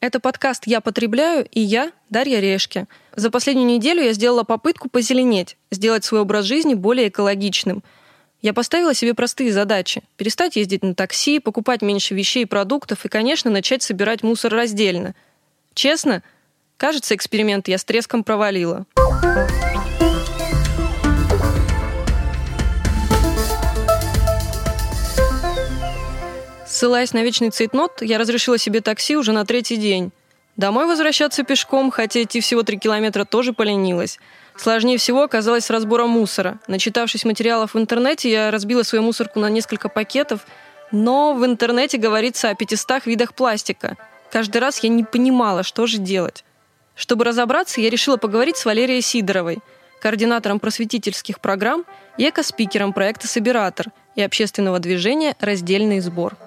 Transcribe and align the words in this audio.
Это 0.00 0.18
подкаст 0.18 0.62
«Я 0.66 0.80
потребляю» 0.80 1.46
и 1.50 1.60
я, 1.60 1.92
Дарья 2.08 2.40
Решки. 2.40 2.86
За 3.16 3.30
последнюю 3.30 3.66
неделю 3.66 4.02
я 4.02 4.14
сделала 4.14 4.44
попытку 4.44 4.88
позеленеть, 4.88 5.58
сделать 5.70 6.04
свой 6.04 6.22
образ 6.22 6.46
жизни 6.46 6.72
более 6.72 7.08
экологичным. 7.08 7.84
Я 8.40 8.54
поставила 8.54 8.94
себе 8.94 9.12
простые 9.12 9.52
задачи. 9.52 10.02
Перестать 10.16 10.56
ездить 10.56 10.82
на 10.82 10.94
такси, 10.94 11.38
покупать 11.38 11.82
меньше 11.82 12.14
вещей 12.14 12.44
и 12.44 12.46
продуктов 12.46 13.04
и, 13.04 13.08
конечно, 13.08 13.50
начать 13.50 13.82
собирать 13.82 14.22
мусор 14.22 14.54
раздельно. 14.54 15.14
Честно, 15.74 16.22
кажется, 16.78 17.14
эксперимент 17.14 17.68
я 17.68 17.76
с 17.76 17.84
треском 17.84 18.24
провалила. 18.24 18.86
Ссылаясь 26.80 27.12
на 27.12 27.22
вечный 27.22 27.50
цейтнот, 27.50 28.00
я 28.00 28.16
разрешила 28.16 28.56
себе 28.56 28.80
такси 28.80 29.14
уже 29.14 29.32
на 29.32 29.44
третий 29.44 29.76
день. 29.76 30.12
Домой 30.56 30.86
возвращаться 30.86 31.42
пешком, 31.42 31.90
хотя 31.90 32.22
идти 32.22 32.40
всего 32.40 32.62
три 32.62 32.78
километра, 32.78 33.26
тоже 33.26 33.52
поленилась. 33.52 34.18
Сложнее 34.56 34.96
всего 34.96 35.24
оказалось 35.24 35.66
с 35.66 35.70
разбором 35.70 36.08
мусора. 36.08 36.58
Начитавшись 36.68 37.26
материалов 37.26 37.74
в 37.74 37.78
интернете, 37.78 38.30
я 38.30 38.50
разбила 38.50 38.82
свою 38.82 39.04
мусорку 39.04 39.40
на 39.40 39.50
несколько 39.50 39.90
пакетов, 39.90 40.46
но 40.90 41.34
в 41.34 41.44
интернете 41.44 41.98
говорится 41.98 42.48
о 42.48 42.54
500 42.54 43.04
видах 43.04 43.34
пластика. 43.34 43.98
Каждый 44.32 44.62
раз 44.62 44.78
я 44.78 44.88
не 44.88 45.04
понимала, 45.04 45.62
что 45.62 45.86
же 45.86 45.98
делать. 45.98 46.46
Чтобы 46.94 47.26
разобраться, 47.26 47.82
я 47.82 47.90
решила 47.90 48.16
поговорить 48.16 48.56
с 48.56 48.64
Валерией 48.64 49.02
Сидоровой, 49.02 49.58
координатором 50.00 50.58
просветительских 50.58 51.40
программ 51.40 51.84
и 52.16 52.26
экоспикером 52.26 52.94
проекта 52.94 53.28
«Собиратор» 53.28 53.88
и 54.16 54.22
общественного 54.22 54.78
движения 54.78 55.36
«Раздельный 55.40 56.00
сбор». 56.00 56.38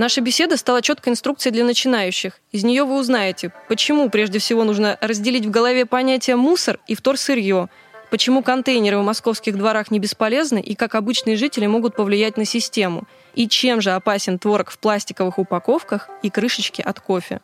Наша 0.00 0.22
беседа 0.22 0.56
стала 0.56 0.80
четкой 0.80 1.12
инструкцией 1.12 1.52
для 1.52 1.62
начинающих. 1.62 2.40
Из 2.52 2.64
нее 2.64 2.84
вы 2.84 2.98
узнаете, 2.98 3.52
почему 3.68 4.08
прежде 4.08 4.38
всего 4.38 4.64
нужно 4.64 4.96
разделить 5.02 5.44
в 5.44 5.50
голове 5.50 5.84
понятия 5.84 6.36
«мусор» 6.36 6.78
и 6.86 6.94
«вторсырье», 6.94 7.68
почему 8.10 8.42
контейнеры 8.42 8.96
в 8.96 9.02
московских 9.02 9.58
дворах 9.58 9.90
не 9.90 9.98
бесполезны 9.98 10.58
и 10.58 10.74
как 10.74 10.94
обычные 10.94 11.36
жители 11.36 11.66
могут 11.66 11.96
повлиять 11.96 12.38
на 12.38 12.46
систему, 12.46 13.02
и 13.34 13.46
чем 13.46 13.82
же 13.82 13.90
опасен 13.90 14.38
творог 14.38 14.70
в 14.70 14.78
пластиковых 14.78 15.38
упаковках 15.38 16.08
и 16.22 16.30
крышечки 16.30 16.80
от 16.80 16.98
кофе. 16.98 17.42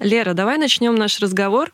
Лера, 0.00 0.34
давай 0.34 0.58
начнем 0.58 0.96
наш 0.96 1.20
разговор 1.20 1.72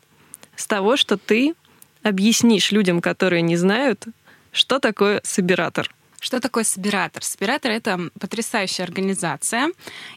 с 0.55 0.67
того, 0.67 0.97
что 0.97 1.17
ты 1.17 1.55
объяснишь 2.03 2.71
людям, 2.71 3.01
которые 3.01 3.41
не 3.41 3.57
знают, 3.57 4.05
что 4.51 4.77
такое 4.77 5.19
собиратор. 5.23 5.89
Что 6.19 6.39
такое 6.39 6.63
Собиратор? 6.63 7.23
Собиратор— 7.23 7.71
это 7.73 8.09
потрясающая 8.19 8.85
организация, 8.85 9.71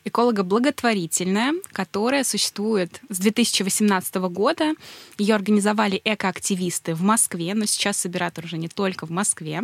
эколого-благотворительная, 0.05 1.55
которая 1.73 2.25
существует 2.25 3.01
с 3.11 3.19
2018 3.19 4.15
года. 4.29 4.75
Ее 5.19 5.35
организовали 5.35 6.01
экоактивисты 6.03 6.95
в 6.95 7.03
Москве, 7.03 7.55
но 7.55 7.67
сейчас 7.67 7.99
Собиратор 7.99 8.47
уже 8.47 8.57
не 8.57 8.69
только 8.69 9.07
в 9.07 9.11
Москве. 9.11 9.61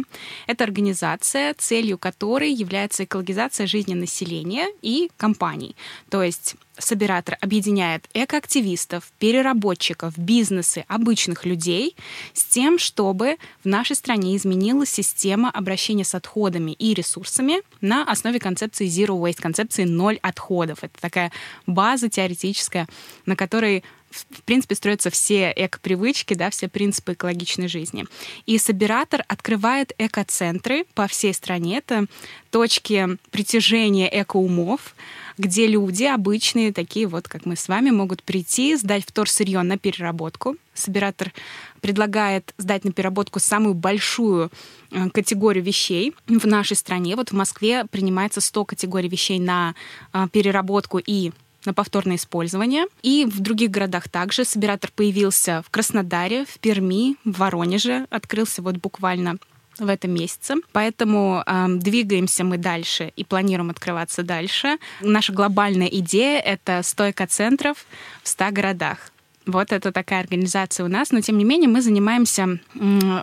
Это 0.47 0.65
организация, 0.65 1.55
целью 1.55 1.97
которой 1.97 2.53
является 2.53 3.05
экологизация 3.05 3.67
жизни 3.67 3.95
населения 3.95 4.69
и 4.83 5.11
компаний. 5.17 5.75
То 6.11 6.23
есть 6.23 6.57
Собиратор 6.79 7.39
объединяет 7.41 8.09
экоактивистов, 8.13 9.11
переработчиков, 9.19 10.17
бизнесы, 10.19 10.85
обычных 10.89 11.47
людей 11.47 11.97
с 12.35 12.45
тем, 12.45 12.79
чтобы 12.79 13.37
в 13.65 13.69
нашей 13.69 13.97
стране 13.97 14.37
изменилась 14.37 14.91
система 14.91 15.51
обращения 15.51 16.05
с 16.05 16.15
отходами 16.15 16.73
и 16.73 16.93
ресурсами 16.93 17.63
на 17.81 18.03
основе 18.05 18.39
концепции 18.39 18.87
Zero 18.87 19.19
Waste, 19.19 19.41
концепции 19.41 19.85
ноль 19.85 20.19
отходов. 20.21 20.85
Это 20.85 21.01
такая 21.01 21.33
база 21.67 22.09
теоретическая, 22.09 22.87
на 23.25 23.37
которой 23.37 23.83
в 24.11 24.43
принципе, 24.43 24.75
строятся 24.75 25.11
все 25.11 25.53
эко-привычки, 25.55 26.35
да, 26.35 26.51
все 26.51 26.69
принципы 26.69 27.13
экологичной 27.13 27.69
жизни. 27.69 28.07
И 28.47 28.59
Собиратор 28.59 29.25
открывает 29.29 29.93
эко-центры 29.99 30.85
по 30.95 31.07
всей 31.07 31.35
стране. 31.35 31.79
Это 31.79 32.07
точки 32.51 33.19
притяжения 33.31 34.09
эко-умов, 34.09 34.95
где 35.39 35.67
люди 35.67 36.05
обычные, 36.05 36.73
такие 36.73 37.07
вот, 37.07 37.29
как 37.29 37.47
мы 37.47 37.57
с 37.57 37.69
вами, 37.69 37.91
могут 37.91 38.23
прийти, 38.23 38.77
сдать 38.77 39.05
вторсырье 39.07 39.63
на 39.63 39.79
переработку. 39.79 40.57
Собиратор 40.75 41.33
предлагает 41.81 42.55
сдать 42.59 42.85
на 42.85 42.93
переработку 42.93 43.39
самую 43.39 43.75
большую 43.75 44.51
э, 44.91 45.11
категорию 45.11 45.65
вещей 45.65 46.15
в 46.27 46.47
нашей 46.47 46.77
стране. 46.77 47.17
Вот 47.17 47.31
в 47.31 47.35
Москве 47.35 47.85
принимается 47.85 48.41
100 48.41 48.65
категорий 48.65 49.09
вещей 49.09 49.39
на 49.39 49.75
э, 50.13 50.27
переработку 50.33 50.99
и 50.99 51.33
на 51.65 51.75
повторное 51.75 52.17
использование. 52.17 52.87
И 53.03 53.27
в 53.27 53.41
других 53.41 53.71
городах 53.71 54.09
также 54.09 54.45
собиратор 54.45 54.91
появился 54.95 55.63
в 55.67 55.71
Краснодаре, 55.71 56.45
в 56.47 56.59
Перми, 56.59 57.17
в 57.25 57.39
Воронеже. 57.39 58.07
Открылся 58.11 58.63
вот 58.63 58.77
буквально 58.77 59.39
в 59.79 59.89
этом 59.89 60.13
месяце. 60.13 60.55
Поэтому 60.73 61.43
э, 61.47 61.67
двигаемся 61.69 62.45
мы 62.45 62.59
дальше 62.59 63.13
и 63.17 63.25
планируем 63.25 63.71
открываться 63.71 64.23
дальше. 64.23 64.79
Наша 65.01 65.33
глобальная 65.33 65.89
идея— 65.89 66.41
это 66.45 66.83
стойка 66.83 67.27
центров 67.27 67.87
в 68.23 68.29
100 68.29 68.51
городах. 68.53 69.13
Вот 69.47 69.71
это 69.71 69.93
такая 69.93 70.21
организация 70.21 70.85
у 70.85 70.89
нас, 70.89 71.13
но 71.13 71.21
тем 71.21 71.39
не 71.39 71.45
менее 71.45 71.69
мы 71.69 71.81
занимаемся, 71.81 72.59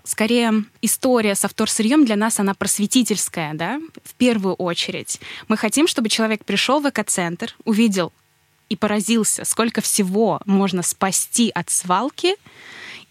скорее, 0.05 0.63
история 0.81 1.35
со 1.35 1.49
вторсырьем 1.49 2.05
для 2.05 2.15
нас, 2.15 2.39
она 2.39 2.53
просветительская, 2.53 3.53
да, 3.53 3.81
в 4.05 4.13
первую 4.15 4.55
очередь. 4.55 5.19
Мы 5.49 5.57
хотим, 5.57 5.85
чтобы 5.85 6.07
человек 6.07 6.45
пришел 6.45 6.79
в 6.79 6.89
экоцентр, 6.89 7.53
увидел 7.65 8.13
и 8.69 8.77
поразился, 8.77 9.43
сколько 9.43 9.81
всего 9.81 10.39
можно 10.45 10.81
спасти 10.81 11.51
от 11.53 11.69
свалки, 11.69 12.35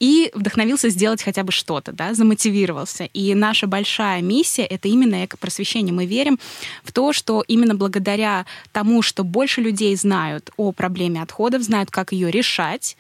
и 0.00 0.30
вдохновился 0.34 0.88
сделать 0.88 1.22
хотя 1.22 1.42
бы 1.42 1.52
что-то, 1.52 1.92
да, 1.92 2.14
замотивировался. 2.14 3.04
И 3.04 3.34
наша 3.34 3.66
большая 3.66 4.22
миссия— 4.22 4.62
это 4.70 4.88
именно 4.88 5.24
экопросвещение. 5.24 5.92
Мы 5.92 6.06
верим 6.06 6.38
в 6.84 6.92
то, 6.92 7.12
что 7.12 7.44
именно 7.46 7.74
благодаря 7.74 8.46
тому, 8.72 9.02
что 9.02 9.24
больше 9.24 9.60
людей 9.60 9.94
знают 9.96 10.50
о 10.56 10.72
проблеме 10.72 11.22
отходов, 11.22 11.62
знают, 11.62 11.90
как 11.90 12.12
ее 12.12 12.30
решать, 12.30 12.96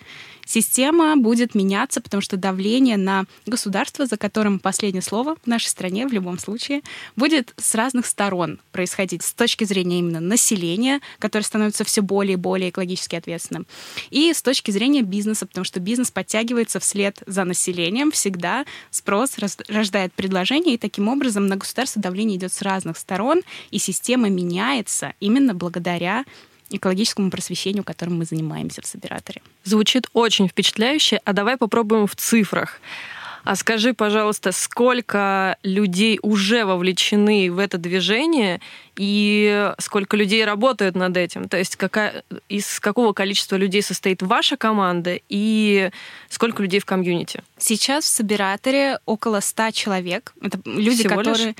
система 0.52 1.16
будет 1.16 1.54
меняться, 1.54 2.00
потому 2.02 2.20
что 2.20 2.36
давление 2.36 2.98
на 2.98 3.24
государство, 3.46 4.04
за 4.04 4.18
которым 4.18 4.58
последнее 4.58 5.00
слово 5.00 5.36
в 5.42 5.46
нашей 5.46 5.68
стране 5.68 6.06
в 6.06 6.12
любом 6.12 6.38
случае, 6.38 6.82
будет 7.16 7.54
с 7.56 7.74
разных 7.74 8.04
сторон 8.04 8.60
происходить 8.70 9.22
с 9.22 9.32
точки 9.32 9.64
зрения 9.64 10.00
именно 10.00 10.20
населения, 10.20 11.00
которое 11.18 11.44
становится 11.44 11.84
все 11.84 12.02
более 12.02 12.34
и 12.34 12.36
более 12.36 12.68
экологически 12.68 13.16
ответственным, 13.16 13.66
и 14.10 14.32
с 14.32 14.42
точки 14.42 14.70
зрения 14.70 15.02
бизнеса, 15.02 15.46
потому 15.46 15.64
что 15.64 15.80
бизнес 15.80 16.10
подтягивается 16.10 16.80
вслед 16.80 17.22
за 17.26 17.44
населением, 17.44 18.10
всегда 18.10 18.66
спрос 18.90 19.36
рождает 19.68 20.12
предложение, 20.12 20.74
и 20.74 20.78
таким 20.78 21.08
образом 21.08 21.46
на 21.46 21.56
государство 21.56 22.02
давление 22.02 22.36
идет 22.36 22.52
с 22.52 22.60
разных 22.60 22.98
сторон, 22.98 23.42
и 23.70 23.78
система 23.78 24.28
меняется 24.28 25.14
именно 25.18 25.54
благодаря 25.54 26.24
экологическому 26.76 27.30
просвещению, 27.30 27.84
которым 27.84 28.18
мы 28.18 28.24
занимаемся 28.24 28.82
в 28.82 28.86
Собираторе. 28.86 29.42
Звучит 29.64 30.08
очень 30.12 30.48
впечатляюще, 30.48 31.20
а 31.24 31.32
давай 31.32 31.56
попробуем 31.56 32.06
в 32.06 32.16
цифрах. 32.16 32.80
А 33.44 33.56
скажи, 33.56 33.92
пожалуйста, 33.92 34.52
сколько 34.52 35.56
людей 35.64 36.18
уже 36.22 36.64
вовлечены 36.64 37.50
в 37.50 37.58
это 37.58 37.76
движение 37.76 38.60
и 38.96 39.72
сколько 39.78 40.16
людей 40.16 40.44
работают 40.44 40.94
над 40.94 41.16
этим? 41.16 41.48
То 41.48 41.56
есть 41.56 41.76
какая, 41.76 42.24
из 42.48 42.78
какого 42.78 43.12
количества 43.12 43.56
людей 43.56 43.82
состоит 43.82 44.22
ваша 44.22 44.56
команда 44.56 45.18
и 45.28 45.90
сколько 46.28 46.62
людей 46.62 46.78
в 46.78 46.84
комьюнити? 46.84 47.42
Сейчас 47.56 48.04
в 48.04 48.08
Собираторе 48.08 48.98
около 49.06 49.40
100 49.40 49.70
человек. 49.70 50.34
Это 50.42 50.58
люди, 50.66 51.04
Всего 51.04 51.16
которые... 51.16 51.54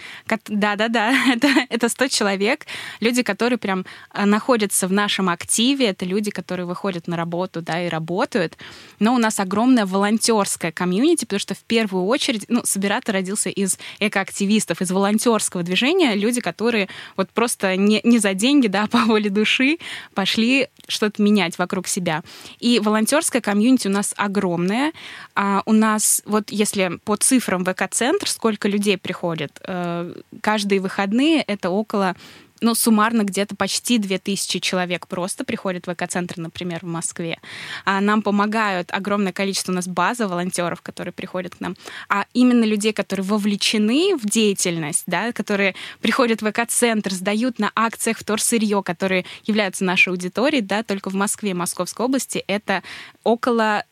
Да-да-да, 0.48 1.15
это, 1.32 1.48
это 1.70 1.88
100 1.88 2.09
человек. 2.09 2.66
Люди, 3.00 3.22
которые 3.22 3.59
прям 3.59 3.87
э, 4.12 4.25
находятся 4.26 4.87
в 4.87 4.93
нашем 4.93 5.28
активе. 5.28 5.87
Это 5.87 6.04
люди, 6.04 6.31
которые 6.31 6.67
выходят 6.67 7.08
на 7.08 7.17
работу, 7.17 7.62
да, 7.62 7.82
и 7.85 7.88
работают. 7.88 8.58
Но 8.99 9.14
у 9.14 9.19
нас 9.19 9.40
огромная 9.40 9.87
волонтерская 9.87 10.73
комьюнити, 10.73 11.25
потому 11.25 11.40
что 11.40 11.55
в 11.55 11.62
первую 11.64 12.05
очередь, 12.06 12.44
ну, 12.49 12.61
Собиратор 12.64 13.14
родился 13.14 13.49
из 13.49 13.78
экоактивистов, 14.00 14.82
из 14.82 14.90
волонтерского 14.90 15.62
движения. 15.62 16.14
Люди, 16.14 16.40
которые 16.40 16.88
вот 17.23 17.31
просто 17.31 17.77
не, 17.77 18.01
не 18.05 18.19
за 18.19 18.35
деньги, 18.35 18.67
да, 18.67 18.87
по 18.91 18.99
воле 18.99 19.31
души 19.31 19.79
пошли 20.15 20.69
что-то 20.89 21.23
менять 21.23 21.59
вокруг 21.59 21.87
себя. 21.87 22.23
И 22.59 22.81
волонтерская 22.81 23.41
комьюнити 23.41 23.89
у 23.89 23.91
нас 23.91 24.15
огромная. 24.17 24.93
А 25.35 25.63
у 25.67 25.73
нас, 25.73 26.23
вот 26.27 26.51
если 26.51 26.99
по 27.05 27.17
цифрам 27.17 27.65
ВК-центр, 27.65 28.29
сколько 28.29 28.69
людей 28.69 28.99
приходит, 28.99 29.61
э, 29.67 30.15
каждые 30.41 30.81
выходные 30.81 31.43
это 31.43 31.71
около 31.71 32.17
ну, 32.62 32.75
суммарно 32.75 33.23
где-то 33.25 33.56
почти 33.56 33.99
2000 33.99 34.61
человек 34.61 35.06
просто 35.06 35.44
приходят 35.44 35.87
в 35.87 35.93
экоцентр, 35.93 36.38
например, 36.38 36.81
в 36.82 36.88
Москве. 36.88 37.38
А 37.85 38.00
нам 38.00 38.23
помогают 38.23 38.91
огромное 38.93 39.32
количество 39.32 39.73
у 39.73 39.75
нас 39.75 39.88
база 39.88 40.29
волонтеров, 40.29 40.81
которые 40.81 41.12
приходят 41.12 41.56
к 41.56 41.61
нам. 41.61 41.76
А 42.09 42.25
именно 42.32 42.64
людей, 42.64 42.93
которые 42.93 43.26
вовлечены 43.26 44.17
в 44.17 44.25
деятельность, 44.26 45.05
да, 45.06 45.32
которые 45.32 45.75
приходят 46.00 46.41
в 46.41 46.49
экоцентр, 46.49 47.12
сдают 47.12 47.59
на 47.59 47.73
акциях 47.75 48.19
вторсырье, 48.19 48.82
которые 48.82 49.25
являются 49.44 49.85
нашей 49.85 50.11
аудиторией, 50.11 50.62
да, 50.62 50.82
только 50.82 51.11
в 51.11 51.14
Москве, 51.14 51.55
Московской 51.55 52.06
области, 52.06 52.44
это 52.47 52.82
около 53.25 53.85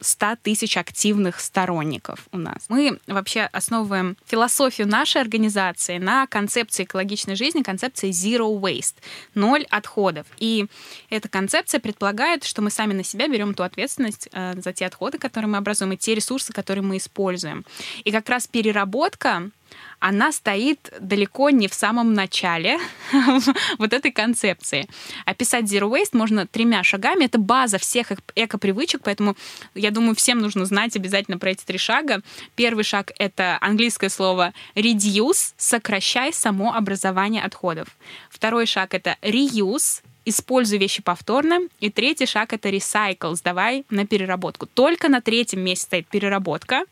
100 0.00 0.36
тысяч 0.42 0.76
активных 0.76 1.40
сторонников 1.40 2.28
у 2.32 2.38
нас. 2.38 2.66
Мы 2.68 2.98
вообще 3.06 3.42
основываем 3.52 4.16
философию 4.26 4.86
нашей 4.86 5.20
организации 5.20 5.98
на 5.98 6.26
концепции 6.26 6.84
экологичной 6.84 7.36
жизни, 7.36 7.62
концепции 7.62 8.10
zero 8.10 8.60
waste, 8.60 8.96
ноль 9.34 9.64
отходов. 9.70 10.26
И 10.38 10.66
эта 11.10 11.28
концепция 11.28 11.80
предполагает, 11.80 12.44
что 12.44 12.62
мы 12.62 12.70
сами 12.70 12.92
на 12.92 13.04
себя 13.04 13.28
берем 13.28 13.54
ту 13.54 13.62
ответственность 13.62 14.28
э, 14.32 14.54
за 14.60 14.72
те 14.72 14.86
отходы, 14.86 15.18
которые 15.18 15.48
мы 15.48 15.58
образуем, 15.58 15.92
и 15.92 15.96
те 15.96 16.14
ресурсы, 16.14 16.52
которые 16.52 16.82
мы 16.82 16.96
используем. 16.96 17.64
И 18.04 18.12
как 18.12 18.28
раз 18.28 18.46
переработка 18.46 19.50
она 20.00 20.32
стоит 20.32 20.92
далеко 21.00 21.50
не 21.50 21.66
в 21.68 21.74
самом 21.74 22.14
начале 22.14 22.78
вот 23.78 23.92
этой 23.92 24.12
концепции. 24.12 24.88
Описать 25.24 25.64
Zero 25.64 25.90
Waste 25.90 26.10
можно 26.12 26.46
тремя 26.46 26.84
шагами. 26.84 27.24
Это 27.24 27.38
база 27.38 27.78
всех 27.78 28.12
эко-привычек, 28.34 29.02
поэтому 29.02 29.36
я 29.74 29.90
думаю, 29.90 30.14
всем 30.14 30.38
нужно 30.38 30.64
знать 30.66 30.94
обязательно 30.96 31.38
про 31.38 31.50
эти 31.50 31.64
три 31.64 31.78
шага. 31.78 32.22
Первый 32.54 32.84
шаг— 32.84 33.12
это 33.18 33.58
английское 33.60 34.08
слово 34.08 34.52
reduce, 34.74 35.52
сокращай 35.56 36.32
само 36.32 36.74
образование 36.74 37.42
отходов. 37.42 37.88
Второй 38.30 38.66
шаг— 38.66 38.92
это 38.94 39.16
reuse, 39.22 40.02
используй 40.28 40.78
вещи 40.78 41.02
повторно. 41.02 41.60
И 41.80 41.90
третий 41.90 42.26
шаг— 42.26 42.52
это 42.52 42.68
recycle, 42.68 43.34
сдавай 43.34 43.84
на 43.90 44.06
переработку. 44.06 44.66
Только 44.66 45.08
на 45.08 45.20
третьем 45.20 45.60
месте 45.60 45.86
стоит 45.86 46.06
переработка, 46.06 46.84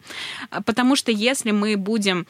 потому 0.65 0.97
что 0.97 1.13
если 1.13 1.51
мы 1.51 1.77
будем 1.77 2.27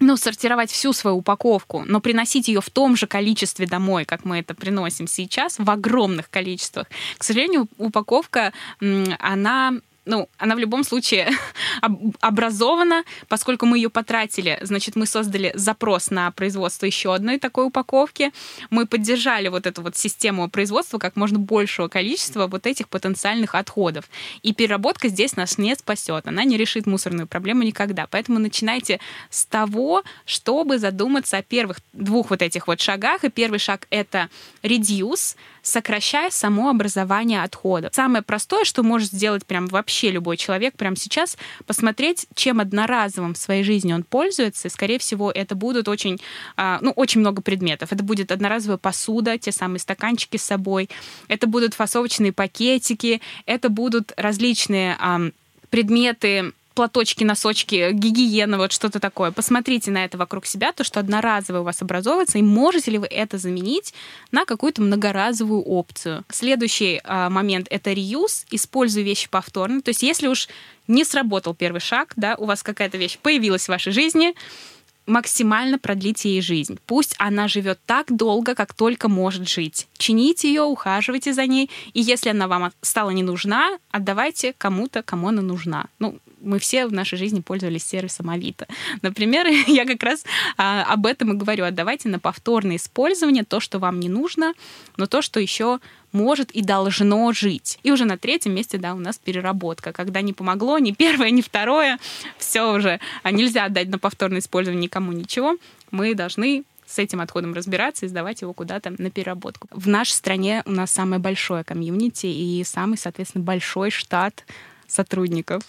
ну, 0.00 0.16
сортировать 0.16 0.70
всю 0.70 0.92
свою 0.92 1.16
упаковку, 1.16 1.84
но 1.86 2.00
приносить 2.00 2.48
ее 2.48 2.60
в 2.60 2.70
том 2.70 2.96
же 2.96 3.06
количестве 3.06 3.66
домой, 3.66 4.04
как 4.04 4.24
мы 4.24 4.38
это 4.38 4.54
приносим 4.54 5.06
сейчас, 5.06 5.58
в 5.58 5.68
огромных 5.70 6.30
количествах. 6.30 6.86
К 7.16 7.24
сожалению, 7.24 7.68
упаковка, 7.78 8.52
она 9.18 9.74
ну, 10.08 10.28
она 10.38 10.54
в 10.54 10.58
любом 10.58 10.84
случае 10.84 11.30
образована, 12.20 13.04
поскольку 13.28 13.66
мы 13.66 13.76
ее 13.76 13.90
потратили, 13.90 14.58
значит, 14.62 14.96
мы 14.96 15.06
создали 15.06 15.52
запрос 15.54 16.10
на 16.10 16.30
производство 16.30 16.86
еще 16.86 17.14
одной 17.14 17.38
такой 17.38 17.66
упаковки, 17.66 18.32
мы 18.70 18.86
поддержали 18.86 19.48
вот 19.48 19.66
эту 19.66 19.82
вот 19.82 19.96
систему 19.96 20.48
производства 20.48 20.98
как 20.98 21.16
можно 21.16 21.38
большего 21.38 21.88
количества 21.88 22.46
вот 22.46 22.66
этих 22.66 22.88
потенциальных 22.88 23.54
отходов. 23.54 24.08
И 24.42 24.54
переработка 24.54 25.08
здесь 25.08 25.36
нас 25.36 25.58
не 25.58 25.74
спасет, 25.76 26.26
она 26.26 26.44
не 26.44 26.56
решит 26.56 26.86
мусорную 26.86 27.26
проблему 27.26 27.62
никогда. 27.62 28.06
Поэтому 28.06 28.38
начинайте 28.38 29.00
с 29.28 29.44
того, 29.44 30.02
чтобы 30.24 30.78
задуматься 30.78 31.36
о 31.36 31.42
первых 31.42 31.80
двух 31.92 32.30
вот 32.30 32.40
этих 32.40 32.66
вот 32.66 32.80
шагах. 32.80 33.24
И 33.24 33.28
первый 33.28 33.58
шаг— 33.58 33.86
это 33.90 34.30
reduce, 34.62 35.36
сокращая 35.68 36.30
само 36.30 36.70
образование 36.70 37.42
отходов. 37.42 37.94
Самое 37.94 38.22
простое, 38.22 38.64
что 38.64 38.82
может 38.82 39.12
сделать 39.12 39.46
прям 39.46 39.66
вообще 39.66 40.10
любой 40.10 40.36
человек 40.36 40.74
прямо 40.76 40.96
сейчас, 40.96 41.36
посмотреть, 41.66 42.26
чем 42.34 42.60
одноразовым 42.60 43.34
в 43.34 43.38
своей 43.38 43.62
жизни 43.62 43.92
он 43.92 44.02
пользуется. 44.02 44.68
И, 44.68 44.70
скорее 44.70 44.98
всего, 44.98 45.30
это 45.30 45.54
будут 45.54 45.88
очень, 45.88 46.20
а, 46.56 46.78
ну, 46.80 46.90
очень 46.92 47.20
много 47.20 47.42
предметов. 47.42 47.92
Это 47.92 48.02
будет 48.02 48.32
одноразовая 48.32 48.78
посуда, 48.78 49.38
те 49.38 49.52
самые 49.52 49.80
стаканчики 49.80 50.36
с 50.36 50.42
собой. 50.42 50.88
Это 51.28 51.46
будут 51.46 51.74
фасовочные 51.74 52.32
пакетики, 52.32 53.20
это 53.46 53.68
будут 53.68 54.12
различные 54.16 54.96
предметы 55.70 56.52
платочки, 56.78 57.24
носочки, 57.24 57.90
гигиена, 57.90 58.56
вот 58.56 58.70
что-то 58.70 59.00
такое. 59.00 59.32
Посмотрите 59.32 59.90
на 59.90 60.04
это 60.04 60.16
вокруг 60.16 60.46
себя, 60.46 60.70
то, 60.70 60.84
что 60.84 61.00
одноразовое 61.00 61.62
у 61.62 61.64
вас 61.64 61.82
образовывается, 61.82 62.38
и 62.38 62.42
можете 62.42 62.92
ли 62.92 62.98
вы 62.98 63.08
это 63.08 63.36
заменить 63.36 63.92
на 64.30 64.44
какую-то 64.44 64.80
многоразовую 64.80 65.60
опцию. 65.60 66.24
Следующий 66.30 67.00
а, 67.02 67.30
момент— 67.30 67.66
это 67.70 67.92
реюз. 67.92 68.46
Используй 68.52 69.02
вещи 69.02 69.28
повторно. 69.28 69.82
То 69.82 69.88
есть 69.88 70.04
если 70.04 70.28
уж 70.28 70.48
не 70.86 71.02
сработал 71.02 71.52
первый 71.52 71.80
шаг, 71.80 72.12
да, 72.14 72.36
у 72.36 72.44
вас 72.44 72.62
какая-то 72.62 72.96
вещь 72.96 73.18
появилась 73.18 73.64
в 73.64 73.70
вашей 73.70 73.92
жизни, 73.92 74.34
максимально 75.04 75.80
продлите 75.80 76.30
ей 76.30 76.42
жизнь. 76.42 76.78
Пусть 76.86 77.16
она 77.18 77.48
живет 77.48 77.80
так 77.86 78.14
долго, 78.14 78.54
как 78.54 78.72
только 78.72 79.08
может 79.08 79.48
жить. 79.48 79.88
Чините 79.96 80.46
ее, 80.46 80.62
ухаживайте 80.62 81.32
за 81.32 81.44
ней, 81.46 81.70
и 81.92 82.00
если 82.00 82.28
она 82.28 82.46
вам 82.46 82.70
стала 82.82 83.10
не 83.10 83.24
нужна, 83.24 83.78
отдавайте 83.90 84.54
кому-то, 84.56 85.02
кому 85.02 85.28
она 85.28 85.42
нужна. 85.42 85.86
Ну, 85.98 86.20
мы 86.40 86.58
все 86.58 86.86
в 86.86 86.92
нашей 86.92 87.18
жизни 87.18 87.40
пользовались 87.40 87.84
сервисом 87.84 88.30
Авито. 88.30 88.66
Например, 89.02 89.46
я 89.66 89.84
как 89.84 90.02
раз 90.02 90.24
а, 90.56 90.82
об 90.84 91.06
этом 91.06 91.32
и 91.32 91.36
говорю. 91.36 91.64
Отдавайте 91.64 92.08
на 92.08 92.18
повторное 92.18 92.76
использование 92.76 93.44
то, 93.44 93.60
что 93.60 93.78
вам 93.78 94.00
не 94.00 94.08
нужно, 94.08 94.54
но 94.96 95.06
то, 95.06 95.22
что 95.22 95.40
еще 95.40 95.80
может 96.12 96.50
и 96.52 96.62
должно 96.62 97.32
жить. 97.32 97.78
И 97.82 97.90
уже 97.90 98.04
на 98.04 98.16
третьем 98.16 98.54
месте, 98.54 98.78
да, 98.78 98.94
у 98.94 98.98
нас 98.98 99.18
переработка. 99.18 99.92
Когда 99.92 100.20
не 100.22 100.32
помогло 100.32 100.78
ни 100.78 100.92
первое, 100.92 101.30
ни 101.30 101.42
второе, 101.42 101.98
все 102.38 102.72
уже. 102.72 103.00
А 103.22 103.30
нельзя 103.30 103.64
отдать 103.64 103.88
на 103.88 103.98
повторное 103.98 104.40
использование 104.40 104.84
никому 104.84 105.12
ничего. 105.12 105.56
Мы 105.90 106.14
должны 106.14 106.64
с 106.86 106.98
этим 106.98 107.20
отходом 107.20 107.52
разбираться 107.52 108.06
и 108.06 108.08
сдавать 108.08 108.40
его 108.40 108.54
куда-то 108.54 108.94
на 108.96 109.10
переработку. 109.10 109.68
В 109.70 109.88
нашей 109.88 110.12
стране 110.12 110.62
у 110.64 110.70
нас 110.70 110.90
самое 110.90 111.20
большое 111.20 111.62
комьюнити 111.62 112.26
и 112.26 112.64
самый, 112.64 112.96
соответственно, 112.96 113.44
большой 113.44 113.90
штат 113.90 114.44
сотрудников. 114.86 115.62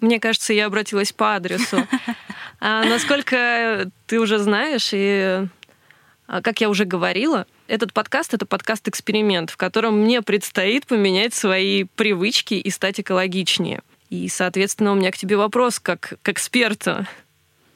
Мне 0.00 0.20
кажется, 0.20 0.52
я 0.52 0.66
обратилась 0.66 1.12
по 1.12 1.34
адресу. 1.34 1.86
А 2.62 2.84
насколько 2.84 3.90
ты 4.06 4.20
уже 4.20 4.38
знаешь, 4.38 4.90
и 4.92 5.46
а, 6.26 6.42
как 6.42 6.60
я 6.60 6.68
уже 6.68 6.84
говорила, 6.84 7.46
этот 7.68 7.94
подкаст— 7.94 8.34
это 8.34 8.44
подкаст-эксперимент, 8.44 9.48
в 9.48 9.56
котором 9.56 9.98
мне 9.98 10.20
предстоит 10.20 10.86
поменять 10.86 11.32
свои 11.32 11.84
привычки 11.84 12.52
и 12.52 12.68
стать 12.68 13.00
экологичнее. 13.00 13.80
И, 14.10 14.28
соответственно, 14.28 14.92
у 14.92 14.94
меня 14.94 15.10
к 15.10 15.16
тебе 15.16 15.36
вопрос 15.36 15.80
как 15.80 16.18
к 16.20 16.28
эксперту. 16.28 17.06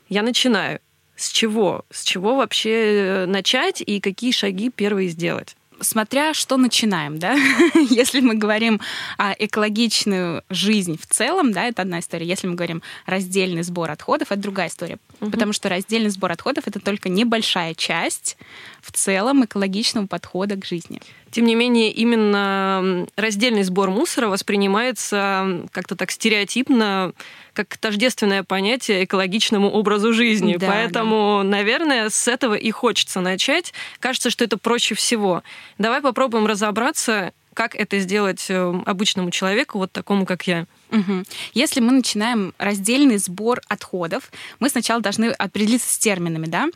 Я 0.09 0.23
начинаю. 0.23 0.81
С 1.17 1.31
чего? 1.31 1.85
С 1.91 2.05
чего 2.05 2.37
вообще 2.37 2.71
э, 2.73 3.27
начать 3.27 3.81
и 3.81 4.01
какие 4.01 4.33
шаги 4.33 4.69
первые 4.69 5.09
сделать? 5.09 5.57
Смотря 5.85 6.35
что 6.35 6.57
начинаем, 6.57 7.19
да, 7.19 7.35
если 7.91 8.21
мы 8.21 8.35
говорим 8.35 8.81
о 9.19 9.33
экологичную 9.39 10.43
жизнь 10.51 10.99
в 10.99 11.07
целом, 11.07 11.53
да, 11.53 11.65
это 11.65 11.83
одна 11.83 12.01
история. 12.01 12.27
Если 12.27 12.47
мы 12.47 12.55
говорим 12.55 12.83
раздельный 13.07 13.63
сбор 13.63 13.91
отходов, 13.91 14.33
это 14.33 14.41
другая 14.41 14.69
история, 14.69 14.99
угу. 15.21 15.31
потому 15.31 15.53
что 15.53 15.69
раздельный 15.69 16.11
сбор 16.11 16.33
отходов 16.33 16.67
это 16.67 16.81
только 16.81 17.09
небольшая 17.09 17.75
часть 17.75 18.37
в 18.81 18.93
целом 18.93 19.45
экологичного 19.45 20.07
подхода 20.07 20.57
к 20.57 20.65
жизни. 20.65 21.01
Тем 21.35 21.47
не 21.47 21.57
менее, 21.57 21.91
именно 21.91 23.09
раздельный 23.17 23.65
сбор 23.65 23.91
мусора 23.91 24.29
воспринимается 24.29 25.67
как-то 25.73 25.97
так 25.97 26.13
стереотипно, 26.13 27.13
как 27.53 27.77
тождественное 27.77 28.45
понятие 28.45 29.03
экологичному 29.03 29.69
образу 29.69 30.13
жизни. 30.13 30.55
Да, 30.57 30.69
Поэтому, 30.69 31.41
да. 31.43 31.51
наверное, 31.51 32.09
с 32.09 32.29
этого 32.29 32.55
и 32.55 32.71
хочется 32.71 33.19
начать. 33.19 33.75
Кажется, 33.99 34.31
что 34.31 34.45
это 34.45 34.59
проще 34.59 34.95
всего. 34.95 35.43
Давай 35.77 36.01
попробуем 36.01 36.47
разобраться, 36.47 37.33
как 37.53 37.75
это 37.75 37.99
сделать 37.99 38.47
э, 38.49 38.75
обычному 38.87 39.33
человеку, 39.33 39.79
вот 39.79 39.91
такому, 39.91 40.27
как 40.27 40.47
я. 40.47 40.67
Угу. 40.95 41.25
Если 41.55 41.81
мы 41.81 41.93
начинаем 41.93 42.55
раздельный 42.59 43.19
сбор 43.19 43.61
отходов, 43.69 44.31
мы 44.61 44.69
сначала 44.69 45.01
должны 45.01 45.27
определиться 45.27 45.93
с 45.93 45.99
терминами, 45.99 46.47
да? 46.47 46.69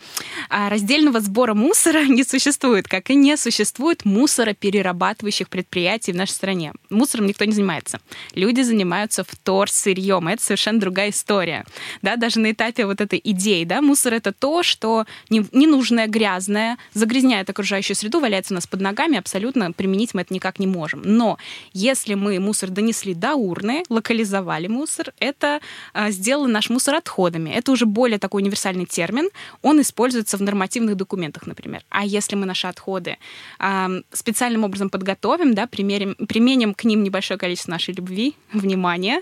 А 0.48 0.68
раздельного 0.68 1.20
сбора 1.20 1.54
мусора 1.54 2.04
не 2.08 2.24
существует, 2.24 2.88
как 2.88 3.10
и 3.10 3.14
не 3.14 3.36
существует 3.36 4.04
мусороперерабатывающих 4.04 5.48
предприятий 5.48 6.12
в 6.12 6.16
нашей 6.16 6.32
стране. 6.32 6.72
Мусором 6.90 7.26
никто 7.26 7.44
не 7.44 7.52
занимается. 7.52 8.00
Люди 8.34 8.62
занимаются 8.62 9.24
вторсырьем. 9.24 10.26
Это 10.28 10.42
совершенно 10.42 10.80
другая 10.80 11.10
история. 11.10 11.64
Да, 12.02 12.16
даже 12.16 12.40
на 12.40 12.50
этапе 12.50 12.86
вот 12.86 13.00
этой 13.00 13.20
идеи, 13.22 13.64
да, 13.64 13.80
мусор 13.82 14.14
это 14.14 14.32
то, 14.32 14.62
что 14.62 15.06
ненужное, 15.30 16.08
грязное, 16.08 16.76
загрязняет 16.92 17.48
окружающую 17.50 17.96
среду, 17.96 18.20
валяется 18.20 18.52
у 18.52 18.56
нас 18.56 18.66
под 18.66 18.80
ногами, 18.80 19.16
абсолютно 19.16 19.72
применить 19.72 20.14
мы 20.14 20.22
это 20.22 20.34
никак 20.34 20.58
не 20.58 20.66
можем. 20.66 21.02
Но 21.04 21.38
если 21.72 22.14
мы 22.14 22.40
мусор 22.40 22.70
донесли 22.70 23.14
до 23.14 23.34
урны, 23.34 23.84
мусор, 24.68 25.12
это 25.18 25.60
а, 25.92 26.10
сделали 26.10 26.50
наш 26.50 26.70
мусор 26.70 26.96
отходами. 26.96 27.50
Это 27.50 27.72
уже 27.72 27.86
более 27.86 28.18
такой 28.18 28.42
универсальный 28.42 28.86
термин. 28.86 29.30
Он 29.62 29.80
используется 29.80 30.36
в 30.36 30.42
нормативных 30.42 30.96
документах, 30.96 31.46
например. 31.46 31.82
А 31.90 32.04
если 32.04 32.36
мы 32.36 32.46
наши 32.46 32.66
отходы 32.66 33.16
специальным 34.12 34.64
образом 34.64 34.90
подготовим, 34.90 35.54
да, 35.54 35.66
примерим, 35.66 36.14
применим 36.14 36.74
к 36.74 36.84
ним 36.84 37.02
небольшое 37.02 37.38
количество 37.38 37.72
нашей 37.72 37.94
любви, 37.94 38.34
внимания, 38.52 39.20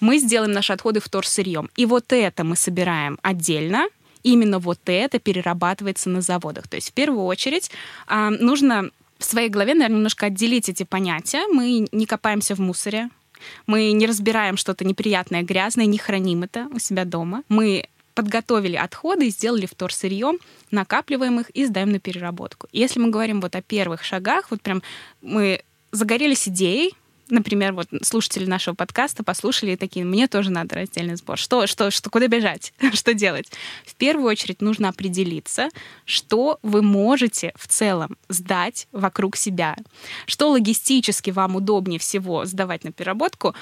мы 0.00 0.18
сделаем 0.18 0.52
наши 0.52 0.72
отходы 0.72 1.00
вторсырьем. 1.00 1.70
И 1.76 1.86
вот 1.86 2.12
это 2.12 2.44
мы 2.44 2.56
собираем 2.56 3.18
отдельно, 3.22 3.86
именно 4.22 4.58
вот 4.58 4.80
это 4.86 5.18
перерабатывается 5.18 6.10
на 6.10 6.20
заводах. 6.20 6.68
То 6.68 6.76
есть 6.76 6.90
в 6.90 6.92
первую 6.92 7.24
очередь 7.24 7.70
нужно 8.08 8.90
в 9.18 9.24
своей 9.24 9.48
голове, 9.48 9.74
наверное, 9.74 9.96
немножко 9.96 10.26
отделить 10.26 10.68
эти 10.68 10.82
понятия. 10.82 11.46
Мы 11.52 11.86
не 11.92 12.06
копаемся 12.06 12.54
в 12.54 12.60
мусоре, 12.60 13.10
мы 13.66 13.92
не 13.92 14.06
разбираем 14.06 14.56
что-то 14.56 14.84
неприятное, 14.84 15.42
грязное, 15.42 15.86
не 15.86 15.98
храним 15.98 16.42
это 16.42 16.68
у 16.72 16.78
себя 16.78 17.04
дома. 17.04 17.42
Мы 17.48 17.88
подготовили 18.14 18.76
отходы 18.76 19.28
сделали 19.28 19.66
вторсырье, 19.66 20.32
накапливаем 20.70 21.40
их 21.40 21.50
и 21.50 21.66
сдаем 21.66 21.90
на 21.90 21.98
переработку. 21.98 22.68
Если 22.72 23.00
мы 23.00 23.10
говорим 23.10 23.40
вот 23.40 23.56
о 23.56 23.62
первых 23.62 24.04
шагах, 24.04 24.50
вот 24.50 24.62
прям 24.62 24.82
мы 25.20 25.62
загорелись 25.90 26.48
идеей, 26.48 26.94
например, 27.28 27.72
вот 27.72 27.88
слушатели 28.02 28.46
нашего 28.46 28.74
подкаста 28.74 29.24
послушали 29.24 29.72
и 29.72 29.76
такие, 29.76 30.04
мне 30.04 30.28
тоже 30.28 30.50
надо 30.50 30.76
раздельный 30.76 31.16
сбор. 31.16 31.38
Что, 31.38 31.66
что, 31.66 31.90
что, 31.90 32.10
куда 32.10 32.26
бежать? 32.26 32.72
что 32.92 33.14
делать? 33.14 33.50
В 33.86 33.94
первую 33.94 34.26
очередь 34.26 34.60
нужно 34.60 34.88
определиться, 34.88 35.68
что 36.04 36.58
вы 36.62 36.82
можете 36.82 37.52
в 37.56 37.68
целом 37.68 38.16
сдать 38.28 38.88
вокруг 38.92 39.36
себя. 39.36 39.76
Что 40.26 40.50
логистически 40.50 41.30
вам 41.30 41.56
удобнее 41.56 41.98
всего 41.98 42.44
сдавать 42.44 42.84
на 42.84 42.92
переработку, 42.92 43.54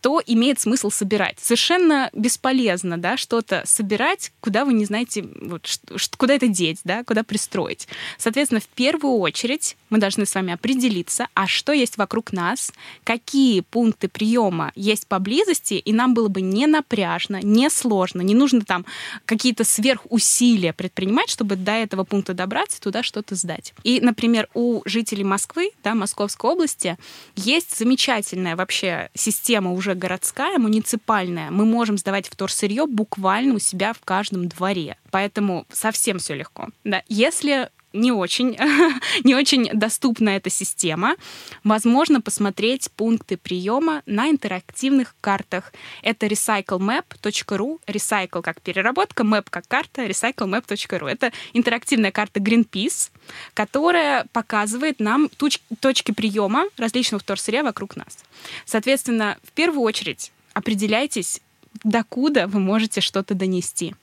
то 0.00 0.22
имеет 0.26 0.60
смысл 0.60 0.90
собирать. 0.90 1.38
Совершенно 1.40 2.10
бесполезно, 2.12 2.98
да, 2.98 3.16
что-то 3.16 3.62
собирать, 3.66 4.32
куда 4.40 4.64
вы 4.64 4.72
не 4.72 4.84
знаете, 4.84 5.26
вот, 5.40 5.68
куда 6.16 6.34
это 6.34 6.48
деть, 6.48 6.80
да, 6.84 7.04
куда 7.04 7.22
пристроить. 7.22 7.88
Соответственно, 8.18 8.60
в 8.60 8.68
первую 8.68 9.18
очередь 9.18 9.76
мы 9.90 9.98
должны 9.98 10.26
с 10.26 10.34
вами 10.34 10.52
определиться, 10.52 11.28
а 11.34 11.46
что 11.46 11.72
есть 11.72 11.96
вокруг 11.96 12.32
нас, 12.32 12.72
какие 13.04 13.60
пункты 13.60 14.08
приема 14.08 14.72
есть 14.74 15.06
поблизости, 15.06 15.74
и 15.74 15.92
нам 15.92 16.14
было 16.14 16.28
бы 16.28 16.40
не 16.40 16.66
напряжно, 16.66 17.40
не 17.42 17.70
сложно, 17.70 18.22
не 18.22 18.34
нужно 18.34 18.62
там 18.62 18.84
какие-то 19.24 19.64
сверхусилия 19.64 20.72
предпринимать, 20.72 21.30
чтобы 21.30 21.56
до 21.56 21.72
этого 21.72 22.04
пункта 22.04 22.34
добраться 22.34 22.80
туда 22.80 23.02
что-то 23.02 23.34
сдать. 23.34 23.74
И, 23.84 24.00
например, 24.00 24.48
у 24.54 24.82
жителей 24.84 25.24
Москвы, 25.24 25.70
да, 25.84 25.94
Московской 25.94 26.50
области, 26.50 26.96
есть 27.34 27.76
замечательная 27.76 28.56
вообще 28.56 29.10
система 29.14 29.72
уже 29.72 29.94
городская, 29.94 30.58
муниципальная. 30.58 31.50
Мы 31.50 31.64
можем 31.64 31.98
сдавать 31.98 32.28
вторсырье 32.28 32.86
буквально 32.86 33.54
у 33.54 33.58
себя 33.58 33.92
в 33.92 34.00
каждом 34.00 34.48
дворе. 34.48 34.96
Поэтому 35.10 35.66
совсем 35.72 36.18
все 36.18 36.34
легко. 36.34 36.68
Да. 36.84 37.02
Если 37.08 37.70
не 37.96 38.12
очень, 38.12 38.56
не 39.24 39.34
очень 39.34 39.68
доступна 39.72 40.30
эта 40.30 40.50
система. 40.50 41.16
Возможно 41.64 42.20
посмотреть 42.20 42.90
пункты 42.92 43.36
приема 43.36 44.02
на 44.06 44.30
интерактивных 44.30 45.14
картах. 45.20 45.72
Это 46.02 46.26
recyclemap.ru, 46.26 47.80
recycle 47.86 48.42
как 48.42 48.60
переработка, 48.60 49.24
map 49.24 49.46
как 49.50 49.66
карта, 49.66 50.06
recyclemap.ru. 50.06 51.08
Это 51.08 51.32
интерактивная 51.52 52.12
карта 52.12 52.40
Greenpeace, 52.40 53.10
которая 53.54 54.26
показывает 54.32 55.00
нам 55.00 55.28
туч- 55.36 55.60
точки 55.80 56.12
приема 56.12 56.66
различных 56.76 57.22
вторсырья 57.22 57.62
вокруг 57.62 57.96
нас. 57.96 58.18
Соответственно, 58.64 59.38
в 59.42 59.52
первую 59.52 59.82
очередь 59.82 60.32
определяйтесь, 60.54 61.40
докуда 61.84 62.46
вы 62.46 62.60
можете 62.60 63.00
что-то 63.00 63.34
донести 63.34 63.94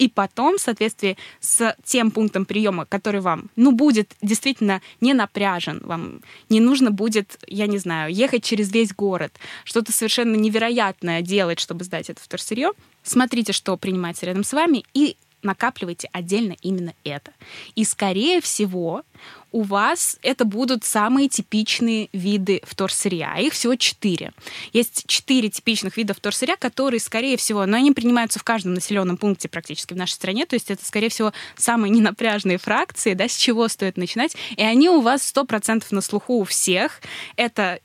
и 0.00 0.08
потом, 0.08 0.56
в 0.56 0.60
соответствии 0.62 1.18
с 1.40 1.76
тем 1.84 2.10
пунктом 2.10 2.46
приема, 2.46 2.86
который 2.86 3.20
вам, 3.20 3.50
ну, 3.54 3.70
будет 3.70 4.16
действительно 4.22 4.80
не 5.02 5.12
напряжен, 5.12 5.82
вам 5.84 6.22
не 6.48 6.58
нужно 6.58 6.90
будет, 6.90 7.38
я 7.46 7.66
не 7.66 7.76
знаю, 7.76 8.10
ехать 8.10 8.42
через 8.42 8.72
весь 8.72 8.94
город, 8.94 9.38
что-то 9.64 9.92
совершенно 9.92 10.36
невероятное 10.36 11.20
делать, 11.20 11.60
чтобы 11.60 11.84
сдать 11.84 12.08
это 12.08 12.18
вторсырье, 12.18 12.70
смотрите, 13.02 13.52
что 13.52 13.76
принимается 13.76 14.24
рядом 14.24 14.42
с 14.42 14.54
вами, 14.54 14.86
и 14.94 15.18
накапливайте 15.42 16.08
отдельно 16.12 16.56
именно 16.62 16.94
это. 17.04 17.32
И, 17.74 17.84
скорее 17.84 18.40
всего, 18.40 19.04
у 19.52 19.62
вас 19.62 20.18
это 20.22 20.44
будут 20.44 20.84
самые 20.84 21.28
типичные 21.28 22.08
виды 22.12 22.60
вторсырья. 22.64 23.36
Их 23.38 23.52
всего 23.52 23.74
четыре. 23.74 24.32
Есть 24.72 25.04
четыре 25.06 25.48
типичных 25.48 25.96
вида 25.96 26.14
вторсырья, 26.14 26.56
которые, 26.56 27.00
скорее 27.00 27.36
всего, 27.36 27.66
но 27.66 27.76
они 27.76 27.92
принимаются 27.92 28.38
в 28.38 28.44
каждом 28.44 28.74
населенном 28.74 29.16
пункте 29.16 29.48
практически 29.48 29.92
в 29.92 29.96
нашей 29.96 30.12
стране, 30.12 30.46
то 30.46 30.54
есть 30.54 30.70
это, 30.70 30.84
скорее 30.84 31.08
всего, 31.08 31.32
самые 31.56 31.90
ненапряжные 32.00 32.58
фракции, 32.58 33.14
да, 33.14 33.28
с 33.28 33.36
чего 33.36 33.68
стоит 33.68 33.96
начинать, 33.96 34.36
и 34.56 34.62
они 34.62 34.88
у 34.88 35.00
вас 35.00 35.22
сто 35.22 35.44
процентов 35.44 35.90
на 35.92 36.00
слуху 36.00 36.40
у 36.40 36.44
всех. 36.44 37.00
Это 37.36 37.80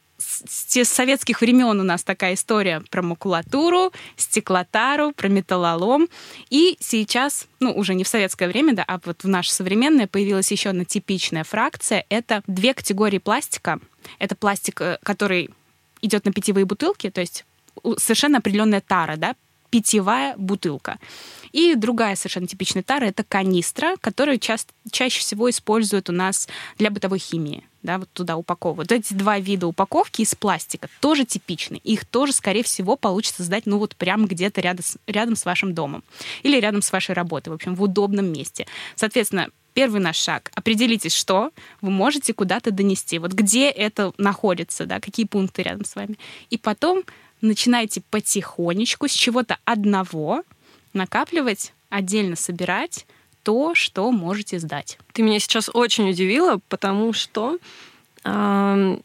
с 0.45 0.83
советских 0.85 1.41
времен 1.41 1.79
у 1.79 1.83
нас 1.83 2.03
такая 2.03 2.33
история 2.33 2.81
про 2.89 3.01
макулатуру, 3.01 3.91
стеклотару, 4.17 5.11
про 5.13 5.27
металлолом. 5.27 6.07
И 6.49 6.77
сейчас, 6.79 7.47
ну, 7.59 7.71
уже 7.71 7.95
не 7.95 8.03
в 8.03 8.07
советское 8.07 8.47
время, 8.47 8.73
да, 8.73 8.83
а 8.87 8.99
вот 9.03 9.23
в 9.23 9.27
наше 9.27 9.51
современное 9.51 10.07
появилась 10.07 10.51
еще 10.51 10.69
одна 10.69 10.85
типичная 10.85 11.43
фракция. 11.43 12.05
Это 12.09 12.43
две 12.47 12.73
категории 12.73 13.19
пластика. 13.19 13.79
Это 14.19 14.35
пластик, 14.35 14.81
э, 14.81 14.99
который 15.03 15.49
идет 16.01 16.25
на 16.25 16.31
питьевые 16.31 16.65
бутылки, 16.65 17.09
то 17.09 17.21
есть 17.21 17.45
совершенно 17.97 18.37
определенная 18.37 18.81
тара, 18.81 19.15
да, 19.17 19.35
питьевая 19.69 20.35
бутылка. 20.37 20.99
И 21.51 21.75
другая 21.75 22.15
совершенно 22.15 22.47
типичная 22.47 22.83
тара— 22.83 23.05
это 23.05 23.23
канистра, 23.23 23.95
которую 23.99 24.39
ча- 24.39 24.57
чаще 24.91 25.19
всего 25.19 25.49
используют 25.49 26.09
у 26.09 26.13
нас 26.13 26.47
для 26.77 26.91
бытовой 26.91 27.19
химии. 27.19 27.63
Да, 27.85 27.99
вот 27.99 28.09
туда 28.13 28.35
упаковывают. 28.35 28.91
Эти 28.91 29.13
два 29.13 29.37
вида 29.37 29.67
упаковки 29.67 30.23
из 30.23 30.33
пластика 30.33 30.89
тоже 31.01 31.23
типичны. 31.23 31.75
Их 31.83 32.03
тоже, 32.03 32.33
скорее 32.33 32.63
всего, 32.63 32.95
получится 32.95 33.43
сдать 33.43 33.67
ну 33.67 33.77
вот 33.77 33.95
прямо 33.95 34.25
где-то 34.25 34.59
рядом 34.59 34.83
с, 34.83 34.97
рядом 35.05 35.35
с 35.35 35.45
вашим 35.45 35.75
домом. 35.75 36.03
Или 36.41 36.59
рядом 36.59 36.81
с 36.81 36.91
вашей 36.91 37.13
работой, 37.13 37.49
в 37.49 37.53
общем, 37.53 37.75
в 37.75 37.83
удобном 37.83 38.25
месте. 38.25 38.65
Соответственно, 38.95 39.49
первый 39.75 40.01
наш 40.01 40.17
шаг. 40.17 40.49
Определитесь, 40.55 41.13
что 41.13 41.51
вы 41.81 41.91
можете 41.91 42.33
куда-то 42.33 42.71
донести. 42.71 43.19
Вот 43.19 43.33
где 43.33 43.69
это 43.69 44.13
находится, 44.17 44.87
да, 44.87 44.99
какие 44.99 45.27
пункты 45.27 45.61
рядом 45.61 45.85
с 45.85 45.95
вами. 45.95 46.17
И 46.49 46.57
потом 46.57 47.03
начинайте 47.41 48.01
потихонечку 48.09 49.07
с 49.07 49.11
чего-то 49.11 49.59
одного 49.63 50.41
накапливать, 50.93 51.71
отдельно 51.89 52.35
собирать 52.35 53.05
то, 53.45 53.75
что 53.75 54.11
можете 54.11 54.59
сдать. 54.59 54.97
Ты 55.13 55.21
меня 55.21 55.39
сейчас 55.39 55.69
очень 55.71 56.09
удивила, 56.09 56.59
потому 56.67 57.13
что 57.13 57.59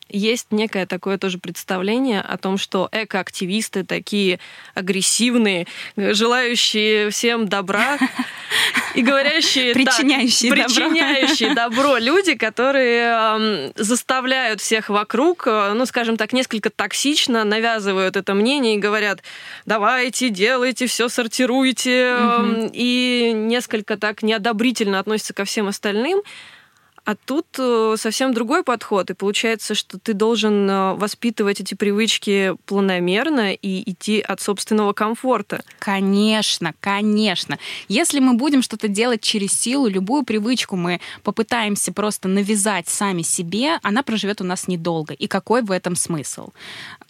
есть 0.09 0.47
некое 0.51 0.87
такое 0.87 1.19
тоже 1.19 1.39
представление 1.39 2.23
о 2.23 2.39
том, 2.39 2.57
что 2.57 2.89
экоактивисты 2.91 3.85
такие 3.85 4.41
агрессивные, 4.75 5.67
желающие 5.97 7.11
всем 7.11 7.47
добра 7.47 7.99
и 8.95 9.03
говорящие... 9.03 9.75
Причиняющие 9.75 10.51
так, 10.55 10.69
добро. 10.69 10.91
Причиняющие 10.91 11.55
добро 11.55 11.99
люди, 11.99 12.35
которые 12.35 13.73
заставляют 13.77 14.63
всех 14.63 14.89
вокруг, 14.89 15.47
э, 15.47 15.73
ну, 15.75 15.85
скажем 15.85 16.17
так, 16.17 16.33
несколько 16.33 16.71
токсично 16.71 17.45
навязывают 17.45 18.17
это 18.17 18.33
мнение 18.33 18.77
и 18.77 18.79
говорят, 18.79 19.23
давайте, 19.67 20.31
делайте, 20.31 20.87
все 20.87 21.09
сортируйте, 21.09 22.15
угу. 22.15 22.71
и 22.73 23.33
несколько 23.35 23.99
так 23.99 24.23
неодобрительно 24.23 24.99
относятся 24.99 25.35
ко 25.35 25.45
всем 25.45 25.69
остальным. 25.69 26.23
А 27.11 27.17
тут 27.17 27.47
э, 27.59 27.97
совсем 27.99 28.33
другой 28.33 28.63
подход, 28.63 29.11
и 29.11 29.15
получается, 29.15 29.75
что 29.75 29.99
ты 29.99 30.15
должен 30.15 30.71
э, 30.71 30.95
воспитывать 30.95 31.61
эти 31.61 31.75
привычки 31.75 32.55
планомерно 32.67 33.53
и 33.53 33.91
идти 33.91 34.21
от 34.21 34.41
собственного 34.41 34.93
комфорта. 34.93 35.65
Конечно, 35.81 36.73
конечно. 36.79 37.59
Если 37.89 38.21
мы 38.21 38.35
будем 38.35 38.63
что-то 38.63 38.87
делать 38.87 39.23
через 39.23 39.61
силу, 39.61 39.89
любую 39.89 40.23
привычку 40.23 40.77
мы 40.77 41.01
попытаемся 41.25 41.93
просто 41.93 42.29
навязать 42.29 42.87
сами 42.87 43.23
себе, 43.23 43.81
она 43.83 44.05
проживет 44.05 44.41
у 44.41 44.45
нас 44.45 44.69
недолго. 44.69 45.13
И 45.13 45.27
какой 45.27 45.63
в 45.63 45.73
этом 45.73 45.97
смысл? 45.97 46.51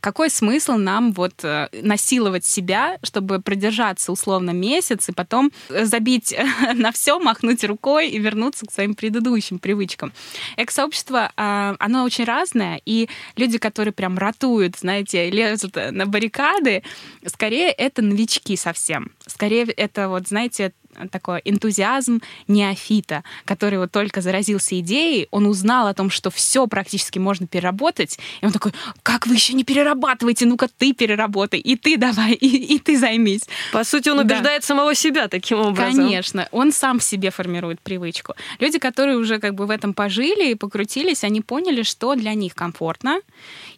Какой 0.00 0.30
смысл 0.30 0.76
нам 0.76 1.12
вот 1.12 1.44
э, 1.44 1.68
насиловать 1.82 2.46
себя, 2.46 2.96
чтобы 3.02 3.42
продержаться 3.42 4.12
условно 4.12 4.52
месяц 4.52 5.10
и 5.10 5.12
потом 5.12 5.52
забить 5.68 6.34
на 6.74 6.90
все, 6.90 7.20
махнуть 7.20 7.64
рукой 7.64 8.08
и 8.08 8.18
вернуться 8.18 8.64
к 8.64 8.72
своим 8.72 8.94
предыдущим 8.94 9.58
привычкам? 9.58 9.89
Привычкам. 9.90 10.12
Эко-сообщество, 10.56 11.32
а, 11.36 11.76
оно 11.78 12.04
очень 12.04 12.24
разное, 12.24 12.80
и 12.84 13.08
люди, 13.36 13.58
которые 13.58 13.92
прям 13.92 14.18
ратуют, 14.18 14.76
знаете, 14.76 15.30
лезут 15.30 15.76
на 15.76 16.06
баррикады, 16.06 16.82
скорее 17.26 17.70
это 17.70 18.02
новички 18.02 18.56
совсем. 18.56 19.12
Скорее 19.26 19.64
это 19.64 20.08
вот, 20.08 20.28
знаете, 20.28 20.72
такой 21.10 21.40
энтузиазм 21.44 22.20
неофита, 22.48 23.24
который 23.44 23.78
вот 23.78 23.92
только 23.92 24.20
заразился 24.20 24.78
идеей, 24.80 25.28
он 25.30 25.46
узнал 25.46 25.86
о 25.86 25.94
том, 25.94 26.10
что 26.10 26.30
все 26.30 26.66
практически 26.66 27.18
можно 27.18 27.46
переработать, 27.46 28.18
и 28.40 28.46
он 28.46 28.52
такой, 28.52 28.72
как 29.02 29.26
вы 29.26 29.34
еще 29.34 29.54
не 29.54 29.64
перерабатываете, 29.64 30.46
ну-ка 30.46 30.68
ты 30.68 30.92
переработай, 30.92 31.60
и 31.60 31.76
ты 31.76 31.96
давай, 31.96 32.32
и, 32.32 32.74
и 32.74 32.78
ты 32.78 32.98
займись. 32.98 33.42
По 33.72 33.84
сути, 33.84 34.08
он 34.08 34.18
убеждает 34.18 34.62
да. 34.62 34.66
самого 34.66 34.94
себя 34.94 35.28
таким 35.28 35.60
образом. 35.60 36.04
Конечно, 36.04 36.48
он 36.50 36.72
сам 36.72 36.98
в 36.98 37.04
себе 37.04 37.30
формирует 37.30 37.80
привычку. 37.80 38.34
Люди, 38.58 38.78
которые 38.78 39.16
уже 39.16 39.38
как 39.38 39.54
бы 39.54 39.66
в 39.66 39.70
этом 39.70 39.94
пожили 39.94 40.50
и 40.50 40.54
покрутились, 40.54 41.24
они 41.24 41.40
поняли, 41.40 41.82
что 41.82 42.14
для 42.14 42.34
них 42.34 42.54
комфортно, 42.54 43.20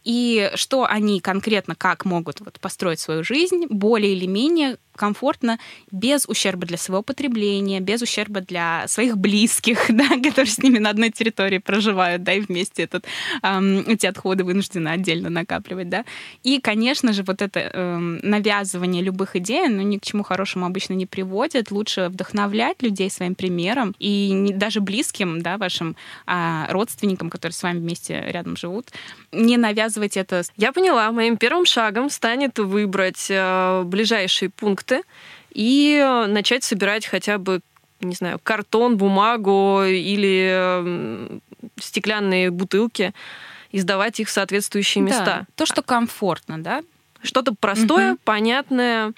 и 0.04 0.50
что 0.54 0.84
они 0.84 1.20
конкретно 1.20 1.74
как 1.74 2.04
могут 2.04 2.40
вот 2.40 2.58
построить 2.60 3.00
свою 3.00 3.22
жизнь 3.24 3.66
более 3.68 4.14
или 4.14 4.26
менее 4.26 4.78
комфортно, 4.96 5.58
без 5.90 6.26
ущерба 6.28 6.66
для 6.66 6.76
своего 6.76 7.02
потребления, 7.02 7.80
без 7.80 8.02
ущерба 8.02 8.40
для 8.40 8.86
своих 8.88 9.16
близких, 9.16 9.86
да, 9.88 10.08
которые 10.08 10.50
с 10.50 10.58
ними 10.58 10.78
на 10.78 10.90
одной 10.90 11.10
территории 11.10 11.58
проживают, 11.58 12.22
да, 12.22 12.32
и 12.34 12.40
вместе 12.40 12.82
этот, 12.84 13.04
эм, 13.42 13.80
эти 13.86 14.06
отходы 14.06 14.44
вынуждены 14.44 14.88
отдельно 14.88 15.30
накапливать, 15.30 15.88
да. 15.88 16.04
И, 16.42 16.60
конечно 16.60 17.12
же, 17.12 17.22
вот 17.22 17.42
это 17.42 17.60
эм, 17.60 18.18
навязывание 18.22 19.02
любых 19.02 19.36
идей, 19.36 19.68
ну, 19.68 19.82
ни 19.82 19.98
к 19.98 20.04
чему 20.04 20.22
хорошему 20.22 20.66
обычно 20.66 20.94
не 20.94 21.06
приводит. 21.06 21.70
Лучше 21.70 22.08
вдохновлять 22.08 22.82
людей 22.82 23.10
своим 23.10 23.34
примером 23.34 23.94
и 23.98 24.30
не, 24.30 24.52
даже 24.52 24.80
близким, 24.80 25.42
да, 25.42 25.56
вашим 25.56 25.96
э, 26.26 26.66
родственникам, 26.68 27.30
которые 27.30 27.54
с 27.54 27.62
вами 27.62 27.78
вместе 27.78 28.22
рядом 28.26 28.56
живут, 28.56 28.90
не 29.32 29.56
навязывать 29.56 30.16
это. 30.16 30.42
Я 30.56 30.72
поняла, 30.72 31.10
моим 31.12 31.36
первым 31.36 31.66
шагом 31.66 32.10
станет 32.10 32.58
выбрать 32.58 33.26
э, 33.30 33.82
ближайший 33.84 34.48
пункт 34.48 34.81
продукты 34.82 35.02
и 35.50 36.24
начать 36.28 36.64
собирать 36.64 37.06
хотя 37.06 37.38
бы, 37.38 37.60
не 38.00 38.14
знаю, 38.14 38.40
картон, 38.42 38.96
бумагу 38.96 39.82
или 39.84 41.40
стеклянные 41.78 42.50
бутылки 42.50 43.12
и 43.70 43.78
сдавать 43.78 44.20
их 44.20 44.28
в 44.28 44.32
соответствующие 44.32 45.02
места. 45.02 45.24
Да, 45.24 45.46
то, 45.54 45.66
что 45.66 45.82
комфортно, 45.82 46.62
да? 46.62 46.82
Что-то 47.22 47.54
простое, 47.58 48.12
угу. 48.12 48.20
понятное. 48.24 49.12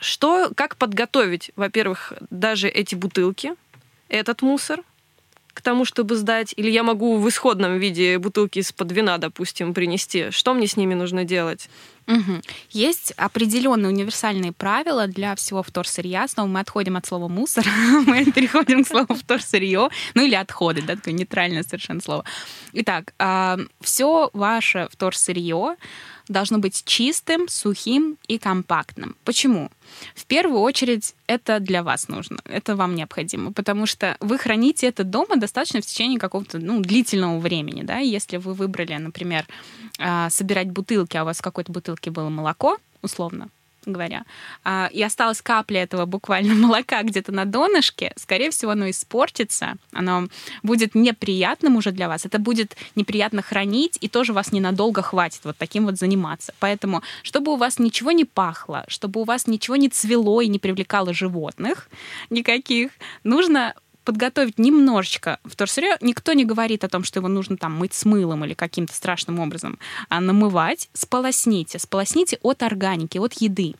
Что, 0.00 0.50
как 0.54 0.76
подготовить, 0.76 1.50
во-первых, 1.56 2.12
даже 2.30 2.68
эти 2.68 2.94
бутылки, 2.94 3.54
этот 4.08 4.42
мусор, 4.42 4.82
к 5.52 5.60
тому, 5.60 5.84
чтобы 5.84 6.14
сдать? 6.14 6.54
Или 6.56 6.70
я 6.70 6.84
могу 6.84 7.18
в 7.18 7.28
исходном 7.28 7.78
виде 7.78 8.16
бутылки 8.18 8.60
из-под 8.60 8.92
вина, 8.92 9.18
допустим, 9.18 9.74
принести? 9.74 10.30
Что 10.30 10.54
мне 10.54 10.68
с 10.68 10.76
ними 10.76 10.94
нужно 10.94 11.24
делать? 11.24 11.68
Угу. 12.08 12.40
Есть 12.70 13.12
определенные 13.18 13.90
универсальные 13.90 14.52
правила 14.52 15.06
для 15.06 15.34
всего 15.34 15.62
вторсырья. 15.62 16.26
Снова 16.26 16.48
мы 16.48 16.60
отходим 16.60 16.96
от 16.96 17.04
слова 17.04 17.28
мусор, 17.28 17.66
мы 18.06 18.24
переходим 18.24 18.82
к 18.82 18.88
слову 18.88 19.14
вторсырье, 19.14 19.90
ну 20.14 20.24
или 20.24 20.34
отходы, 20.34 20.80
да, 20.80 20.96
такое 20.96 21.12
нейтральное 21.12 21.62
совершенно 21.62 22.00
слово. 22.00 22.24
Итак, 22.72 23.12
а, 23.18 23.58
все 23.82 24.30
ваше 24.32 24.88
вторсырье 24.90 25.76
должно 26.28 26.58
быть 26.58 26.82
чистым, 26.84 27.48
сухим 27.48 28.18
и 28.26 28.38
компактным. 28.38 29.16
Почему? 29.24 29.70
В 30.14 30.26
первую 30.26 30.60
очередь 30.60 31.14
это 31.26 31.60
для 31.60 31.82
вас 31.82 32.08
нужно, 32.08 32.38
это 32.44 32.76
вам 32.76 32.94
необходимо, 32.94 33.52
потому 33.52 33.86
что 33.86 34.16
вы 34.20 34.38
храните 34.38 34.86
это 34.86 35.04
дома 35.04 35.36
достаточно 35.36 35.80
в 35.80 35.86
течение 35.86 36.18
какого-то 36.18 36.58
ну, 36.58 36.80
длительного 36.80 37.38
времени. 37.38 37.82
Да? 37.82 37.98
Если 37.98 38.36
вы 38.36 38.52
выбрали, 38.52 38.94
например, 38.94 39.46
а, 39.98 40.30
собирать 40.30 40.70
бутылки, 40.70 41.16
а 41.16 41.22
у 41.22 41.26
вас 41.26 41.40
какой-то 41.40 41.72
бутылке 41.72 41.97
было 42.06 42.28
молоко, 42.28 42.78
условно, 43.02 43.48
говоря, 43.92 44.24
а, 44.64 44.88
и 44.92 45.02
осталась 45.02 45.42
капля 45.42 45.82
этого 45.82 46.06
буквально 46.06 46.54
молока 46.66 47.02
где-то 47.02 47.32
на 47.32 47.44
донышке, 47.44 48.12
скорее 48.16 48.50
всего, 48.50 48.72
оно 48.72 48.90
испортится, 48.90 49.76
оно 49.92 50.28
будет 50.62 50.94
неприятным 50.94 51.76
уже 51.76 51.90
для 51.92 52.08
вас, 52.08 52.24
это 52.24 52.38
будет 52.38 52.76
неприятно 52.94 53.42
хранить, 53.42 53.98
и 54.00 54.08
тоже 54.08 54.32
вас 54.32 54.52
ненадолго 54.52 55.02
хватит 55.02 55.40
вот 55.44 55.56
таким 55.56 55.86
вот 55.86 55.98
заниматься. 55.98 56.54
Поэтому, 56.60 57.02
чтобы 57.22 57.52
у 57.52 57.56
вас 57.56 57.78
ничего 57.78 58.12
не 58.12 58.24
пахло, 58.24 58.84
чтобы 58.88 59.20
у 59.20 59.24
вас 59.24 59.46
ничего 59.46 59.76
не 59.76 59.88
цвело 59.88 60.40
и 60.40 60.48
не 60.48 60.58
привлекало 60.58 61.12
животных 61.12 61.88
никаких, 62.30 62.92
нужно 63.24 63.74
подготовить 64.08 64.58
немножечко 64.58 65.38
вторсырье. 65.44 65.98
Никто 66.00 66.32
не 66.32 66.46
говорит 66.46 66.82
о 66.82 66.88
том, 66.88 67.04
что 67.04 67.18
его 67.18 67.28
нужно 67.28 67.58
там 67.58 67.76
мыть 67.76 67.92
с 67.92 68.06
мылом 68.06 68.42
или 68.42 68.54
каким-то 68.54 68.94
страшным 68.94 69.38
образом 69.38 69.78
а 70.08 70.22
намывать. 70.22 70.88
Сполосните. 70.94 71.78
Сполосните 71.78 72.38
от 72.40 72.62
органики, 72.62 73.18
от 73.18 73.34
еды. 73.34 73.74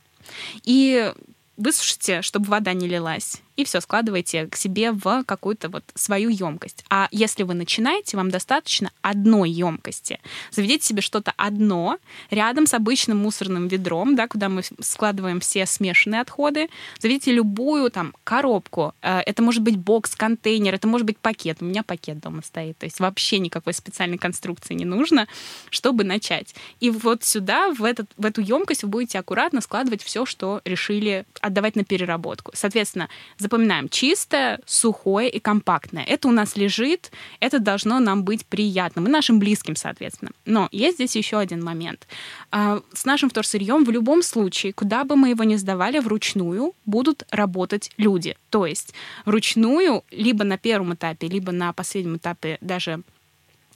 И 0.64 1.14
высушите, 1.56 2.20
чтобы 2.20 2.44
вода 2.48 2.74
не 2.74 2.86
лилась 2.86 3.40
и 3.58 3.64
все 3.64 3.80
складываете 3.80 4.46
к 4.46 4.54
себе 4.54 4.92
в 4.92 5.24
какую-то 5.24 5.68
вот 5.68 5.82
свою 5.96 6.30
емкость. 6.30 6.84
А 6.90 7.08
если 7.10 7.42
вы 7.42 7.54
начинаете, 7.54 8.16
вам 8.16 8.30
достаточно 8.30 8.92
одной 9.02 9.50
емкости. 9.50 10.20
Заведите 10.52 10.86
себе 10.86 11.02
что-то 11.02 11.34
одно 11.36 11.98
рядом 12.30 12.68
с 12.68 12.74
обычным 12.74 13.18
мусорным 13.18 13.66
ведром, 13.66 14.14
да, 14.14 14.28
куда 14.28 14.48
мы 14.48 14.62
складываем 14.78 15.40
все 15.40 15.66
смешанные 15.66 16.20
отходы. 16.20 16.68
Заведите 17.00 17.32
любую 17.32 17.90
там 17.90 18.14
коробку. 18.22 18.94
Э, 19.02 19.22
это 19.26 19.42
может 19.42 19.62
быть 19.62 19.76
бокс, 19.76 20.14
контейнер, 20.14 20.74
это 20.74 20.86
может 20.86 21.04
быть 21.04 21.18
пакет. 21.18 21.58
У 21.60 21.64
меня 21.64 21.82
пакет 21.82 22.20
дома 22.20 22.42
стоит. 22.42 22.78
То 22.78 22.86
есть 22.86 23.00
вообще 23.00 23.40
никакой 23.40 23.74
специальной 23.74 24.18
конструкции 24.18 24.74
не 24.74 24.84
нужно, 24.84 25.26
чтобы 25.70 26.04
начать. 26.04 26.54
И 26.78 26.90
вот 26.90 27.24
сюда, 27.24 27.72
в, 27.74 27.82
этот, 27.82 28.08
в 28.16 28.24
эту 28.24 28.40
емкость 28.40 28.84
вы 28.84 28.88
будете 28.88 29.18
аккуратно 29.18 29.60
складывать 29.60 30.04
все, 30.04 30.24
что 30.26 30.60
решили 30.64 31.24
отдавать 31.40 31.74
на 31.74 31.82
переработку. 31.82 32.52
Соответственно, 32.54 33.08
Запоминаем, 33.48 33.88
чистое, 33.88 34.60
сухое 34.66 35.30
и 35.30 35.40
компактное. 35.40 36.04
Это 36.04 36.28
у 36.28 36.32
нас 36.32 36.54
лежит, 36.54 37.10
это 37.40 37.58
должно 37.58 37.98
нам 37.98 38.22
быть 38.22 38.44
приятным 38.44 39.06
и 39.06 39.10
нашим 39.10 39.38
близким, 39.38 39.74
соответственно. 39.74 40.32
Но 40.44 40.68
есть 40.70 40.96
здесь 40.96 41.16
еще 41.16 41.38
один 41.38 41.64
момент. 41.64 42.06
А, 42.50 42.82
с 42.92 43.06
нашим 43.06 43.30
вторсырьем 43.30 43.86
в 43.86 43.90
любом 43.90 44.22
случае, 44.22 44.74
куда 44.74 45.04
бы 45.04 45.16
мы 45.16 45.30
его 45.30 45.44
ни 45.44 45.56
сдавали 45.56 45.98
вручную, 45.98 46.74
будут 46.84 47.22
работать 47.30 47.90
люди. 47.96 48.36
То 48.50 48.66
есть 48.66 48.92
вручную, 49.24 50.04
либо 50.10 50.44
на 50.44 50.58
первом 50.58 50.92
этапе, 50.92 51.26
либо 51.26 51.50
на 51.50 51.72
последнем 51.72 52.18
этапе 52.18 52.58
даже 52.60 53.02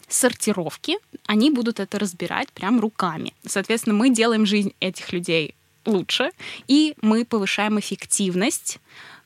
сортировки, 0.07 0.99
они 1.25 1.51
будут 1.51 1.81
это 1.81 1.99
разбирать 1.99 2.53
прям 2.53 2.79
руками. 2.79 3.33
Соответственно, 3.47 3.95
мы 3.95 4.11
делаем 4.11 4.45
жизнь 4.45 4.75
этих 4.81 5.15
людей 5.15 5.55
лучше, 5.87 6.31
и 6.69 6.95
мы 7.01 7.25
повышаем 7.25 7.79
эффективность 7.79 8.79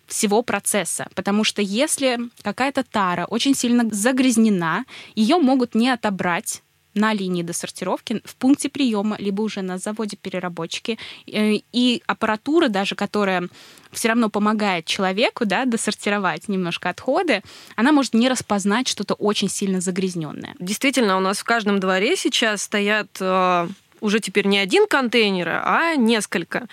всего 0.07 0.43
процесса. 0.43 1.09
Потому 1.15 1.45
что 1.45 1.63
если 1.63 2.19
какая-то 2.43 2.85
тара 2.85 3.27
очень 3.27 3.55
сильно 3.55 3.89
загрязнена, 3.91 4.85
ее 5.15 5.39
могут 5.39 5.75
не 5.75 5.91
отобрать 5.91 6.63
на 6.97 7.13
линии 7.13 7.43
досортировки 7.43 8.23
в 8.25 8.35
пункте 8.37 8.69
приема, 8.69 9.17
либо 9.19 9.43
уже 9.43 9.63
на 9.63 9.79
заводе 9.79 10.17
переработки. 10.17 10.99
Э, 11.27 11.59
и 11.73 12.03
аппаратура 12.07 12.69
даже, 12.69 12.95
которая 12.95 13.49
все 13.93 14.09
равно 14.09 14.31
помогает 14.31 14.87
человеку 14.87 15.45
да, 15.45 15.65
досортировать 15.65 16.49
немножко 16.49 16.89
отходы, 16.89 17.43
она 17.77 17.93
может 17.93 18.15
не 18.15 18.29
распознать 18.29 18.89
что-то 18.89 19.15
очень 19.15 19.49
сильно 19.49 19.81
загрязненное. 19.81 20.55
Действительно, 20.59 21.17
у 21.17 21.21
нас 21.21 21.39
в 21.39 21.45
каждом 21.45 21.81
дворе 21.81 22.17
сейчас 22.17 22.63
стоят 22.63 23.09
э, 23.21 23.69
уже 24.01 24.21
теперь 24.21 24.47
не 24.47 24.59
один 24.59 24.87
контейнер, 24.87 25.49
а 25.49 25.95
несколько. 25.97 26.67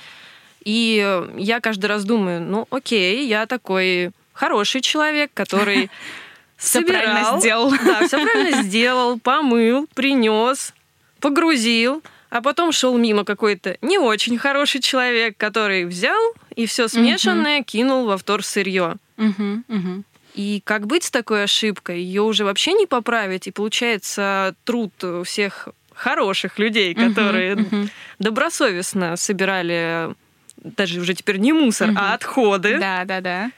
И 0.63 1.25
я 1.37 1.59
каждый 1.59 1.87
раз 1.87 2.05
думаю, 2.05 2.41
ну 2.41 2.67
окей, 2.69 3.27
я 3.27 3.45
такой 3.45 4.11
хороший 4.33 4.81
человек, 4.81 5.31
который 5.33 5.89
все 6.57 6.81
правильно 6.81 7.39
сделал. 7.39 7.71
Да, 7.85 8.07
все 8.07 8.23
правильно 8.23 8.63
сделал, 8.63 9.19
помыл, 9.19 9.87
принес, 9.93 10.73
погрузил, 11.19 12.01
а 12.29 12.41
потом 12.41 12.71
шел 12.71 12.97
мимо 12.97 13.25
какой-то 13.25 13.77
не 13.81 13.97
очень 13.97 14.37
хороший 14.37 14.81
человек, 14.81 15.37
который 15.37 15.85
взял 15.85 16.33
и 16.55 16.65
все 16.65 16.87
смешанное 16.87 17.59
угу. 17.59 17.65
кинул 17.65 18.05
во 18.05 18.17
втор 18.17 18.43
сырье. 18.43 18.95
Угу, 19.17 19.63
угу. 19.67 20.03
И 20.33 20.61
как 20.63 20.87
быть 20.87 21.03
с 21.03 21.11
такой 21.11 21.43
ошибкой? 21.43 22.01
Ее 22.01 22.23
уже 22.23 22.43
вообще 22.43 22.73
не 22.73 22.87
поправить, 22.87 23.47
и 23.47 23.51
получается 23.51 24.55
труд 24.63 24.91
всех 25.25 25.69
хороших 25.93 26.57
людей, 26.57 26.95
которые 26.95 27.53
uh-huh, 27.53 27.69
uh-huh. 27.69 27.89
добросовестно 28.17 29.15
собирали 29.15 30.15
даже 30.63 30.99
уже 30.99 31.13
теперь 31.13 31.37
не 31.37 31.53
мусор, 31.53 31.89
угу. 31.89 31.97
а 31.99 32.13
отходы. 32.13 32.79
Да, 32.79 33.05
да, 33.05 33.21
да. 33.21 33.51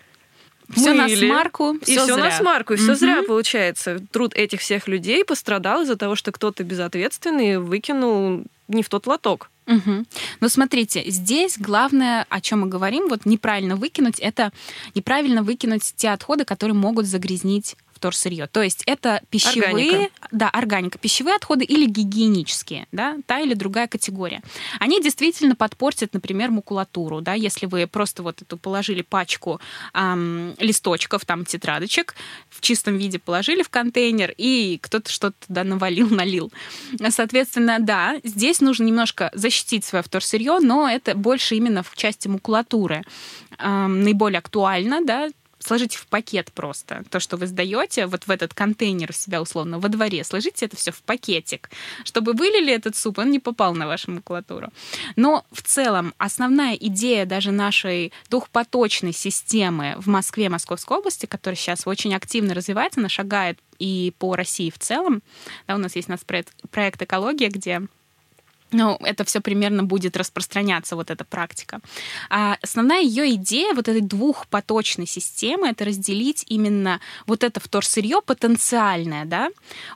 Все 0.69 0.93
на 0.93 1.07
смарку, 1.07 1.77
все 1.83 1.93
и 1.93 1.97
все 1.97 2.17
на 2.17 2.31
смарку, 2.31 2.73
и 2.73 2.77
все 2.77 2.91
угу. 2.91 2.95
зря 2.95 3.23
получается. 3.23 3.99
Труд 4.11 4.33
этих 4.33 4.61
всех 4.61 4.87
людей 4.87 5.23
пострадал 5.23 5.83
из-за 5.83 5.95
того, 5.95 6.15
что 6.15 6.31
кто-то 6.31 6.63
безответственный 6.63 7.59
выкинул 7.59 8.43
не 8.67 8.81
в 8.81 8.89
тот 8.89 9.05
лоток. 9.05 9.51
Угу. 9.67 10.05
Но 10.41 10.49
смотрите, 10.49 11.03
здесь 11.07 11.57
главное, 11.57 12.25
о 12.29 12.41
чем 12.41 12.61
мы 12.61 12.67
говорим, 12.67 13.07
вот 13.09 13.25
неправильно 13.25 13.75
выкинуть, 13.75 14.19
это 14.19 14.51
неправильно 14.93 15.43
выкинуть 15.43 15.93
те 15.95 16.09
отходы, 16.09 16.45
которые 16.45 16.75
могут 16.75 17.05
загрязнить 17.05 17.75
вторсырье. 17.95 18.47
То 18.47 18.61
есть 18.61 18.83
это 18.85 19.21
пищевые, 19.29 19.89
органика. 19.89 20.13
да, 20.31 20.49
органика, 20.49 20.97
пищевые 20.99 21.35
отходы 21.37 21.63
или 21.63 21.85
гигиенические, 21.85 22.87
да, 22.91 23.17
та 23.25 23.39
или 23.39 23.53
другая 23.53 23.87
категория. 23.87 24.41
Они 24.79 25.01
действительно 25.01 25.55
подпортят, 25.55 26.13
например, 26.13 26.51
макулатуру, 26.51 27.21
да, 27.21 27.33
если 27.33 27.65
вы 27.65 27.87
просто 27.87 28.21
вот 28.21 28.41
эту 28.41 28.57
положили 28.57 29.01
пачку 29.01 29.61
эм, 29.93 30.55
листочков, 30.59 31.25
там, 31.25 31.45
тетрадочек, 31.45 32.15
в 32.49 32.61
чистом 32.61 32.97
виде 32.97 33.17
положили 33.17 33.63
в 33.63 33.69
контейнер, 33.69 34.33
и 34.37 34.77
кто-то 34.81 35.09
что-то 35.09 35.47
туда 35.47 35.63
навалил, 35.63 36.09
налил. 36.13 36.51
Соответственно, 37.09 37.77
да, 37.79 38.17
здесь 38.23 38.59
нужно 38.59 38.83
немножко 38.83 39.31
защитить 39.33 39.85
свое 39.85 40.03
вторсырье, 40.03 40.59
но 40.59 40.89
это 40.89 41.15
больше 41.15 41.55
именно 41.55 41.81
в 41.81 41.95
части 41.95 42.27
макулатуры. 42.27 43.03
Эм, 43.57 44.03
наиболее 44.03 44.39
актуально, 44.39 45.03
да, 45.03 45.29
сложите 45.65 45.97
в 45.97 46.07
пакет 46.07 46.51
просто 46.51 47.03
то, 47.09 47.19
что 47.19 47.37
вы 47.37 47.47
сдаете 47.47 48.05
вот 48.05 48.27
в 48.27 48.31
этот 48.31 48.53
контейнер 48.53 49.13
себя 49.13 49.41
условно 49.41 49.79
во 49.79 49.89
дворе, 49.89 50.23
сложите 50.23 50.65
это 50.65 50.75
все 50.75 50.91
в 50.91 51.01
пакетик, 51.01 51.69
чтобы 52.03 52.33
вылили 52.33 52.73
этот 52.73 52.95
суп, 52.95 53.19
он 53.19 53.31
не 53.31 53.39
попал 53.39 53.73
на 53.73 53.87
вашу 53.87 54.11
макулатуру. 54.11 54.69
Но 55.15 55.45
в 55.51 55.61
целом 55.61 56.13
основная 56.17 56.75
идея 56.75 57.25
даже 57.25 57.51
нашей 57.51 58.13
двухпоточной 58.29 59.13
системы 59.13 59.95
в 59.97 60.07
Москве, 60.07 60.49
Московской 60.49 60.97
области, 60.97 61.25
которая 61.25 61.55
сейчас 61.55 61.87
очень 61.87 62.13
активно 62.13 62.53
развивается, 62.53 62.99
она 62.99 63.09
шагает 63.09 63.59
и 63.79 64.13
по 64.19 64.35
России 64.35 64.69
в 64.69 64.79
целом. 64.79 65.21
Да, 65.67 65.75
у 65.75 65.77
нас 65.77 65.95
есть 65.95 66.07
у 66.07 66.11
нас 66.11 66.23
проект, 66.23 66.53
проект 66.69 67.01
«Экология», 67.01 67.49
где 67.49 67.81
ну, 68.71 68.97
это 69.01 69.23
все 69.23 69.41
примерно 69.41 69.83
будет 69.83 70.17
распространяться, 70.17 70.95
вот 70.95 71.11
эта 71.11 71.23
практика. 71.23 71.79
А 72.29 72.57
основная 72.61 73.01
ее 73.01 73.35
идея 73.35 73.73
вот 73.73 73.87
этой 73.87 74.01
двухпоточной 74.01 75.07
системы— 75.07 75.67
это 75.69 75.85
разделить 75.85 76.45
именно 76.47 76.99
вот 77.27 77.43
это 77.43 77.59
вторсырье 77.59 78.21
потенциальное, 78.21 79.25
да, 79.25 79.49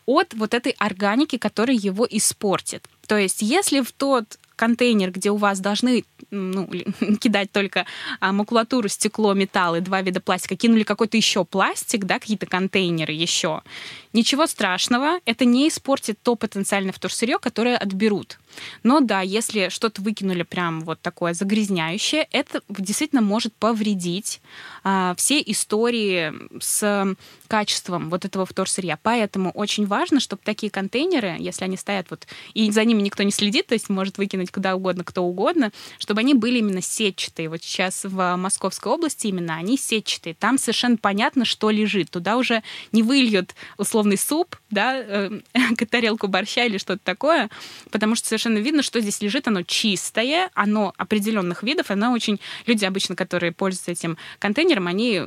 от 0.05 0.33
вот 0.33 0.53
этой 0.53 0.73
органики, 0.73 1.37
которая 1.37 1.75
его 1.75 2.07
испортит. 2.09 2.87
То 3.07 3.17
есть 3.17 3.41
если 3.41 3.81
в 3.81 3.91
тот 3.91 4.37
контейнер, 4.59 5.11
где 5.11 5.31
у 5.31 5.37
вас 5.37 5.61
должны 5.61 6.03
ну, 6.31 6.69
кидать 7.21 7.51
только 7.51 7.85
а, 8.19 8.33
макулатуру, 8.33 8.89
стекло, 8.89 9.33
металл 9.33 9.77
и 9.77 9.79
два 9.79 10.01
вида 10.01 10.19
пластика, 10.19 10.57
кинули 10.57 10.83
какой-то 10.83 11.15
еще 11.15 11.45
пластик, 11.45 12.03
да, 12.03 12.19
какие-то 12.19 12.45
контейнеры 12.45 13.13
еще, 13.13 13.61
ничего 14.11 14.47
страшного, 14.47 15.19
это 15.25 15.45
не 15.45 15.69
испортит 15.69 16.19
то 16.21 16.35
потенциальное 16.35 16.91
вторсырье, 16.91 17.39
которое 17.39 17.77
отберут. 17.77 18.37
Но 18.83 18.99
да, 18.99 19.21
если 19.21 19.69
что-то 19.69 20.01
выкинули 20.01 20.43
прям 20.43 20.81
вот 20.81 21.01
такое 21.01 21.33
загрязняющее, 21.33 22.27
это 22.31 22.61
действительно 22.69 23.21
может 23.21 23.53
повредить 23.53 24.41
а, 24.83 25.13
все 25.15 25.41
истории 25.41 26.33
с 26.59 27.15
качеством 27.47 28.09
вот 28.09 28.25
этого 28.25 28.45
вторсырья. 28.45 28.97
Поэтому 29.01 29.51
очень 29.51 29.87
важно, 29.87 30.19
чтобы 30.19 30.41
такие 30.45 30.71
контейнеры, 30.71 31.35
если 31.39 31.65
они 31.65 31.77
стоят 31.77 32.07
вот, 32.09 32.27
и 32.53 32.69
за 32.71 32.85
ними 32.85 33.01
никто 33.01 33.23
не 33.23 33.31
следит, 33.31 33.67
то 33.67 33.73
есть 33.73 33.89
может 33.89 34.17
выкинуть 34.17 34.51
куда 34.51 34.75
угодно, 34.75 35.03
кто 35.03 35.23
угодно, 35.23 35.71
чтобы 35.97 36.21
они 36.21 36.33
были 36.33 36.59
именно 36.59 36.81
сетчатые. 36.81 37.49
Вот 37.49 37.63
сейчас 37.63 38.05
в 38.05 38.35
Московской 38.35 38.91
области 38.91 39.27
именно 39.27 39.55
они 39.55 39.77
сетчатые. 39.77 40.35
Там 40.35 40.57
совершенно 40.57 40.97
понятно, 40.97 41.43
что 41.43 41.71
лежит. 41.71 42.11
Туда 42.11 42.37
уже 42.37 42.63
не 42.91 43.03
выльют 43.03 43.55
условный 43.77 44.17
суп, 44.17 44.55
да, 44.69 44.97
э, 44.97 45.39
тарелку 45.89 46.27
борща 46.27 46.65
или 46.65 46.77
что-то 46.77 47.01
такое, 47.03 47.49
потому 47.91 48.15
что 48.15 48.27
совершенно 48.27 48.48
видно, 48.57 48.81
что 48.81 48.99
здесь 49.01 49.21
лежит, 49.21 49.47
оно 49.47 49.61
чистое, 49.63 50.49
оно 50.53 50.93
определенных 50.97 51.63
видов, 51.63 51.91
оно 51.91 52.11
очень... 52.11 52.39
Люди 52.65 52.85
обычно, 52.85 53.15
которые 53.15 53.51
пользуются 53.51 53.91
этим 53.91 54.17
контейнером, 54.39 54.87
они 54.87 55.21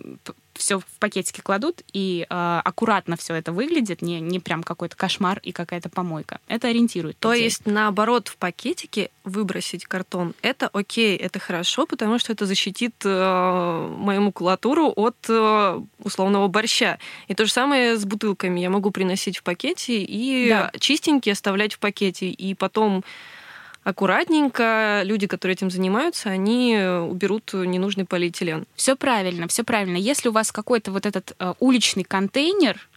все 0.55 0.79
в 0.79 0.85
пакетике 0.99 1.43
кладут, 1.43 1.83
и 1.93 2.27
э, 2.29 2.61
аккуратно 2.65 3.17
все 3.17 3.35
это 3.35 3.53
выглядит, 3.53 4.03
не, 4.03 4.21
не 4.21 4.41
прям 4.41 4.63
какой-то 4.63 4.97
кошмар 4.97 5.41
и 5.43 5.53
какая-то 5.53 5.89
помойка. 5.89 6.41
Это 6.49 6.69
ориентирует. 6.69 7.19
То 7.19 7.33
людей. 7.33 7.45
есть, 7.45 7.67
наоборот, 7.67 8.29
в 8.29 8.37
пакетике 8.37 9.11
выбросить 9.25 9.87
картон, 9.87 10.35
это 10.43 10.69
окей, 10.73 11.17
это 11.17 11.39
хорошо, 11.39 11.87
потому 11.87 12.19
что 12.19 12.33
это 12.33 12.47
защитит 12.47 12.95
э, 13.05 13.95
мою 13.99 14.23
макулатуру 14.23 14.93
от 14.95 15.17
э, 15.29 15.81
условного 15.99 16.49
борща. 16.49 16.99
И 17.29 17.35
то 17.35 17.47
же 17.47 17.53
самое 17.53 17.97
с 17.97 18.05
бутылками. 18.05 18.61
Я 18.61 18.71
могу 18.71 18.91
приносить 18.91 19.39
в 19.39 19.43
пакете 19.43 20.03
и 20.03 20.49
да. 20.49 20.71
чистенькие 20.79 21.33
оставлять 21.33 21.75
в 21.75 21.79
пакете, 21.79 22.29
и 22.29 22.55
потом 22.55 23.05
аккуратненько 23.85 25.03
люди, 25.05 25.27
которые 25.27 25.55
этим 25.55 25.71
занимаются, 25.71 26.31
они 26.31 26.77
уберут 26.77 27.53
ненужный 27.53 28.05
полиэтилен. 28.05 28.67
Все 28.75 28.97
правильно, 28.97 29.49
все 29.49 29.65
правильно. 29.65 29.97
Если 29.97 30.29
у 30.29 30.33
вас 30.33 30.53
какой-то 30.53 30.93
вот 30.93 31.07
этот 31.07 31.35
э, 31.39 31.55
уличный 31.59 32.05
контейнер, 32.05 32.89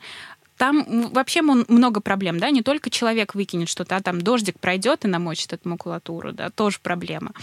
там 0.58 1.10
вообще 1.12 1.42
много 1.42 2.00
проблем, 2.00 2.40
да, 2.40 2.50
не 2.50 2.62
только 2.62 2.90
человек 2.90 3.36
выкинет 3.36 3.68
что-то, 3.68 3.98
а 3.98 4.02
там 4.02 4.22
дождик 4.22 4.60
пройдет 4.60 5.04
и 5.04 5.08
намочит 5.10 5.52
эту 5.52 5.68
макулатуру, 5.68 6.32
да, 6.32 6.50
тоже 6.50 6.80
проблема. 6.82 7.34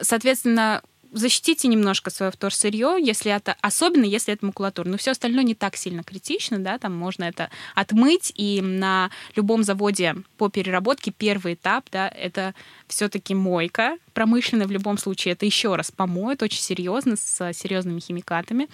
Соответственно, 0.00 0.82
защитите 1.12 1.68
немножко 1.68 2.10
свое 2.10 2.30
вторсырье, 2.32 2.96
если 3.00 3.32
это, 3.32 3.56
особенно 3.60 4.04
если 4.04 4.34
это 4.34 4.46
макулатура. 4.46 4.88
Но 4.88 4.96
все 4.96 5.12
остальное 5.12 5.44
не 5.44 5.54
так 5.54 5.76
сильно 5.76 6.02
критично, 6.02 6.58
да, 6.58 6.78
там 6.78 6.96
можно 6.96 7.24
это 7.24 7.50
отмыть, 7.74 8.32
и 8.36 8.60
на 8.60 9.10
любом 9.36 9.62
заводе 9.62 10.16
по 10.36 10.48
переработке 10.48 11.10
первый 11.10 11.54
этап, 11.54 11.86
да, 11.90 12.08
это 12.08 12.54
все-таки 12.86 13.34
мойка 13.34 13.98
промышленная 14.12 14.66
в 14.66 14.70
любом 14.70 14.98
случае, 14.98 15.32
это 15.32 15.46
еще 15.46 15.74
раз 15.76 15.90
помоют 15.90 16.42
очень 16.42 16.60
серьезно, 16.60 17.16
с 17.16 17.52
серьезными 17.52 18.00
химикатами. 18.00 18.68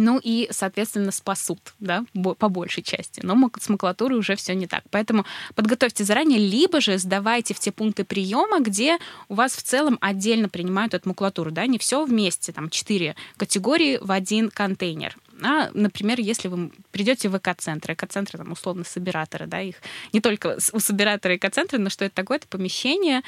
Ну 0.00 0.20
и, 0.22 0.46
соответственно, 0.52 1.10
спасут, 1.10 1.74
да, 1.80 2.04
по 2.38 2.48
большей 2.48 2.84
части. 2.84 3.20
Но 3.24 3.50
с 3.58 3.68
макулатурой 3.68 4.16
уже 4.16 4.36
все 4.36 4.54
не 4.54 4.68
так. 4.68 4.84
Поэтому 4.90 5.26
подготовьте 5.56 6.04
заранее, 6.04 6.38
либо 6.38 6.80
же 6.80 6.98
сдавайте 6.98 7.52
в 7.52 7.58
те 7.58 7.72
пункты 7.72 8.04
приема, 8.04 8.60
где 8.60 8.98
у 9.28 9.34
вас 9.34 9.56
в 9.56 9.62
целом 9.64 9.98
отдельно 10.00 10.48
принимают 10.48 10.94
эту 10.94 11.08
макулатуру, 11.08 11.50
да, 11.50 11.66
не 11.66 11.78
все 11.78 12.04
вместе, 12.04 12.52
там, 12.52 12.70
четыре 12.70 13.16
категории 13.36 13.98
в 14.00 14.12
один 14.12 14.50
контейнер. 14.50 15.16
А, 15.42 15.70
например, 15.74 16.20
если 16.20 16.46
вы 16.46 16.70
придете 16.98 17.28
в 17.28 17.38
эко-центры, 17.38 17.94
эко-центры, 17.94 18.38
там, 18.38 18.50
условно, 18.50 18.82
собираторы, 18.82 19.46
да, 19.46 19.60
их. 19.60 19.76
Не 20.12 20.20
только 20.20 20.58
у 20.72 20.80
собиратора 20.80 21.36
эко-центра, 21.36 21.78
но 21.78 21.90
что 21.90 22.04
это 22.04 22.14
такое? 22.16 22.38
Это 22.38 22.48
помещение 22.48 23.22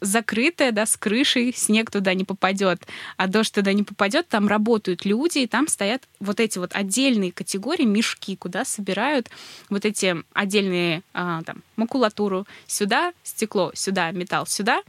закрытое, 0.00 0.72
да, 0.72 0.86
с 0.86 0.96
крышей, 0.96 1.52
снег 1.52 1.90
туда 1.90 2.14
не 2.14 2.24
попадет, 2.24 2.80
а 3.18 3.26
дождь 3.26 3.52
туда 3.52 3.74
не 3.74 3.82
попадет, 3.82 4.26
там 4.28 4.48
работают 4.48 5.04
люди, 5.04 5.40
и 5.40 5.46
там 5.46 5.68
стоят 5.68 6.02
вот 6.18 6.40
эти 6.40 6.58
вот 6.58 6.70
отдельные 6.74 7.30
категории, 7.30 7.84
мешки, 7.84 8.36
куда 8.36 8.64
собирают 8.64 9.28
вот 9.68 9.84
эти 9.84 10.16
отдельные, 10.32 11.02
а, 11.12 11.42
там, 11.42 11.62
макулатуру, 11.76 12.46
сюда 12.66 13.12
стекло, 13.22 13.72
сюда 13.74 14.12
металл, 14.12 14.46
сюда, 14.46 14.80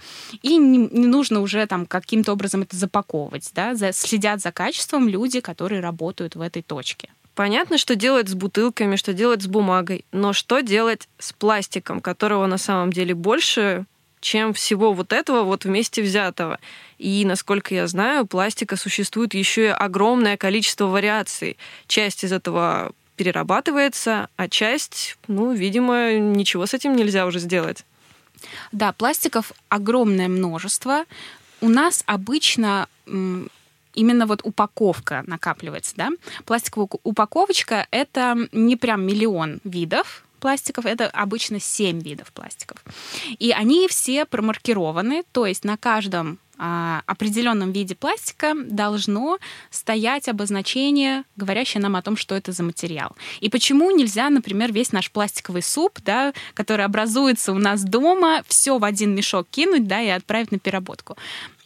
и 0.41 0.55
не, 0.55 0.77
не 0.77 1.07
нужно 1.07 1.41
уже 1.41 1.67
там 1.67 1.85
каким-то 1.85 2.31
образом 2.31 2.61
это 2.61 2.77
запаковывать, 2.77 3.51
да, 3.53 3.75
за, 3.75 3.91
следят 3.91 4.39
за 4.39 4.53
качеством 4.53 5.09
люди, 5.09 5.41
которые 5.41 5.81
работают 5.81 6.35
в 6.35 6.41
этой 6.41 6.61
точке. 6.61 7.09
Понятно, 7.35 7.77
что 7.77 7.95
делать 7.95 8.29
с 8.29 8.33
бутылками, 8.33 8.95
что 8.95 9.13
делать 9.13 9.41
с 9.41 9.47
бумагой, 9.47 10.05
но 10.13 10.31
что 10.31 10.61
делать 10.61 11.09
с 11.19 11.33
пластиком, 11.33 11.99
которого 11.99 12.45
на 12.47 12.57
самом 12.57 12.93
деле 12.93 13.13
больше, 13.13 13.85
чем 14.21 14.53
всего 14.53 14.93
вот 14.93 15.11
этого 15.11 15.43
вот 15.43 15.65
вместе 15.65 16.01
взятого. 16.01 16.59
И, 16.97 17.25
насколько 17.25 17.75
я 17.75 17.87
знаю, 17.87 18.25
пластика 18.25 18.77
существует 18.77 19.33
еще 19.33 19.65
и 19.65 19.67
огромное 19.67 20.37
количество 20.37 20.85
вариаций. 20.85 21.57
Часть 21.87 22.23
из 22.23 22.31
этого 22.31 22.93
перерабатывается, 23.17 24.29
а 24.37 24.47
часть, 24.47 25.17
ну, 25.27 25.53
видимо, 25.53 26.13
ничего 26.13 26.65
с 26.65 26.73
этим 26.73 26.95
нельзя 26.95 27.25
уже 27.25 27.39
сделать. 27.39 27.85
Да, 28.71 28.93
пластиков 28.93 29.51
огромное 29.67 30.29
множество. 30.29 31.03
У 31.59 31.67
нас 31.67 32.03
обычно 32.05 32.87
именно 33.95 34.25
вот 34.25 34.41
упаковка 34.43 35.23
накапливается, 35.27 35.93
да. 35.95 36.09
Пластиковая 36.45 36.89
упаковочка— 37.03 37.87
это 37.91 38.37
не 38.51 38.75
прям 38.75 39.05
миллион 39.05 39.59
видов, 39.63 40.25
пластиков, 40.39 40.85
это 40.85 41.07
обычно 41.07 41.59
7 41.59 42.01
видов 42.01 42.31
пластиков. 42.31 42.77
И 43.39 43.51
они 43.51 43.87
все 43.87 44.25
промаркированы, 44.25 45.23
то 45.31 45.45
есть 45.47 45.63
на 45.63 45.75
каждом 45.75 46.37
а, 46.57 47.01
определенном 47.05 47.71
виде 47.71 47.95
пластика 47.95 48.53
должно 48.55 49.39
стоять 49.71 50.29
обозначение, 50.29 51.23
говорящее 51.35 51.81
нам 51.81 51.95
о 51.95 52.01
том, 52.01 52.15
что 52.15 52.35
это 52.35 52.51
за 52.51 52.63
материал. 52.63 53.15
И 53.41 53.49
почему 53.49 53.91
нельзя, 53.91 54.29
например, 54.29 54.71
весь 54.71 54.91
наш 54.91 55.11
пластиковый 55.11 55.61
суп, 55.61 55.99
да, 56.05 56.33
который 56.53 56.85
образуется 56.85 57.51
у 57.51 57.57
нас 57.57 57.83
дома, 57.83 58.43
все 58.47 58.77
в 58.77 58.83
один 58.83 59.15
мешок 59.15 59.47
кинуть 59.49 59.87
да, 59.87 60.01
и 60.01 60.07
отправить 60.07 60.51
на 60.51 60.59
переработку 60.59 61.17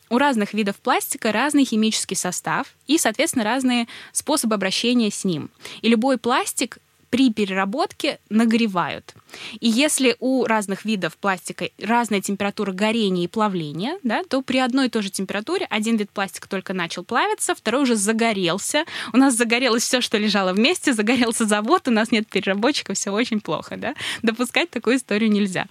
у 0.10 0.18
разных 0.18 0.54
видов 0.54 0.76
пластика 0.78 1.32
разный 1.32 1.66
химический 1.66 2.16
состав 2.16 2.68
и, 2.88 2.98
соответственно, 2.98 3.46
разные 3.46 3.88
способы 4.12 4.56
обращения 4.56 5.12
с 5.12 5.24
ним. 5.24 5.50
И 5.82 5.90
любой 5.90 6.18
пластик 6.18 6.80
при 7.10 7.32
переработке 7.34 8.20
нагревают. 8.30 9.14
И 9.60 9.68
если 9.68 10.16
у 10.20 10.46
разных 10.46 10.86
видов 10.86 11.18
пластика 11.18 11.70
разная 11.80 12.22
температура 12.22 12.72
горения 12.72 13.26
и 13.26 13.28
плавления, 13.28 13.98
да, 14.04 14.24
то 14.24 14.42
при 14.42 14.60
одной 14.60 14.88
и 14.88 14.90
той 14.90 15.02
же 15.02 15.10
температуре 15.10 15.66
один 15.70 15.98
вид 15.98 16.10
пластика 16.12 16.48
только 16.48 16.74
начал 16.74 17.04
плавиться, 17.04 17.56
второй 17.56 17.84
уже 17.84 17.96
загорелся. 17.96 18.86
У 19.14 19.18
нас 19.18 19.36
загорелось 19.36 19.84
все, 19.84 20.02
что 20.02 20.18
лежало 20.18 20.54
вместе, 20.54 20.94
загорелся 20.94 21.46
завод, 21.46 21.88
у 21.88 21.92
нас 21.92 22.12
нет 22.12 22.28
переработчика, 22.28 22.94
все 22.94 23.12
очень 23.12 23.42
плохо. 23.42 23.78
Да? 23.78 23.96
Допускать 24.22 24.70
такую 24.70 24.98
историю 24.98 25.32
нельзя. 25.32 25.66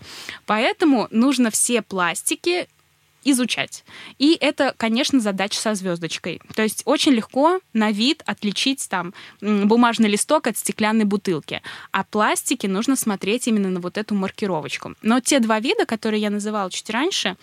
Поэтому 0.46 1.08
нужно 1.10 1.50
все 1.50 1.82
пластики 1.82 2.68
изучать. 3.30 3.84
И 4.18 4.36
это, 4.40 4.74
конечно, 4.76 5.20
задача 5.20 5.58
со 5.58 5.74
звездочкой. 5.74 6.40
То 6.54 6.62
есть 6.62 6.82
очень 6.84 7.12
легко 7.12 7.60
на 7.72 7.90
вид 7.90 8.22
отличить 8.26 8.88
там 8.88 9.14
бумажный 9.40 10.08
листок 10.08 10.46
от 10.46 10.56
стеклянной 10.56 11.04
бутылки. 11.04 11.62
А 11.92 12.04
пластики 12.04 12.66
нужно 12.66 12.96
смотреть 12.96 13.48
именно 13.48 13.68
на 13.68 13.80
вот 13.80 13.98
эту 13.98 14.14
маркировочку. 14.14 14.94
Но 15.02 15.20
те 15.20 15.40
два 15.40 15.60
вида, 15.60 15.86
которые 15.86 16.20
я 16.20 16.30
называла 16.30 16.70
чуть 16.70 16.90
раньше, 16.90 17.36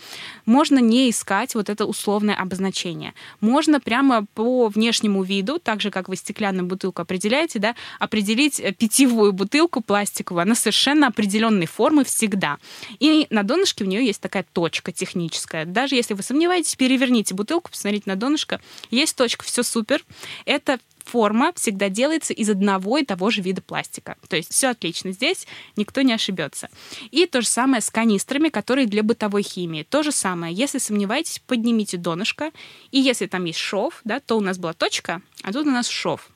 можно 0.46 0.80
не 0.80 1.10
искать 1.10 1.56
вот 1.56 1.70
это 1.70 1.86
условное 1.86 2.36
обозначение. 2.36 3.14
Можно 3.42 3.80
прямо 3.80 4.26
по 4.34 4.68
внешнему 4.68 5.24
виду, 5.24 5.60
так 5.60 5.82
же, 5.82 5.92
как 5.92 6.10
вы 6.10 6.16
стеклянную 6.16 6.66
бутылку 6.66 7.02
определяете, 7.02 7.60
да, 7.60 7.76
определить 8.00 8.60
э, 8.60 8.72
питьевую 8.74 9.34
бутылку 9.34 9.82
пластиковую. 9.82 10.44
Она 10.44 10.56
совершенно 10.56 11.08
определенной 11.08 11.66
формы 11.66 12.04
всегда. 12.04 12.58
И 13.00 13.28
на 13.30 13.44
донышке 13.44 13.84
у 13.84 13.88
нее 13.88 14.06
есть 14.06 14.22
такая 14.22 14.46
точка 14.54 14.92
техническая. 14.92 15.66
Даже 15.76 15.96
если 15.96 16.14
вы 16.14 16.24
сомневаетесь, 16.24 16.78
переверните 16.78 17.36
бутылку, 17.36 17.70
посмотрите 17.70 18.10
на 18.10 18.16
донышко. 18.16 18.62
Есть 18.92 19.18
точка, 19.18 19.44
все 19.44 19.62
супер. 19.62 20.06
Это 20.46 20.80
форма 21.04 21.52
всегда 21.54 21.90
делается 21.90 22.32
из 22.32 22.50
одного 22.50 22.98
и 22.98 23.04
того 23.04 23.30
же 23.30 23.42
вида 23.42 23.62
пластика. 23.62 24.16
То 24.30 24.38
есть 24.38 24.54
все 24.54 24.70
отлично. 24.70 25.12
Здесь 25.12 25.46
никто 25.76 26.02
не 26.02 26.14
ошибется. 26.14 26.70
И 27.12 27.26
то 27.26 27.42
же 27.42 27.48
самое 27.48 27.82
с 27.82 27.90
канистрами, 27.90 28.48
которые 28.48 28.88
для 28.88 29.04
бытовой 29.04 29.44
химии. 29.44 29.84
То 29.84 30.02
же 30.02 30.14
самое. 30.14 30.56
Если 30.56 30.78
сомневаетесь, 30.78 31.42
поднимите 31.46 31.98
донышко. 31.98 32.52
И 32.92 33.00
если 33.00 33.26
там 33.26 33.44
есть 33.44 33.60
шов, 33.60 34.00
да, 34.06 34.22
то 34.22 34.38
у 34.38 34.42
нас 34.42 34.58
была 34.58 34.72
точка, 34.72 35.22
а 35.44 35.52
тут 35.52 35.68
у 35.68 35.72
нас 35.72 35.90
шов 35.90 36.32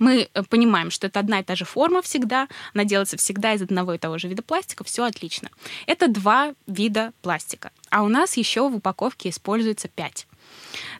мы 0.00 0.28
э, 0.32 0.42
понимаем, 0.42 0.90
что 0.90 1.06
это 1.06 1.20
одна 1.20 1.38
и 1.38 1.44
та 1.44 1.54
же 1.54 1.64
форма 1.64 2.02
всегда, 2.02 2.48
она 2.74 2.84
делается 2.84 3.16
всегда 3.16 3.52
из 3.52 3.62
одного 3.62 3.94
и 3.94 3.98
того 3.98 4.18
же 4.18 4.26
вида 4.26 4.42
пластика, 4.42 4.82
все 4.82 5.04
отлично. 5.04 5.50
Это 5.86 6.08
два 6.08 6.54
вида 6.66 7.12
пластика. 7.22 7.70
А 7.90 8.02
у 8.02 8.08
нас 8.08 8.36
еще 8.36 8.68
в 8.68 8.74
упаковке 8.74 9.28
используется 9.28 9.86
пять. 9.86 10.26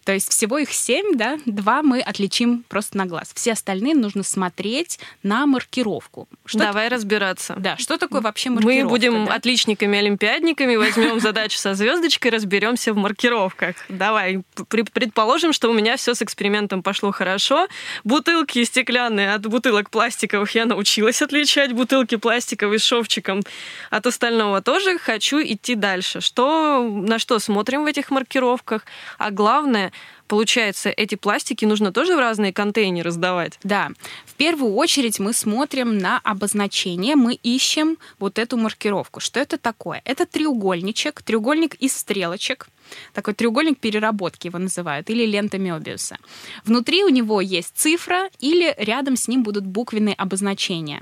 То 0.05 0.13
есть 0.13 0.31
всего 0.31 0.59
их 0.59 0.73
семь, 0.73 1.17
да, 1.17 1.39
два 1.47 1.83
мы 1.83 2.01
отличим 2.01 2.65
просто 2.69 2.97
на 2.97 3.07
глаз. 3.07 3.33
Все 3.35 3.53
остальные 3.53 3.95
нужно 3.95 4.23
смотреть 4.23 4.99
на 5.23 5.47
маркировку. 5.47 6.29
Что 6.45 6.59
Давай 6.59 6.87
это... 6.87 6.97
разбираться. 6.97 7.55
Да, 7.59 7.77
что 7.77 7.99
такое 7.99 8.21
вообще 8.21 8.51
маркировка? 8.51 8.85
Мы 8.85 8.89
будем 8.89 9.27
да? 9.27 9.35
отличниками-олимпиадниками, 9.35 10.77
возьмем 10.77 11.21
задачу 11.21 11.59
со 11.59 11.75
звездочкой, 11.75 12.31
разберемся 12.31 12.93
в 12.93 12.97
маркировках. 12.97 13.77
Давай, 13.89 14.43
предположим, 14.69 15.53
что 15.53 15.71
у 15.71 15.73
меня 15.73 15.97
все 15.97 16.15
с 16.15 16.23
экспериментом 16.23 16.83
пошло 16.83 17.11
хорошо. 17.13 17.69
Бутылки 18.05 18.65
стеклянные 18.65 19.35
от 19.35 19.47
бутылок 19.47 19.91
пластиковых 19.91 20.55
я 20.55 20.65
научилась 20.65 21.21
отличать, 21.21 21.73
бутылки 21.73 22.17
пластиковые 22.17 22.79
с 22.79 22.85
шовчиком 22.85 23.43
от 23.91 24.07
остального 24.07 24.63
тоже. 24.63 24.99
Хочу 24.99 25.41
идти 25.41 25.75
дальше. 25.75 26.21
Что, 26.21 26.83
на 26.83 27.19
что 27.19 27.39
смотрим 27.39 27.85
в 27.85 27.87
этих 27.87 28.11
маркировках? 28.11 28.85
А 29.19 29.31
главное, 29.40 29.90
получается, 30.29 30.90
эти 30.90 31.14
пластики 31.14 31.64
нужно 31.64 31.92
тоже 31.92 32.14
в 32.14 32.18
разные 32.18 32.53
контейнеры 32.53 33.11
сдавать? 33.11 33.59
Да. 33.62 33.88
В 34.26 34.35
первую 34.35 34.74
очередь 34.74 35.18
мы 35.18 35.33
смотрим 35.33 35.96
на 35.96 36.20
обозначение, 36.24 37.16
мы 37.16 37.35
ищем 37.35 37.96
вот 38.18 38.38
эту 38.38 38.59
маркировку. 38.59 39.20
Что 39.20 39.40
это 39.40 39.57
такое? 39.57 40.03
Это 40.05 40.26
треугольничек, 40.26 41.22
треугольник 41.22 41.74
из 41.76 41.96
стрелочек, 41.96 42.68
такой 43.14 43.33
треугольник 43.33 43.79
переработки 43.79 44.48
его 44.48 44.59
называют, 44.59 45.09
или 45.09 45.24
лента 45.24 45.59
Мёбиуса. 45.59 46.18
Внутри 46.66 47.03
у 47.03 47.09
него 47.09 47.40
есть 47.40 47.72
цифра, 47.74 48.29
или 48.40 48.74
рядом 48.76 49.16
с 49.16 49.26
ним 49.26 49.42
будут 49.42 49.64
буквенные 49.64 50.14
обозначения. 50.14 51.00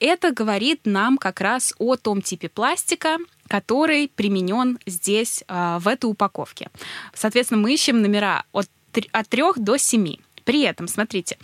Это 0.00 0.32
говорит 0.32 0.80
нам 0.84 1.18
как 1.18 1.40
раз 1.40 1.72
о 1.78 1.94
том 1.94 2.20
типе 2.20 2.48
пластика, 2.48 3.18
который 3.48 4.08
применен 4.14 4.78
здесь, 4.86 5.44
а, 5.48 5.78
в 5.78 5.88
этой 5.88 6.06
упаковке. 6.06 6.70
Соответственно, 7.14 7.60
мы 7.60 7.74
ищем 7.74 8.02
номера 8.02 8.44
от, 8.52 8.68
от 9.12 9.28
3 9.28 9.42
до 9.56 9.76
7. 9.76 10.16
При 10.44 10.62
этом, 10.62 10.88
смотрите, 10.88 11.38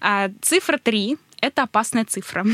а, 0.00 0.30
цифра 0.42 0.78
3 0.78 1.16
это 1.40 1.62
опасная 1.62 2.04
цифра. 2.04 2.44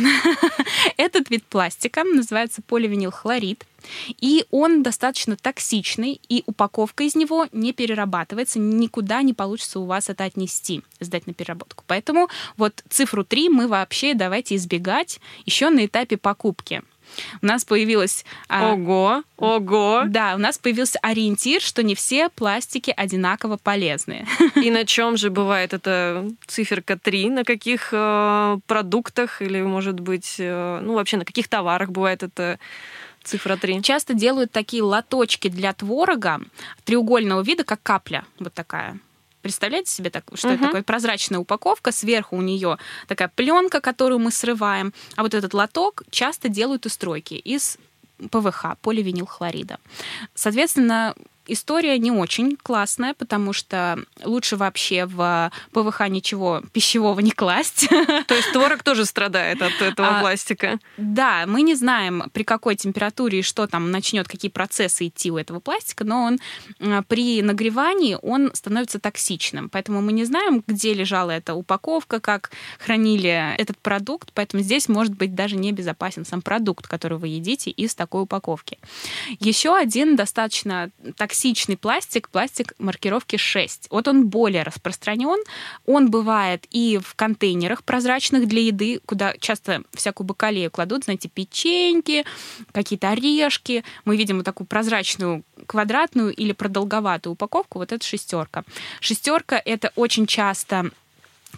Этот 0.96 1.30
вид 1.30 1.44
пластика 1.44 2.04
называется 2.04 2.60
поливинилхлорид. 2.62 3.64
И 4.20 4.46
он 4.50 4.82
достаточно 4.82 5.36
токсичный, 5.36 6.20
и 6.28 6.42
упаковка 6.46 7.04
из 7.04 7.14
него 7.14 7.48
не 7.52 7.72
перерабатывается, 7.72 8.58
никуда 8.58 9.20
не 9.20 9.34
получится 9.34 9.78
у 9.78 9.84
вас 9.84 10.08
это 10.08 10.24
отнести, 10.24 10.82
сдать 11.00 11.26
на 11.26 11.34
переработку. 11.34 11.84
Поэтому 11.86 12.28
вот 12.56 12.82
цифру 12.88 13.24
3 13.24 13.50
мы 13.50 13.68
вообще 13.68 14.14
давайте 14.14 14.56
избегать 14.56 15.20
еще 15.44 15.68
на 15.68 15.84
этапе 15.84 16.16
покупки 16.16 16.82
у 17.42 17.46
нас 17.46 17.64
появилось... 17.64 18.24
А, 18.48 18.72
ого, 18.72 19.22
ого. 19.36 20.02
Да, 20.06 20.34
у 20.34 20.38
нас 20.38 20.58
появился 20.58 20.98
ориентир, 21.02 21.60
что 21.60 21.82
не 21.82 21.94
все 21.94 22.28
пластики 22.28 22.92
одинаково 22.96 23.56
полезные. 23.56 24.26
И 24.56 24.70
на 24.70 24.84
чем 24.84 25.16
же 25.16 25.30
бывает 25.30 25.74
эта 25.74 26.28
циферка 26.46 26.98
3? 26.98 27.30
На 27.30 27.44
каких 27.44 27.90
э, 27.92 28.58
продуктах 28.66 29.42
или, 29.42 29.60
может 29.62 30.00
быть, 30.00 30.36
э, 30.38 30.80
ну, 30.82 30.94
вообще 30.94 31.16
на 31.16 31.24
каких 31.24 31.48
товарах 31.48 31.90
бывает 31.90 32.22
это 32.22 32.58
цифра 33.22 33.56
3? 33.56 33.82
Часто 33.82 34.14
делают 34.14 34.52
такие 34.52 34.82
лоточки 34.82 35.48
для 35.48 35.72
творога 35.72 36.40
треугольного 36.84 37.42
вида, 37.42 37.64
как 37.64 37.82
капля, 37.82 38.24
вот 38.38 38.52
такая. 38.54 38.98
Представляете 39.44 39.92
себе, 39.92 40.08
так, 40.08 40.24
что 40.32 40.48
угу. 40.48 40.54
это 40.54 40.64
такое? 40.64 40.82
Прозрачная 40.82 41.38
упаковка, 41.38 41.92
сверху 41.92 42.34
у 42.34 42.40
нее 42.40 42.78
такая 43.08 43.28
пленка, 43.28 43.82
которую 43.82 44.18
мы 44.18 44.30
срываем, 44.30 44.94
а 45.16 45.22
вот 45.22 45.34
этот 45.34 45.52
лоток 45.52 46.02
часто 46.10 46.48
делают 46.48 46.86
из 46.86 46.94
стройки, 46.94 47.34
из 47.34 47.76
ПВХ, 48.30 48.78
поливинилхлорида. 48.80 49.78
Соответственно, 50.34 51.14
история 51.46 51.98
не 51.98 52.10
очень 52.10 52.56
классная, 52.56 53.14
потому 53.14 53.52
что 53.52 53.98
лучше 54.24 54.56
вообще 54.56 55.06
в 55.06 55.52
ПВХ 55.72 56.08
ничего 56.08 56.62
пищевого 56.72 57.20
не 57.20 57.30
класть. 57.30 57.88
То 58.26 58.34
есть 58.34 58.52
творог 58.52 58.82
тоже 58.82 59.04
страдает 59.04 59.62
от 59.62 59.80
этого 59.80 60.18
а, 60.18 60.20
пластика? 60.20 60.78
Да, 60.96 61.44
мы 61.46 61.62
не 61.62 61.74
знаем, 61.74 62.24
при 62.32 62.44
какой 62.44 62.76
температуре 62.76 63.40
и 63.40 63.42
что 63.42 63.66
там 63.66 63.90
начнет, 63.90 64.26
какие 64.28 64.50
процессы 64.50 65.08
идти 65.08 65.30
у 65.30 65.36
этого 65.36 65.60
пластика, 65.60 66.04
но 66.04 66.22
он 66.22 66.38
а, 66.80 67.02
при 67.02 67.42
нагревании 67.42 68.16
он 68.22 68.50
становится 68.54 68.98
токсичным. 68.98 69.68
Поэтому 69.68 70.00
мы 70.00 70.12
не 70.12 70.24
знаем, 70.24 70.62
где 70.66 70.94
лежала 70.94 71.30
эта 71.30 71.54
упаковка, 71.54 72.20
как 72.20 72.50
хранили 72.78 73.54
этот 73.58 73.78
продукт, 73.78 74.30
поэтому 74.34 74.62
здесь 74.62 74.88
может 74.88 75.14
быть 75.14 75.34
даже 75.34 75.56
небезопасен 75.56 76.24
сам 76.24 76.42
продукт, 76.42 76.86
который 76.86 77.18
вы 77.18 77.28
едите 77.28 77.70
из 77.70 77.94
такой 77.94 78.22
упаковки. 78.22 78.78
Еще 79.40 79.76
один 79.76 80.16
достаточно 80.16 80.90
токсичный 81.16 81.33
токсичный 81.34 81.76
пластик, 81.76 82.28
пластик 82.28 82.74
маркировки 82.78 83.36
6. 83.36 83.88
Вот 83.90 84.06
он 84.06 84.28
более 84.28 84.62
распространен. 84.62 85.42
Он 85.84 86.08
бывает 86.08 86.64
и 86.70 87.00
в 87.02 87.16
контейнерах 87.16 87.82
прозрачных 87.82 88.46
для 88.46 88.62
еды, 88.62 89.00
куда 89.04 89.34
часто 89.40 89.82
всякую 89.92 90.28
бакалею 90.28 90.70
кладут, 90.70 91.04
знаете, 91.04 91.28
печеньки, 91.28 92.24
какие-то 92.70 93.10
орешки. 93.10 93.82
Мы 94.04 94.16
видим 94.16 94.36
вот 94.36 94.44
такую 94.44 94.68
прозрачную 94.68 95.42
квадратную 95.66 96.32
или 96.32 96.52
продолговатую 96.52 97.32
упаковку. 97.32 97.80
Вот 97.80 97.90
это 97.90 98.06
шестерка. 98.06 98.62
Шестерка 99.00 99.60
это 99.64 99.90
очень 99.96 100.28
часто 100.28 100.92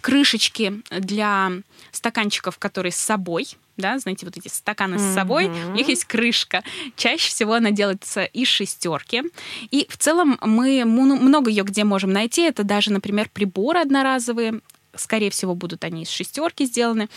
крышечки 0.01 0.81
для 0.89 1.51
стаканчиков, 1.91 2.57
которые 2.57 2.91
с 2.91 2.97
собой 2.97 3.47
да, 3.77 3.99
знаете, 3.99 4.25
вот 4.25 4.35
эти 4.35 4.47
стаканы 4.47 4.95
mm-hmm. 4.95 5.11
с 5.11 5.13
собой, 5.13 5.49
у 5.49 5.73
них 5.73 5.87
есть 5.87 6.05
крышка. 6.05 6.63
Чаще 6.95 7.29
всего 7.29 7.53
она 7.53 7.71
делается 7.71 8.23
из 8.23 8.47
шестерки. 8.47 9.21
И 9.69 9.85
в 9.87 9.97
целом 9.97 10.39
мы 10.41 10.83
много 10.83 11.51
ее 11.51 11.63
где 11.63 11.83
можем 11.83 12.11
найти. 12.11 12.41
Это 12.41 12.63
даже, 12.63 12.91
например, 12.91 13.29
приборы 13.31 13.79
одноразовые, 13.79 14.61
скорее 14.95 15.29
всего, 15.29 15.53
будут 15.53 15.83
они 15.83 16.03
из 16.03 16.09
шестерки 16.09 16.65
сделаны. 16.65 17.07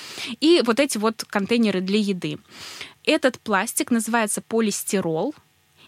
И 0.41 0.63
вот 0.65 0.81
эти 0.81 0.99
вот 0.99 1.25
контейнеры 1.25 1.81
для 1.81 1.99
еды. 1.99 2.39
Этот 3.05 3.41
пластик 3.41 3.91
называется 3.91 4.43
полистирол 4.43 5.35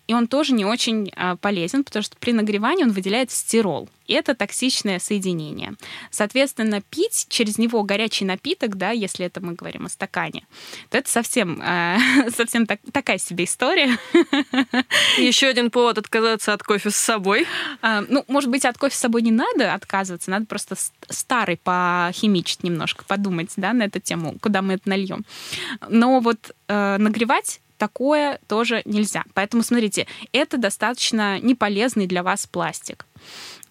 и 0.08 0.14
он 0.14 0.26
тоже 0.26 0.52
не 0.52 0.64
очень 0.64 1.10
а, 1.14 1.36
полезен, 1.36 1.84
потому 1.84 2.02
что 2.02 2.16
при 2.16 2.32
нагревании 2.32 2.84
он 2.84 2.90
выделяет 2.90 3.30
стирол. 3.30 3.88
И 4.06 4.14
это 4.14 4.34
токсичное 4.34 4.98
соединение. 4.98 5.74
Соответственно, 6.10 6.82
пить 6.82 7.26
через 7.28 7.56
него 7.56 7.82
горячий 7.84 8.24
напиток, 8.24 8.76
да, 8.76 8.90
если 8.90 9.24
это 9.24 9.40
мы 9.40 9.54
говорим 9.54 9.86
о 9.86 9.88
стакане, 9.88 10.44
то 10.90 10.98
это 10.98 11.08
совсем, 11.08 11.62
э, 11.62 11.98
совсем 12.36 12.66
так, 12.66 12.80
такая 12.92 13.18
себе 13.18 13.44
история. 13.44 13.96
Еще 15.18 15.46
один 15.46 15.70
повод 15.70 15.98
отказаться 15.98 16.52
от 16.52 16.62
кофе 16.64 16.90
с 16.90 16.96
собой. 16.96 17.46
А, 17.80 18.02
ну, 18.08 18.24
может 18.26 18.50
быть, 18.50 18.64
от 18.64 18.76
кофе 18.76 18.96
с 18.96 18.98
собой 18.98 19.22
не 19.22 19.30
надо 19.30 19.72
отказываться, 19.72 20.30
надо 20.30 20.46
просто 20.46 20.74
старый 21.08 21.56
похимичить 21.56 22.64
немножко, 22.64 23.04
подумать, 23.04 23.52
да, 23.56 23.72
на 23.72 23.84
эту 23.84 24.00
тему, 24.00 24.36
куда 24.40 24.62
мы 24.62 24.74
это 24.74 24.88
нальем. 24.88 25.24
Но 25.88 26.18
вот 26.20 26.50
э, 26.66 26.96
нагревать 26.98 27.60
такое 27.82 28.38
тоже 28.46 28.82
нельзя. 28.84 29.24
Поэтому, 29.34 29.64
смотрите, 29.64 30.06
это 30.30 30.56
достаточно 30.56 31.40
неполезный 31.40 32.06
для 32.06 32.22
вас 32.22 32.46
пластик. 32.46 33.06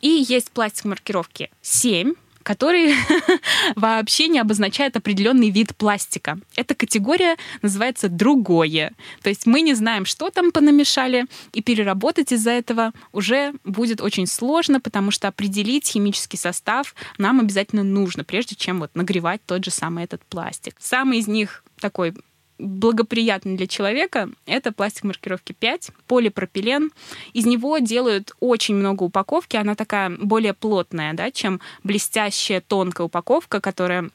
И 0.01 0.25
есть 0.27 0.51
пластик 0.51 0.83
маркировки 0.83 1.49
7, 1.61 2.13
который 2.43 2.93
вообще 3.77 4.27
не 4.27 4.39
обозначает 4.39 4.97
определенный 4.97 5.49
вид 5.49 5.77
пластика. 5.77 6.39
Эта 6.57 6.75
категория 6.75 7.37
называется 7.61 8.09
«другое». 8.09 8.91
То 9.21 9.29
есть 9.29 9.45
мы 9.45 9.61
не 9.61 9.75
знаем, 9.75 10.03
что 10.03 10.29
там 10.29 10.51
понамешали, 10.51 11.25
и 11.53 11.61
переработать 11.61 12.33
из-за 12.33 12.51
этого 12.51 12.91
уже 13.13 13.53
будет 13.63 14.01
очень 14.01 14.27
сложно, 14.27 14.81
потому 14.81 15.11
что 15.11 15.29
определить 15.29 15.87
химический 15.87 16.37
состав 16.37 16.95
нам 17.17 17.39
обязательно 17.39 17.83
нужно, 17.83 18.25
прежде 18.25 18.57
чем 18.57 18.81
вот 18.81 18.93
нагревать 18.93 19.39
тот 19.45 19.63
же 19.63 19.71
самый 19.71 20.03
этот 20.03 20.21
пластик. 20.25 20.75
Самый 20.79 21.19
из 21.19 21.27
них 21.27 21.63
такой 21.79 22.13
благоприятный 22.61 23.57
для 23.57 23.67
человека, 23.67 24.29
это 24.45 24.71
пластик 24.71 25.03
маркировки 25.03 25.53
5, 25.53 25.91
полипропилен. 26.07 26.91
Из 27.33 27.45
него 27.45 27.79
делают 27.79 28.33
очень 28.39 28.75
много 28.75 29.03
упаковки, 29.03 29.57
она 29.57 29.75
такая 29.75 30.09
более 30.09 30.53
плотная, 30.53 31.13
да, 31.13 31.31
чем 31.31 31.59
блестящая 31.83 32.61
тонкая 32.61 33.05
упаковка, 33.05 33.59
которая 33.59 34.09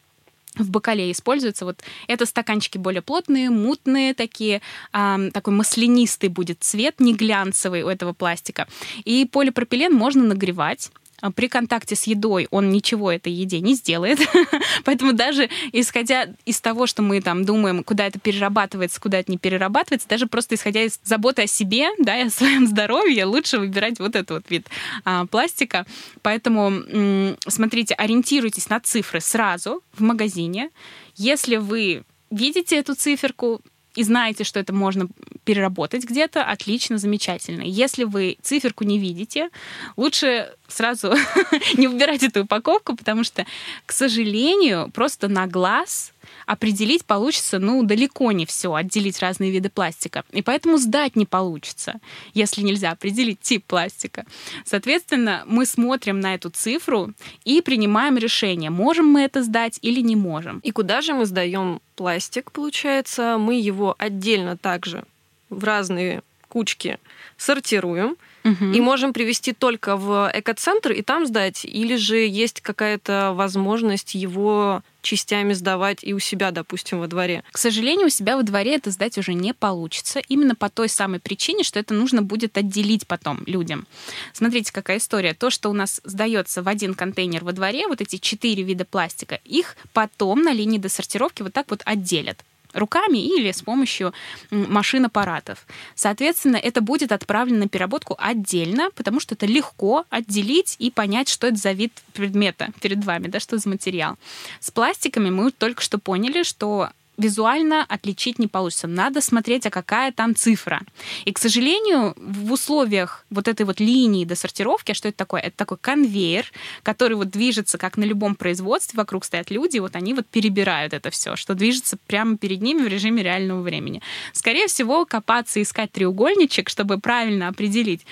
в 0.54 0.70
бокале 0.70 1.12
используется. 1.12 1.64
Вот 1.64 1.82
это 2.08 2.24
стаканчики 2.24 2.78
более 2.78 3.02
плотные, 3.02 3.50
мутные 3.50 4.14
такие, 4.14 4.62
а, 4.92 5.18
такой 5.32 5.52
маслянистый 5.52 6.28
будет 6.28 6.62
цвет, 6.62 6.98
не 6.98 7.14
глянцевый 7.14 7.82
у 7.82 7.88
этого 7.88 8.12
пластика. 8.12 8.66
И 9.04 9.28
полипропилен 9.30 9.92
можно 9.92 10.24
нагревать 10.24 10.90
при 11.34 11.48
контакте 11.48 11.96
с 11.96 12.04
едой 12.04 12.46
он 12.50 12.70
ничего 12.70 13.10
этой 13.10 13.32
еде 13.32 13.60
не 13.60 13.74
сделает. 13.74 14.18
Поэтому 14.84 15.12
даже 15.12 15.48
исходя 15.72 16.28
из 16.44 16.60
того, 16.60 16.86
что 16.86 17.02
мы 17.02 17.20
там 17.20 17.44
думаем, 17.44 17.82
куда 17.82 18.06
это 18.06 18.18
перерабатывается, 18.18 19.00
куда 19.00 19.18
это 19.18 19.30
не 19.30 19.38
перерабатывается, 19.38 20.08
даже 20.08 20.26
просто 20.26 20.54
исходя 20.54 20.82
из 20.82 21.00
заботы 21.02 21.42
о 21.42 21.46
себе, 21.46 21.88
да, 21.98 22.18
и 22.20 22.26
о 22.26 22.30
своем 22.30 22.66
здоровье, 22.68 23.24
лучше 23.24 23.58
выбирать 23.58 23.98
вот 23.98 24.14
этот 24.14 24.30
вот 24.30 24.50
вид 24.50 24.66
а, 25.04 25.26
пластика. 25.26 25.86
Поэтому 26.22 27.36
смотрите, 27.46 27.94
ориентируйтесь 27.94 28.68
на 28.68 28.80
цифры 28.80 29.20
сразу 29.20 29.82
в 29.92 30.02
магазине. 30.02 30.70
Если 31.16 31.56
вы 31.56 32.02
видите 32.30 32.76
эту 32.76 32.94
циферку, 32.94 33.60
и 33.94 34.02
знаете, 34.02 34.44
что 34.44 34.60
это 34.60 34.72
можно 34.74 35.08
переработать 35.46 36.04
где-то, 36.04 36.42
отлично, 36.42 36.98
замечательно. 36.98 37.62
Если 37.62 38.04
вы 38.04 38.36
циферку 38.42 38.84
не 38.84 38.98
видите, 38.98 39.48
лучше 39.96 40.52
сразу 40.68 41.14
не 41.76 41.86
выбирать 41.86 42.24
эту 42.24 42.42
упаковку, 42.42 42.96
потому 42.96 43.24
что, 43.24 43.46
к 43.86 43.92
сожалению, 43.92 44.90
просто 44.92 45.28
на 45.28 45.46
глаз 45.46 46.12
определить 46.46 47.04
получится, 47.04 47.60
ну, 47.60 47.82
далеко 47.84 48.32
не 48.32 48.44
все, 48.44 48.74
отделить 48.74 49.20
разные 49.20 49.52
виды 49.52 49.70
пластика. 49.70 50.24
И 50.32 50.42
поэтому 50.42 50.78
сдать 50.78 51.14
не 51.14 51.26
получится, 51.26 52.00
если 52.34 52.62
нельзя 52.62 52.90
определить 52.90 53.40
тип 53.40 53.64
пластика. 53.64 54.24
Соответственно, 54.64 55.44
мы 55.46 55.64
смотрим 55.64 56.18
на 56.18 56.34
эту 56.34 56.50
цифру 56.50 57.12
и 57.44 57.60
принимаем 57.60 58.18
решение, 58.18 58.70
можем 58.70 59.06
мы 59.06 59.22
это 59.22 59.44
сдать 59.44 59.78
или 59.82 60.00
не 60.00 60.16
можем. 60.16 60.58
И 60.60 60.72
куда 60.72 61.00
же 61.00 61.14
мы 61.14 61.26
сдаем 61.26 61.80
пластик, 61.94 62.50
получается? 62.50 63.38
Мы 63.38 63.54
его 63.60 63.94
отдельно 63.98 64.56
также 64.56 65.04
в 65.50 65.64
разные 65.64 66.22
кучки 66.48 66.98
сортируем, 67.36 68.16
угу. 68.44 68.64
и 68.72 68.80
можем 68.80 69.12
привести 69.12 69.52
только 69.52 69.96
в 69.96 70.30
экоцентр 70.32 70.92
и 70.92 71.02
там 71.02 71.26
сдать, 71.26 71.64
или 71.64 71.96
же 71.96 72.16
есть 72.16 72.60
какая-то 72.60 73.32
возможность 73.34 74.14
его 74.14 74.82
частями 75.02 75.52
сдавать 75.52 75.98
и 76.02 76.14
у 76.14 76.18
себя, 76.18 76.50
допустим, 76.50 77.00
во 77.00 77.06
дворе? 77.06 77.44
К 77.52 77.58
сожалению, 77.58 78.06
у 78.06 78.10
себя 78.10 78.36
во 78.36 78.42
дворе 78.42 78.76
это 78.76 78.90
сдать 78.90 79.18
уже 79.18 79.34
не 79.34 79.52
получится, 79.52 80.20
именно 80.28 80.54
по 80.54 80.68
той 80.68 80.88
самой 80.88 81.20
причине, 81.20 81.62
что 81.62 81.78
это 81.78 81.94
нужно 81.94 82.22
будет 82.22 82.56
отделить 82.56 83.06
потом 83.06 83.42
людям. 83.46 83.86
Смотрите, 84.32 84.72
какая 84.72 84.98
история. 84.98 85.34
То, 85.34 85.50
что 85.50 85.68
у 85.68 85.72
нас 85.72 86.00
сдается 86.04 86.62
в 86.62 86.68
один 86.68 86.94
контейнер 86.94 87.44
во 87.44 87.52
дворе, 87.52 87.86
вот 87.86 88.00
эти 88.00 88.16
четыре 88.16 88.62
вида 88.62 88.84
пластика, 88.84 89.40
их 89.44 89.76
потом 89.92 90.42
на 90.42 90.52
линии 90.52 90.78
досортировки 90.78 91.42
вот 91.42 91.52
так 91.52 91.70
вот 91.70 91.82
отделят 91.84 92.44
руками 92.72 93.18
или 93.18 93.50
с 93.50 93.62
помощью 93.62 94.12
машин 94.50 95.04
аппаратов. 95.04 95.66
Соответственно, 95.94 96.56
это 96.56 96.80
будет 96.80 97.12
отправлено 97.12 97.60
на 97.60 97.68
переработку 97.68 98.16
отдельно, 98.18 98.90
потому 98.94 99.20
что 99.20 99.34
это 99.34 99.46
легко 99.46 100.04
отделить 100.10 100.76
и 100.78 100.90
понять, 100.90 101.28
что 101.28 101.46
это 101.46 101.56
за 101.56 101.72
вид 101.72 101.92
предмета 102.12 102.68
перед 102.80 103.04
вами, 103.04 103.28
да, 103.28 103.40
что 103.40 103.58
за 103.58 103.68
материал. 103.68 104.16
С 104.60 104.70
пластиками 104.70 105.30
мы 105.30 105.50
только 105.50 105.82
что 105.82 105.98
поняли, 105.98 106.42
что 106.42 106.90
визуально 107.16 107.84
отличить 107.84 108.38
не 108.38 108.46
получится. 108.46 108.86
Надо 108.86 109.20
смотреть, 109.20 109.66
а 109.66 109.70
какая 109.70 110.12
там 110.12 110.34
цифра. 110.34 110.82
И, 111.24 111.32
к 111.32 111.38
сожалению, 111.38 112.14
в 112.16 112.52
условиях 112.52 113.24
вот 113.30 113.48
этой 113.48 113.64
вот 113.64 113.80
линии 113.80 114.24
досортировки, 114.24 114.92
а 114.92 114.94
что 114.94 115.08
это 115.08 115.16
такое? 115.16 115.40
Это 115.40 115.56
такой 115.56 115.78
конвейер, 115.78 116.46
который 116.82 117.16
вот 117.16 117.30
движется, 117.30 117.78
как 117.78 117.96
на 117.96 118.04
любом 118.04 118.34
производстве, 118.34 118.96
вокруг 118.96 119.24
стоят 119.24 119.50
люди, 119.50 119.78
вот 119.78 119.96
они 119.96 120.14
вот 120.14 120.26
перебирают 120.26 120.92
это 120.92 121.10
все, 121.10 121.36
что 121.36 121.54
движется 121.54 121.96
прямо 122.06 122.36
перед 122.36 122.60
ними 122.60 122.82
в 122.82 122.88
режиме 122.88 123.22
реального 123.22 123.62
времени. 123.62 124.02
Скорее 124.32 124.66
всего, 124.66 125.04
копаться 125.04 125.60
искать 125.62 125.92
треугольничек, 125.92 126.68
чтобы 126.68 126.98
правильно 126.98 127.48
определить, 127.48 128.06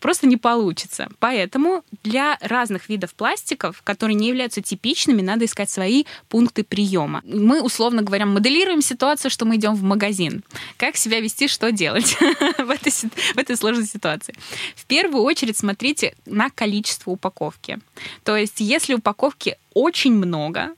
просто 0.00 0.26
не 0.26 0.36
получится. 0.36 1.08
Поэтому 1.18 1.82
для 2.02 2.38
разных 2.40 2.88
видов 2.88 3.14
пластиков, 3.14 3.82
которые 3.82 4.14
не 4.14 4.28
являются 4.28 4.60
типичными, 4.62 5.22
надо 5.22 5.44
искать 5.44 5.70
свои 5.70 6.04
пункты 6.28 6.64
приема. 6.64 7.22
Мы, 7.24 7.62
условно 7.62 8.02
говоря, 8.02 8.26
моделируем 8.26 8.82
ситуацию, 8.82 9.30
что 9.30 9.44
мы 9.44 9.56
идем 9.56 9.74
в 9.74 9.82
магазин. 9.82 10.44
Как 10.76 10.96
себя 10.96 11.20
вести, 11.20 11.48
что 11.48 11.72
делать 11.72 12.16
в, 12.58 12.70
этой, 12.70 12.92
в 12.92 13.38
этой 13.38 13.56
сложной 13.56 13.86
ситуации? 13.86 14.34
В 14.76 14.86
первую 14.86 15.22
очередь 15.22 15.56
смотрите 15.56 16.14
на 16.26 16.50
количество 16.50 17.10
упаковки. 17.10 17.78
То 18.24 18.36
есть, 18.36 18.60
если 18.60 18.94
упаковки 18.94 19.56
очень 19.74 20.14
много, 20.14 20.74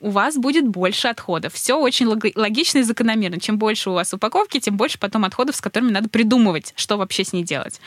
у 0.00 0.10
вас 0.10 0.36
будет 0.36 0.66
больше 0.66 1.08
отходов. 1.08 1.54
Все 1.54 1.78
очень 1.78 2.06
логично 2.06 2.78
и 2.78 2.82
закономерно. 2.82 3.40
Чем 3.40 3.58
больше 3.58 3.90
у 3.90 3.94
вас 3.94 4.12
упаковки, 4.12 4.60
тем 4.60 4.76
больше 4.76 4.98
потом 4.98 5.24
отходов, 5.24 5.56
с 5.56 5.60
которыми 5.60 5.90
надо 5.90 6.08
придумывать, 6.08 6.72
что 6.76 6.96
вообще 6.96 7.24
с 7.24 7.32
ней 7.32 7.42
делать. 7.42 7.80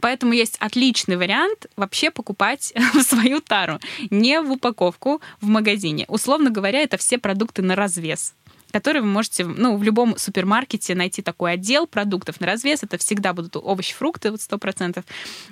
Поэтому 0.00 0.32
есть 0.32 0.56
отличный 0.58 1.16
вариант 1.16 1.66
вообще 1.76 2.10
покупать 2.10 2.72
свою 3.06 3.40
тару. 3.40 3.78
Не 4.10 4.40
в 4.40 4.52
упаковку 4.52 5.20
в 5.40 5.46
магазине. 5.46 6.04
Условно 6.08 6.50
говоря, 6.50 6.80
это 6.80 6.96
все 6.96 7.18
продукты 7.18 7.62
на 7.62 7.76
развес 7.76 8.34
который 8.72 9.02
вы 9.02 9.08
можете 9.08 9.44
ну, 9.44 9.76
в 9.76 9.82
любом 9.82 10.16
супермаркете 10.18 10.94
найти 10.94 11.22
такой 11.22 11.52
отдел 11.52 11.86
продуктов 11.86 12.40
на 12.40 12.46
развес. 12.46 12.82
Это 12.82 12.98
всегда 12.98 13.32
будут 13.32 13.56
овощи, 13.56 13.94
фрукты, 13.94 14.30
вот 14.30 14.40
100%. 14.40 15.04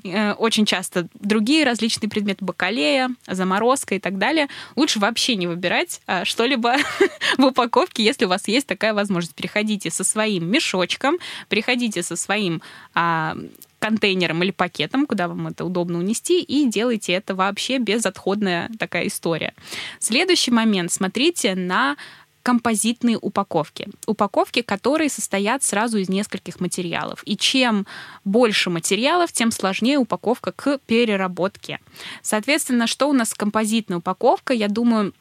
Э, 0.04 0.32
очень 0.32 0.66
часто 0.66 1.08
другие 1.14 1.64
различные 1.64 2.08
предметы, 2.08 2.44
бакалея, 2.44 3.10
заморозка 3.26 3.94
и 3.94 3.98
так 4.00 4.18
далее. 4.18 4.48
Лучше 4.76 4.98
вообще 4.98 5.36
не 5.36 5.46
выбирать 5.46 6.00
а, 6.06 6.24
что-либо 6.24 6.76
в 7.38 7.44
упаковке, 7.44 8.02
если 8.02 8.24
у 8.24 8.28
вас 8.28 8.48
есть 8.48 8.66
такая 8.66 8.94
возможность. 8.94 9.34
Переходите 9.34 9.90
со 9.90 10.02
своим 10.04 10.50
мешочком, 10.50 11.18
приходите 11.48 12.02
со 12.02 12.16
своим 12.16 12.62
а, 12.94 13.36
контейнером 13.80 14.42
или 14.42 14.52
пакетом, 14.52 15.06
куда 15.06 15.26
вам 15.26 15.48
это 15.48 15.64
удобно 15.64 15.98
унести, 15.98 16.40
и 16.40 16.68
делайте 16.68 17.14
это 17.14 17.34
вообще 17.34 17.78
безотходная 17.78 18.70
такая 18.78 19.08
история. 19.08 19.54
Следующий 19.98 20.52
момент. 20.52 20.92
Смотрите 20.92 21.54
на 21.54 21.96
композитные 22.42 23.18
упаковки. 23.20 23.88
Упаковки, 24.06 24.62
которые 24.62 25.10
состоят 25.10 25.62
сразу 25.62 25.98
из 25.98 26.08
нескольких 26.08 26.60
материалов. 26.60 27.22
И 27.24 27.36
чем 27.36 27.86
больше 28.24 28.70
материалов, 28.70 29.32
тем 29.32 29.50
сложнее 29.50 29.98
упаковка 29.98 30.52
к 30.52 30.78
переработке. 30.86 31.80
Соответственно, 32.22 32.86
что 32.86 33.08
у 33.08 33.12
нас 33.12 33.34
композитная 33.34 33.98
упаковка? 33.98 34.52
Я 34.52 34.68
думаю, 34.68 35.12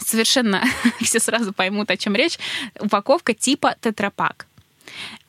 совершенно 0.00 0.64
все 1.00 1.20
сразу 1.20 1.52
поймут, 1.52 1.90
о 1.90 1.96
чем 1.96 2.14
речь. 2.14 2.38
Упаковка 2.78 3.34
типа 3.34 3.76
тетрапак. 3.80 4.46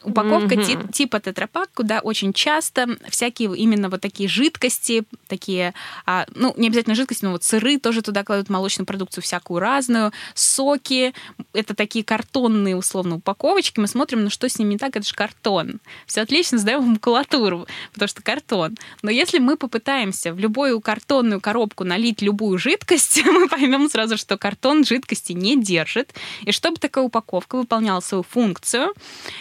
Упаковка 0.08 0.56
mm-hmm. 0.56 0.94
типа 0.94 1.20
тетрапак, 1.20 1.70
куда 1.74 2.00
очень 2.00 2.32
часто 2.32 2.88
всякие 3.10 3.56
именно 3.58 3.90
вот 3.90 4.00
такие 4.00 4.30
жидкости, 4.30 5.04
такие, 5.28 5.74
а, 6.06 6.26
ну, 6.34 6.54
не 6.56 6.68
обязательно 6.68 6.96
жидкости, 6.96 7.26
но 7.26 7.32
вот 7.32 7.44
сыры 7.44 7.78
тоже 7.78 8.02
туда 8.02 8.24
кладут, 8.24 8.50
молочную 8.50 8.86
продукцию 8.86 9.22
всякую 9.22 9.60
разную, 9.60 10.14
соки, 10.34 11.14
это 11.54 11.76
такие 11.76 12.06
картонные, 12.06 12.78
условно, 12.78 13.16
упаковочки. 13.16 13.82
Мы 13.82 13.88
смотрим, 13.88 14.24
ну 14.24 14.30
что 14.30 14.48
с 14.48 14.58
ними 14.58 14.74
не 14.74 14.78
так, 14.78 14.96
это 14.96 15.06
же 15.06 15.14
картон. 15.14 15.82
Все 16.06 16.22
отлично, 16.22 16.58
сдаем 16.58 16.84
в 16.84 16.88
макулатуру, 16.88 17.68
потому 17.94 18.08
что 18.08 18.24
картон. 18.24 18.78
Но 19.02 19.12
если 19.12 19.40
мы 19.40 19.58
попытаемся 19.58 20.34
в 20.34 20.40
любую 20.40 20.80
картонную 20.80 21.42
коробку 21.42 21.84
налить 21.84 22.22
любую 22.22 22.58
жидкость, 22.58 23.22
мы 23.26 23.50
поймем 23.50 23.90
сразу, 23.90 24.16
что 24.16 24.38
картон 24.38 24.86
жидкости 24.86 25.34
не 25.34 25.62
держит. 25.62 26.14
И 26.44 26.54
чтобы 26.54 26.78
такая 26.78 27.04
упаковка 27.04 27.58
выполняла 27.58 28.00
свою 28.00 28.24
функцию, 28.24 28.94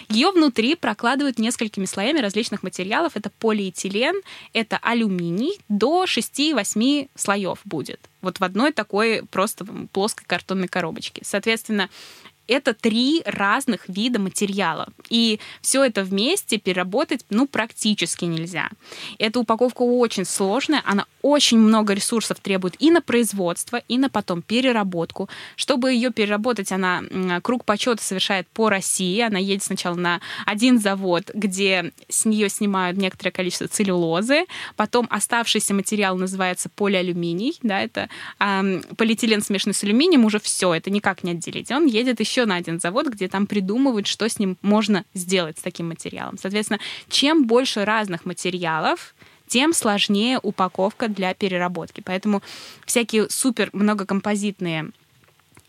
ее 0.08 0.32
внутри 0.32 0.55
прокладывают 0.74 1.38
несколькими 1.38 1.84
слоями 1.84 2.20
различных 2.20 2.62
материалов. 2.62 3.12
Это 3.14 3.30
полиэтилен, 3.38 4.20
это 4.52 4.78
алюминий, 4.82 5.58
до 5.68 6.04
6-8 6.04 7.08
слоев 7.14 7.60
будет. 7.64 8.00
Вот 8.22 8.40
в 8.40 8.44
одной 8.44 8.72
такой 8.72 9.22
просто 9.30 9.64
плоской 9.92 10.24
картонной 10.26 10.68
коробочке. 10.68 11.22
Соответственно, 11.24 11.88
это 12.48 12.74
три 12.74 13.22
разных 13.24 13.88
вида 13.88 14.18
материала. 14.18 14.88
И 15.10 15.40
все 15.60 15.84
это 15.84 16.04
вместе 16.04 16.58
переработать, 16.58 17.24
ну, 17.30 17.46
практически 17.46 18.24
нельзя. 18.24 18.68
Эта 19.18 19.40
упаковка 19.40 19.82
очень 19.82 20.24
сложная, 20.24 20.82
она 20.84 21.06
очень 21.22 21.58
много 21.58 21.92
ресурсов 21.92 22.38
требует 22.40 22.76
и 22.78 22.90
на 22.90 23.00
производство, 23.00 23.82
и 23.88 23.98
на 23.98 24.08
потом 24.08 24.42
переработку. 24.42 25.28
Чтобы 25.56 25.92
ее 25.92 26.12
переработать, 26.12 26.70
она 26.70 27.02
круг 27.42 27.64
почета 27.64 28.02
совершает 28.02 28.46
по 28.48 28.68
России. 28.70 29.20
Она 29.20 29.38
едет 29.38 29.64
сначала 29.64 29.96
на 29.96 30.20
один 30.44 30.78
завод, 30.78 31.30
где 31.34 31.92
с 32.08 32.24
нее 32.26 32.48
снимают 32.48 32.96
некоторое 32.96 33.32
количество 33.32 33.66
целлюлозы. 33.66 34.44
Потом 34.76 35.08
оставшийся 35.10 35.74
материал 35.74 36.16
называется 36.16 36.68
полиалюминий. 36.68 37.58
Да, 37.62 37.80
это 37.80 38.08
э, 38.38 38.80
полиэтилен 38.96 39.42
смешанный 39.42 39.74
с 39.74 39.82
алюминием, 39.82 40.24
уже 40.24 40.38
все, 40.38 40.74
это 40.74 40.90
никак 40.90 41.24
не 41.24 41.32
отделить. 41.32 41.70
Он 41.72 41.86
едет 41.86 42.20
еще 42.20 42.35
на 42.44 42.56
один 42.56 42.80
завод, 42.80 43.06
где 43.06 43.28
там 43.28 43.46
придумывают, 43.46 44.06
что 44.06 44.28
с 44.28 44.38
ним 44.38 44.58
можно 44.62 45.04
сделать 45.14 45.58
с 45.58 45.62
таким 45.62 45.88
материалом. 45.88 46.36
Соответственно, 46.38 46.80
чем 47.08 47.46
больше 47.46 47.84
разных 47.84 48.26
материалов, 48.26 49.14
тем 49.46 49.72
сложнее 49.72 50.38
упаковка 50.42 51.08
для 51.08 51.32
переработки. 51.32 52.02
Поэтому 52.04 52.42
всякие 52.84 53.30
супер 53.30 53.70
многокомпозитные 53.72 54.90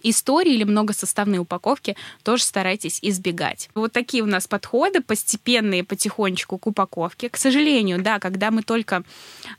истории 0.03 0.53
или 0.53 0.63
многосоставные 0.63 1.39
упаковки 1.39 1.95
тоже 2.23 2.43
старайтесь 2.43 2.99
избегать. 3.01 3.69
Вот 3.75 3.91
такие 3.91 4.23
у 4.23 4.27
нас 4.27 4.47
подходы, 4.47 5.01
постепенные 5.01 5.83
потихонечку 5.83 6.57
к 6.57 6.67
упаковке. 6.67 7.29
К 7.29 7.37
сожалению, 7.37 8.01
да, 8.01 8.19
когда 8.19 8.51
мы 8.51 8.63
только 8.63 9.03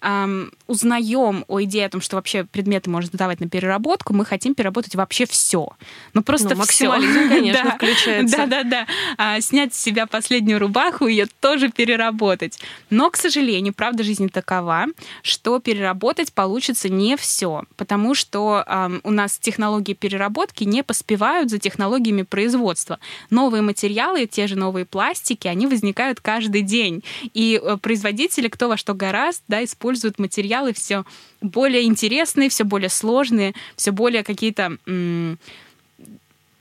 эм, 0.01 0.53
узнаем 0.67 1.45
о 1.49 1.63
идее 1.63 1.87
о 1.87 1.91
том, 1.91 2.01
что 2.01 2.17
вообще 2.17 2.45
предметы 2.45 2.91
можно 2.91 3.09
сдавать 3.09 3.41
на 3.41 3.49
переработку, 3.49 4.15
мы 4.15 4.25
хотим 4.25 4.55
переработать 4.55 4.95
вообще 4.95 5.27
все. 5.27 5.71
Ну 6.15 6.23
просто 6.23 6.51
ну, 6.51 6.57
максимализм, 6.57 7.29
конечно, 7.29 7.65
да, 7.65 7.71
включается. 7.77 8.37
Да, 8.37 8.47
да, 8.47 8.63
да. 8.63 8.87
А, 9.17 9.41
снять 9.41 9.75
с 9.75 9.81
себя 9.81 10.07
последнюю 10.07 10.59
рубаху 10.59 11.07
и 11.07 11.13
ее 11.13 11.27
тоже 11.41 11.71
переработать. 11.71 12.59
Но, 12.91 13.11
к 13.11 13.17
сожалению, 13.17 13.75
правда 13.75 14.05
жизни 14.05 14.29
такова, 14.29 14.87
что 15.23 15.59
переработать 15.59 16.33
получится 16.33 16.89
не 16.89 17.17
все, 17.17 17.65
потому 17.77 18.15
что 18.15 18.65
эм, 18.67 19.01
у 19.05 19.11
нас 19.11 19.39
технологии 19.39 19.95
переработки 19.95 20.28
переработки 20.29 20.65
не 20.65 20.83
поспевают 20.83 21.51
за 21.51 21.59
технологиями 21.59 22.23
производства. 22.23 22.99
Новые 23.31 23.63
материалы, 23.63 24.27
те 24.27 24.47
же 24.47 24.57
новые 24.57 24.85
пластики, 24.85 25.49
они 25.49 25.67
возникают 25.67 26.21
каждый 26.21 26.63
день. 26.63 27.03
И 27.35 27.61
э, 27.63 27.77
производители, 27.77 28.49
кто 28.49 28.69
во 28.69 28.77
что 28.77 28.95
гораст, 28.95 29.43
да, 29.49 29.65
используют 29.65 30.19
материалы 30.19 30.73
все 30.73 31.05
более 31.41 31.85
интересные, 31.85 32.49
все 32.49 32.65
более 32.65 32.91
сложные, 32.91 33.55
все 33.77 33.91
более 33.91 34.23
какие-то 34.23 34.77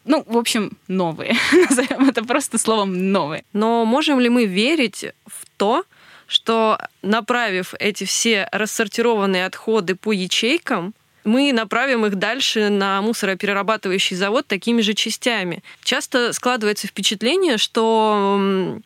ну, 0.09 0.23
в 0.25 0.37
общем, 0.37 0.71
новые. 0.87 1.35
Назовем 1.69 2.09
это 2.09 2.23
просто 2.23 2.57
словом 2.57 3.11
новые. 3.11 3.43
Но 3.51 3.83
можем 3.83 4.21
ли 4.21 4.29
мы 4.29 4.45
верить 4.45 5.05
в 5.25 5.45
то, 5.57 5.83
что 6.27 6.77
направив 7.01 7.73
эти 7.79 8.05
все 8.05 8.47
рассортированные 8.53 9.45
отходы 9.45 9.95
по 9.95 10.13
ячейкам, 10.13 10.93
мы 11.27 11.51
направим 11.51 12.05
их 12.05 12.15
дальше 12.15 12.69
на 12.69 13.01
мусороперерабатывающий 13.01 14.15
завод 14.15 14.47
такими 14.47 14.81
же 14.81 14.93
частями. 14.93 15.61
Часто 15.83 16.31
складывается 16.31 16.87
впечатление, 16.87 17.57
что 17.57 18.79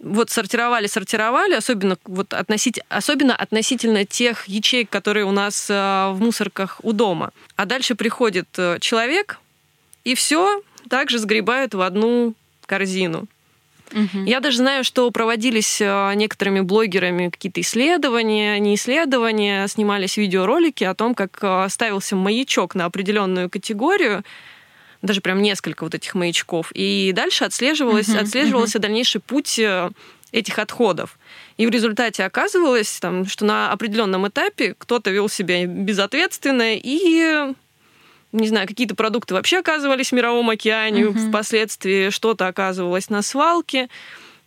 вот 0.00 0.30
сортировали, 0.30 0.88
сортировали, 0.88 1.54
особенно, 1.54 1.96
вот 2.04 2.34
относить, 2.34 2.80
особенно 2.88 3.34
относительно 3.34 4.04
тех 4.04 4.46
ячеек, 4.46 4.90
которые 4.90 5.24
у 5.24 5.30
нас 5.30 5.70
э, 5.70 5.74
в 6.12 6.18
мусорках 6.18 6.80
у 6.82 6.92
дома. 6.92 7.30
А 7.54 7.64
дальше 7.64 7.94
приходит 7.94 8.48
э, 8.58 8.78
человек, 8.80 9.38
и 10.04 10.14
все 10.14 10.62
также 10.90 11.18
сгребают 11.18 11.72
в 11.72 11.80
одну 11.80 12.34
корзину. 12.66 13.26
Угу. 13.92 14.24
Я 14.24 14.40
даже 14.40 14.58
знаю, 14.58 14.84
что 14.84 15.10
проводились 15.10 15.80
э, 15.80 16.12
некоторыми 16.14 16.60
блогерами 16.60 17.28
какие-то 17.28 17.60
исследования, 17.60 18.58
не 18.58 18.74
исследования, 18.74 19.68
снимались 19.68 20.16
видеоролики 20.16 20.84
о 20.84 20.94
том, 20.94 21.14
как 21.14 21.38
э, 21.42 21.66
ставился 21.70 22.16
маячок 22.16 22.74
на 22.74 22.86
определенную 22.86 23.48
категорию, 23.48 24.24
даже 25.02 25.20
прям 25.20 25.40
несколько 25.40 25.84
вот 25.84 25.94
этих 25.94 26.14
маячков, 26.14 26.72
и 26.74 27.12
дальше 27.14 27.44
отслеживалось, 27.44 28.08
угу, 28.08 28.18
отслеживался 28.18 28.78
угу. 28.78 28.82
дальнейший 28.82 29.20
путь 29.20 29.58
э, 29.58 29.90
этих 30.32 30.58
отходов. 30.58 31.18
И 31.56 31.66
в 31.66 31.70
результате 31.70 32.24
оказывалось, 32.24 32.98
там, 33.00 33.26
что 33.26 33.44
на 33.44 33.70
определенном 33.72 34.28
этапе 34.28 34.74
кто-то 34.76 35.10
вел 35.10 35.28
себя 35.28 35.64
безответственно 35.64 36.74
и 36.76 37.54
не 38.32 38.48
знаю, 38.48 38.66
какие-то 38.66 38.94
продукты 38.94 39.34
вообще 39.34 39.58
оказывались 39.58 40.10
в 40.10 40.12
мировом 40.12 40.50
океане, 40.50 41.02
uh-huh. 41.02 41.28
впоследствии 41.28 42.10
что-то 42.10 42.46
оказывалось 42.46 43.08
на 43.10 43.22
свалке. 43.22 43.88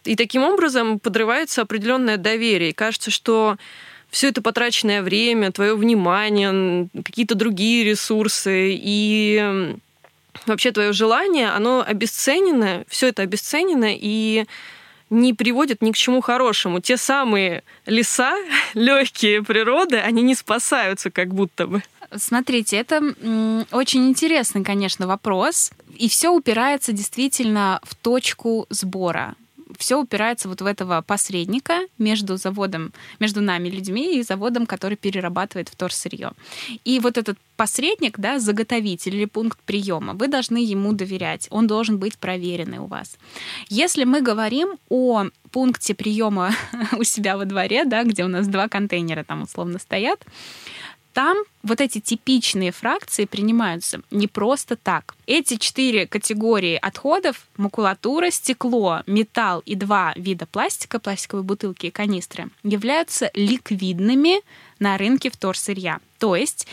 И 0.06 0.16
таким 0.16 0.44
образом 0.44 1.00
подрывается 1.00 1.62
определенное 1.62 2.18
доверие. 2.18 2.70
И 2.70 2.74
кажется, 2.74 3.12
что 3.12 3.58
все 4.10 4.30
это 4.30 4.42
потраченное 4.42 5.02
время, 5.02 5.52
твое 5.52 5.76
внимание, 5.76 6.88
какие-то 7.04 7.36
другие 7.36 7.84
ресурсы 7.84 8.74
и 8.74 9.76
вообще 10.46 10.72
твое 10.72 10.94
желание, 10.94 11.50
оно 11.50 11.84
обесценено, 11.86 12.86
все 12.88 13.08
это 13.08 13.22
обесценено 13.22 13.90
и 13.90 14.46
не 15.10 15.34
приводит 15.34 15.82
ни 15.82 15.92
к 15.92 15.98
чему 15.98 16.22
хорошему. 16.22 16.80
Те 16.80 16.98
самые 16.98 17.64
леса, 17.86 18.36
легкие 18.74 19.44
природы, 19.44 19.98
они 19.98 20.22
не 20.22 20.36
спасаются 20.36 21.12
как 21.12 21.34
будто 21.34 21.68
бы. 21.68 21.84
Смотрите, 22.16 22.78
это 22.78 23.02
очень 23.72 24.08
интересный, 24.10 24.64
конечно, 24.64 25.08
вопрос. 25.08 25.72
И 25.98 26.08
все 26.10 26.30
упирается 26.30 26.92
действительно 26.92 27.80
в 27.84 27.96
точку 27.96 28.66
сбора 28.70 29.36
все 29.80 29.98
упирается 29.98 30.50
вот 30.50 30.62
в 30.62 30.66
этого 30.66 31.02
посредника 31.02 31.80
между 31.98 32.38
заводом, 32.38 32.92
между 33.20 33.42
нами, 33.42 33.70
людьми, 33.70 34.18
и 34.18 34.24
заводом, 34.24 34.66
который 34.66 34.98
перерабатывает 34.98 35.70
вторсырье. 35.70 36.32
И 36.84 37.00
вот 37.00 37.18
этот 37.18 37.38
посредник, 37.56 38.20
да, 38.20 38.40
заготовитель 38.40 39.16
или 39.16 39.26
пункт 39.26 39.60
приема, 39.66 40.14
вы 40.14 40.28
должны 40.28 40.58
ему 40.58 40.94
доверять, 40.94 41.48
он 41.50 41.68
должен 41.68 41.98
быть 41.98 42.18
проверенный 42.18 42.80
у 42.80 42.86
вас. 42.86 43.18
Если 43.70 44.04
мы 44.04 44.22
говорим 44.22 44.78
о 44.90 45.26
пункте 45.52 45.94
приема 45.94 46.52
у 46.98 47.04
себя 47.04 47.38
во 47.38 47.46
дворе, 47.46 47.86
да, 47.86 48.04
где 48.04 48.26
у 48.26 48.28
нас 48.28 48.48
два 48.48 48.68
контейнера 48.68 49.24
там 49.24 49.44
условно 49.44 49.80
стоят, 49.80 50.26
там 51.20 51.44
вот 51.64 51.82
эти 51.82 52.00
типичные 52.00 52.72
фракции 52.72 53.26
принимаются 53.26 54.02
не 54.10 54.28
просто 54.28 54.78
так. 54.78 55.16
Эти 55.28 55.58
четыре 55.58 56.08
категории 56.08 56.80
отходов— 56.82 57.46
макулатура, 57.58 58.30
стекло, 58.30 59.04
металл 59.06 59.62
и 59.66 59.76
два 59.76 60.14
вида 60.16 60.46
пластика, 60.46 60.98
пластиковые 60.98 61.44
бутылки 61.44 61.88
и 61.88 61.92
канистры— 61.92 62.48
являются 62.64 63.32
ликвидными 63.34 64.44
на 64.80 64.98
рынке 64.98 65.30
вторсырья. 65.30 66.00
То 66.20 66.38
есть 66.38 66.68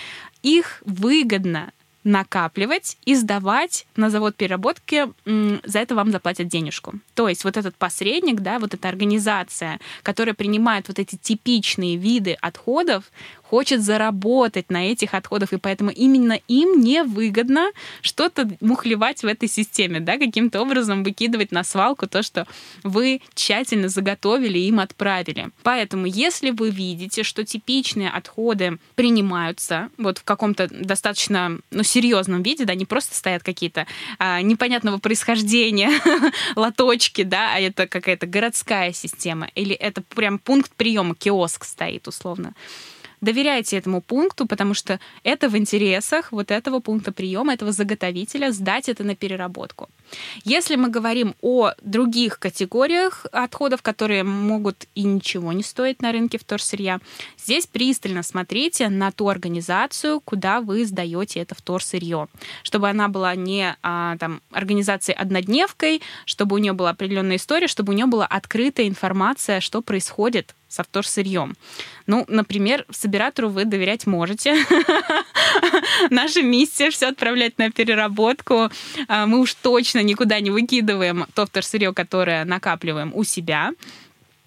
их 0.44 0.80
выгодно 0.84 1.72
накапливать 2.07 2.97
и 3.05 3.16
сдавать 3.16 3.84
на 3.97 4.11
завод 4.11 4.36
переработки, 4.36 5.09
за 5.24 5.78
это 5.80 5.97
вам 5.97 6.12
заплатят 6.12 6.47
денежку. 6.47 6.94
То 7.14 7.28
есть 7.28 7.42
вот 7.42 7.57
этот 7.57 7.74
посредник, 7.74 8.40
да, 8.40 8.61
вот 8.61 8.74
эта 8.74 8.88
организация, 8.88 9.80
которая 10.05 10.34
принимает 10.34 10.86
вот 10.86 11.01
эти 11.01 11.16
типичные 11.16 11.97
виды 11.97 12.36
отходов, 12.40 13.11
хочет 13.51 13.82
заработать 13.82 14.70
на 14.70 14.90
этих 14.90 15.14
отходах, 15.14 15.53
и 15.53 15.57
поэтому 15.57 15.90
именно 15.90 16.40
им 16.49 16.80
невыгодно 16.80 17.70
что-то 18.03 18.51
мухлевать 18.61 19.22
в 19.22 19.26
этой 19.26 19.49
системе, 19.49 20.01
да, 20.01 20.18
каким-то 20.18 20.61
образом 20.61 21.05
выкидывать 21.05 21.53
на 21.53 21.64
свалку 21.64 22.07
то, 22.07 22.22
что 22.22 22.47
вы 22.82 23.20
тщательно 23.34 23.88
заготовили 23.88 24.59
и 24.59 24.68
им 24.68 24.80
отправили. 24.80 25.51
Поэтому, 25.62 26.07
если 26.07 26.51
вы 26.51 26.70
видите, 26.70 27.22
что 27.22 27.44
типичные 27.44 28.11
отходы 28.11 28.78
принимаются 28.94 29.90
вот 29.97 30.18
в 30.18 30.24
каком-то 30.24 30.68
достаточно 30.68 31.59
ну, 31.70 31.82
серьезном 31.82 32.42
виде, 32.42 32.64
да, 32.64 32.74
не 32.74 32.84
просто 32.84 33.14
стоят 33.14 33.42
какие-то 33.42 33.86
а, 34.18 34.42
непонятного 34.42 34.99
происхождения 34.99 35.90
лоточки, 36.57 37.22
да, 37.22 37.55
а 37.55 37.61
это 37.61 37.86
какая-то 37.86 38.26
городская 38.26 38.92
система, 38.92 39.49
или 39.55 39.74
это 39.74 40.03
прям 40.03 40.38
пункт 40.38 40.72
приема, 40.76 41.14
киоск 41.14 41.64
стоит 41.64 42.09
условно, 42.09 42.55
доверяйте 43.21 43.77
этому 43.77 44.01
пункту, 44.01 44.47
потому 44.47 44.75
что 44.75 45.01
это 45.23 45.49
в 45.49 45.57
интересах 45.57 46.33
вот 46.33 46.51
этого 46.51 46.81
пункта 46.81 47.12
приема, 47.12 47.55
этого 47.55 47.73
заготовителя 47.73 48.53
сдать 48.53 48.89
это 48.89 49.05
на 49.05 49.14
переработку. 49.14 49.89
Если 50.45 50.77
мы 50.77 50.89
говорим 50.89 51.35
о 51.43 51.73
других 51.83 52.39
категориях 52.39 53.27
отходов, 53.33 53.83
которые 53.83 54.23
могут 54.23 54.87
и 54.95 55.03
ничего 55.03 55.53
не 55.53 55.62
стоить 55.62 56.03
на 56.03 56.12
рынке 56.12 56.39
вторсырья, 56.39 57.01
здесь 57.39 57.67
пристально 57.67 58.23
смотрите 58.23 58.89
на 58.89 59.11
ту 59.11 59.29
организацию, 59.29 60.21
куда 60.21 60.61
вы 60.61 60.85
сдаете 60.85 61.41
это 61.41 61.55
вторсырье, 61.55 62.29
чтобы 62.62 62.89
она 62.89 63.09
была 63.09 63.35
не 63.35 63.77
а, 63.83 64.17
там, 64.19 64.41
организацией 64.53 65.17
однодневкой, 65.17 66.03
чтобы 66.25 66.57
у 66.57 66.59
нее 66.59 66.73
была 66.73 66.91
определенная 66.91 67.37
история, 67.37 67.67
чтобы 67.67 67.93
у 67.93 67.97
нее 67.97 68.07
была 68.07 68.27
открытая 68.27 68.87
информация, 68.87 69.61
что 69.61 69.83
происходит 69.83 70.55
со 70.69 70.83
вторсырьем. 70.83 71.57
Ну, 72.07 72.25
например, 72.29 72.85
собиратору 72.91 73.49
вы 73.49 73.64
доверять 73.64 74.07
можете. 74.07 74.57
Наша 76.11 76.43
миссия 76.43 76.91
все 76.91 77.09
отправлять 77.09 77.59
на 77.59 77.71
переработку. 77.71 78.71
А, 79.09 79.27
мы 79.27 79.41
уж 79.41 79.55
точно 79.55 80.03
никуда 80.03 80.41
не 80.41 80.51
выкидываем 80.51 81.27
то 81.35 81.47
вторсырье, 81.47 81.93
которое 81.93 82.45
накапливаем 82.45 83.12
у 83.14 83.25
себя. 83.25 83.73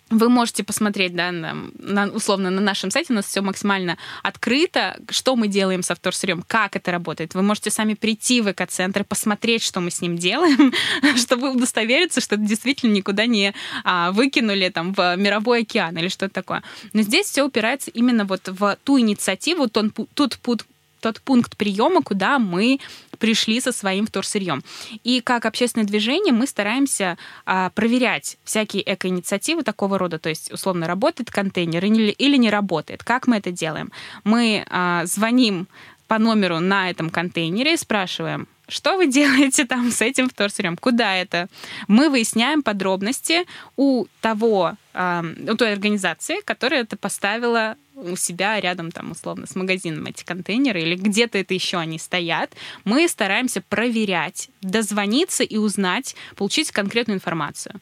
Вы 0.10 0.30
можете 0.30 0.64
посмотреть, 0.64 1.16
да, 1.16 1.32
на, 1.32 1.56
на, 1.78 2.08
условно, 2.08 2.50
на 2.50 2.62
нашем 2.62 2.90
сайте, 2.90 3.14
у 3.14 3.16
нас 3.16 3.26
все 3.26 3.42
максимально 3.42 3.98
открыто, 4.24 5.00
что 5.10 5.36
мы 5.36 5.48
делаем 5.48 5.84
со 5.84 5.94
вторсырьем, 5.96 6.44
как 6.48 6.76
это 6.76 6.92
работает. 6.92 7.36
Вы 7.36 7.44
можете 7.44 7.70
сами 7.70 7.94
прийти 7.94 8.42
в 8.42 8.52
экоцентр, 8.52 9.04
посмотреть, 9.04 9.64
что 9.64 9.82
мы 9.82 9.92
с 9.92 10.02
ним 10.02 10.18
делаем, 10.18 10.74
чтобы 11.18 11.52
удостовериться, 11.52 12.22
что 12.22 12.36
это 12.36 12.44
действительно 12.44 12.94
никуда 12.94 13.26
не 13.28 13.54
а, 13.84 14.12
выкинули 14.12 14.70
там 14.70 14.94
в 14.94 15.16
мировой 15.16 15.62
океан 15.62 15.98
или 15.98 16.08
что-то 16.08 16.34
такое. 16.34 16.64
Но 16.94 17.02
здесь 17.02 17.28
все 17.28 17.44
упирается 17.44 17.92
именно 17.92 18.26
вот 18.26 18.48
в 18.48 18.78
ту 18.84 19.00
инициативу, 19.00 19.70
тот, 19.70 19.88
тот, 20.14 20.40
тот 21.00 21.22
пункт 21.22 21.58
приема, 21.58 22.02
куда 22.02 22.40
мы 22.40 22.80
пришли 23.18 23.60
со 23.60 23.72
своим 23.72 24.08
вторсырьем. 24.08 24.64
И 25.04 25.22
как 25.22 25.46
общественное 25.46 25.86
движение 25.86 26.34
мы 26.34 26.48
стараемся 26.48 27.18
а, 27.46 27.70
проверять 27.72 28.38
всякие 28.44 28.84
эко-инициативы 28.94 29.64
такого 29.64 29.98
рода, 29.98 30.20
то 30.20 30.30
есть 30.30 30.52
условно 30.52 30.88
работает 30.88 31.32
контейнер 31.32 31.84
или, 31.86 32.12
или 32.12 32.38
не 32.38 32.50
работает. 32.50 33.04
Как 33.04 33.28
мы 33.28 33.38
это 33.38 33.52
делаем? 33.52 33.92
Мы 34.24 34.66
а, 34.70 35.06
звоним 35.06 35.68
по 36.08 36.18
номеру 36.18 36.60
на 36.60 36.90
этом 36.90 37.10
контейнере 37.10 37.74
и 37.74 37.78
спрашиваем, 37.78 38.48
что 38.70 38.98
вы 38.98 39.08
делаете 39.08 39.66
там 39.66 39.92
с 39.92 40.02
этим 40.02 40.30
вторсырьем? 40.30 40.78
Куда 40.78 41.16
это? 41.16 41.48
Мы 41.88 42.10
выясняем 42.10 42.62
подробности 42.64 43.46
у 43.76 44.06
того, 44.22 44.74
э, 44.94 45.24
у 45.52 45.56
той 45.56 45.74
организации, 45.74 46.42
которая 46.46 46.82
это 46.82 46.96
поставила 46.96 47.76
у 48.00 48.16
себя 48.16 48.60
рядом 48.60 48.92
там 48.92 49.12
условно 49.12 49.46
с 49.48 49.56
магазином 49.56 50.06
эти 50.06 50.24
контейнеры 50.24 50.82
или 50.82 50.96
где-то 50.96 51.38
это 51.38 51.54
еще 51.54 51.78
они 51.78 52.00
стоят, 52.00 52.54
мы 52.84 53.08
стараемся 53.08 53.62
проверять, 53.62 54.50
дозвониться 54.62 55.44
и 55.44 55.58
узнать, 55.58 56.16
получить 56.36 56.72
конкретную 56.72 57.18
информацию. 57.18 57.76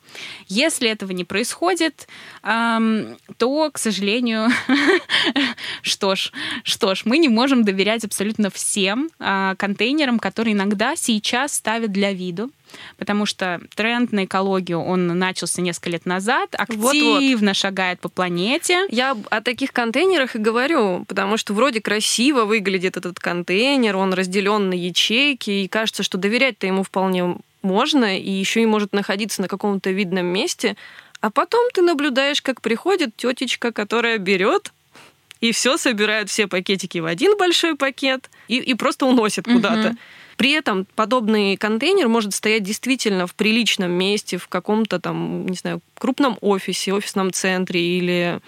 Если 0.47 0.89
этого 0.89 1.11
не 1.11 1.23
происходит, 1.23 2.07
эм, 2.43 3.17
то, 3.37 3.69
к 3.71 3.77
сожалению, 3.77 4.49
что 5.81 6.15
ж, 6.15 6.31
что 6.63 6.95
ж, 6.95 7.03
мы 7.05 7.17
не 7.17 7.29
можем 7.29 7.63
доверять 7.63 8.03
абсолютно 8.03 8.49
всем 8.49 9.09
э, 9.19 9.55
контейнерам, 9.57 10.19
которые 10.19 10.53
иногда 10.53 10.95
сейчас 10.95 11.53
ставят 11.53 11.91
для 11.91 12.13
виду, 12.13 12.51
потому 12.97 13.25
что 13.25 13.61
тренд 13.75 14.11
на 14.11 14.25
экологию, 14.25 14.79
он 14.79 15.07
начался 15.07 15.61
несколько 15.61 15.89
лет 15.89 16.05
назад, 16.05 16.49
активно 16.53 16.87
Вот-вот. 16.87 17.55
шагает 17.55 17.99
по 17.99 18.09
планете. 18.09 18.85
Я 18.89 19.15
о 19.29 19.41
таких 19.41 19.71
контейнерах 19.73 20.35
и 20.35 20.39
говорю, 20.39 21.05
потому 21.07 21.37
что 21.37 21.53
вроде 21.53 21.81
красиво 21.81 22.45
выглядит 22.45 22.97
этот 22.97 23.19
контейнер, 23.19 23.95
он 23.95 24.13
разделен 24.13 24.69
на 24.69 24.73
ячейки, 24.73 25.49
и 25.49 25.67
кажется, 25.67 26.03
что 26.03 26.17
доверять-то 26.17 26.67
ему 26.67 26.83
вполне 26.83 27.37
можно, 27.61 28.17
и 28.17 28.29
еще 28.29 28.61
и 28.61 28.65
может 28.65 28.93
находиться 28.93 29.41
на 29.41 29.47
каком-то 29.47 29.89
видном 29.91 30.25
месте, 30.27 30.75
а 31.19 31.31
потом 31.31 31.69
ты 31.73 31.81
наблюдаешь, 31.81 32.41
как 32.41 32.61
приходит 32.61 33.15
тетечка, 33.17 33.71
которая 33.71 34.17
берет 34.17 34.71
и 35.41 35.51
все 35.51 35.77
собирает 35.77 36.29
все 36.29 36.47
пакетики 36.47 36.97
в 36.99 37.05
один 37.05 37.37
большой 37.37 37.75
пакет 37.75 38.29
и, 38.47 38.57
и 38.57 38.73
просто 38.73 39.05
уносит 39.05 39.45
куда-то. 39.45 39.89
Угу. 39.89 39.97
При 40.37 40.51
этом 40.51 40.85
подобный 40.95 41.57
контейнер 41.57 42.07
может 42.07 42.33
стоять 42.33 42.63
действительно 42.63 43.27
в 43.27 43.33
приличном 43.33 43.91
месте, 43.91 44.37
в 44.37 44.47
каком-то 44.47 44.99
там, 44.99 45.47
не 45.47 45.55
знаю, 45.55 45.81
крупном 45.95 46.37
офисе, 46.41 46.93
офисном 46.93 47.33
центре 47.33 47.81
или 47.81 48.39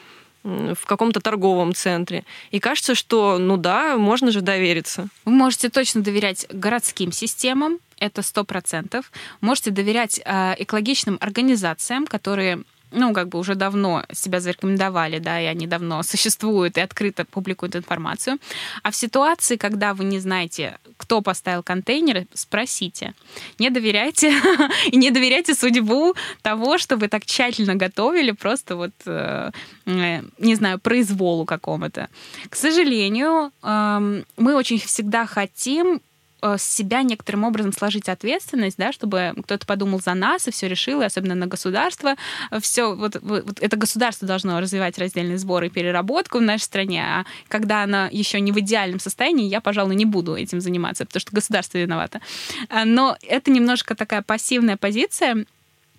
в 0.44 0.86
каком-то 0.86 1.20
торговом 1.20 1.74
центре. 1.74 2.24
И 2.52 2.60
кажется, 2.60 2.96
что, 2.96 3.38
ну 3.40 3.58
да, 3.58 3.98
можно 3.98 4.32
же 4.32 4.42
довериться. 4.42 5.10
Вы 5.26 5.34
можете 5.34 5.70
точно 5.70 6.02
доверять 6.02 6.46
городским 6.50 7.12
системам, 7.12 7.80
это 8.00 8.22
сто 8.22 8.46
процентов. 8.46 9.12
Можете 9.42 9.72
доверять 9.72 10.22
э, 10.24 10.56
экологичным 10.60 11.18
организациям, 11.20 12.08
которые 12.08 12.64
ну, 12.92 13.14
как 13.14 13.30
бы 13.30 13.40
уже 13.40 13.56
давно 13.56 14.04
себя 14.12 14.40
зарекомендовали, 14.40 15.20
да, 15.20 15.42
и 15.42 15.46
они 15.46 15.68
давно 15.68 16.04
существуют 16.04 16.78
и 16.78 16.82
открыто 16.82 17.26
публикуют 17.26 17.76
информацию. 17.76 18.38
А 18.84 18.92
в 18.92 18.96
ситуации, 18.96 19.58
когда 19.58 19.94
вы 19.94 20.06
не 20.06 20.20
знаете, 20.20 20.78
кто 20.98 21.22
поставил 21.22 21.64
контейнеры, 21.64 22.28
спросите. 22.34 23.14
Не 23.60 23.70
доверяйте 23.70 24.34
и 24.92 24.98
не 24.98 25.12
доверяйте 25.12 25.56
судьбу 25.56 26.16
того, 26.42 26.78
что 26.78 26.98
вы 26.98 27.08
так 27.08 27.26
тщательно 27.26 27.76
готовили, 27.76 28.32
просто 28.32 28.76
вот, 28.76 28.92
э, 29.06 29.52
э, 29.86 30.22
не 30.38 30.56
знаю, 30.56 30.80
произволу 30.80 31.46
какому-то. 31.46 32.10
К 32.50 32.56
сожалению, 32.56 33.52
эм, 33.64 34.26
мы 34.38 34.56
очень 34.56 34.80
всегда 34.80 35.26
хотим 35.26 36.02
с 36.42 36.62
себя 36.62 37.04
некоторым 37.04 37.44
образом 37.44 37.74
сложить 37.74 38.10
ответственность, 38.10 38.78
да, 38.78 38.92
чтобы 38.92 39.34
кто-то 39.44 39.66
подумал 39.66 40.00
за 40.00 40.14
нас 40.14 40.48
и 40.48 40.52
все 40.52 40.68
решил, 40.68 41.02
и 41.02 41.06
особенно 41.06 41.36
на 41.36 41.48
государство. 41.48 42.16
Все, 42.62 42.96
вот, 42.96 43.18
вот 43.22 43.60
это 43.60 43.78
государство 43.78 44.28
должно 44.28 44.60
развивать 44.60 44.98
раздельный 44.98 45.38
сбор 45.38 45.64
и 45.64 45.70
переработку 45.70 46.40
в 46.40 46.42
нашей 46.42 46.64
стране, 46.64 47.04
а 47.04 47.26
когда 47.48 47.84
она 47.84 48.08
еще 48.12 48.40
не 48.40 48.52
в 48.52 48.60
идеальном 48.60 49.00
состоянии, 49.00 49.48
я, 49.48 49.62
пожалуй, 49.62 49.96
не 49.96 50.06
буду 50.06 50.36
этим 50.36 50.62
заниматься, 50.62 51.06
потому 51.06 51.22
что 51.22 51.36
государство 51.36 51.78
виновато. 51.78 52.22
А, 52.70 52.86
но 52.86 53.18
это 53.22 53.52
немножко 53.52 53.96
такая 53.96 54.22
пассивная 54.22 54.78
позиция. 54.78 55.46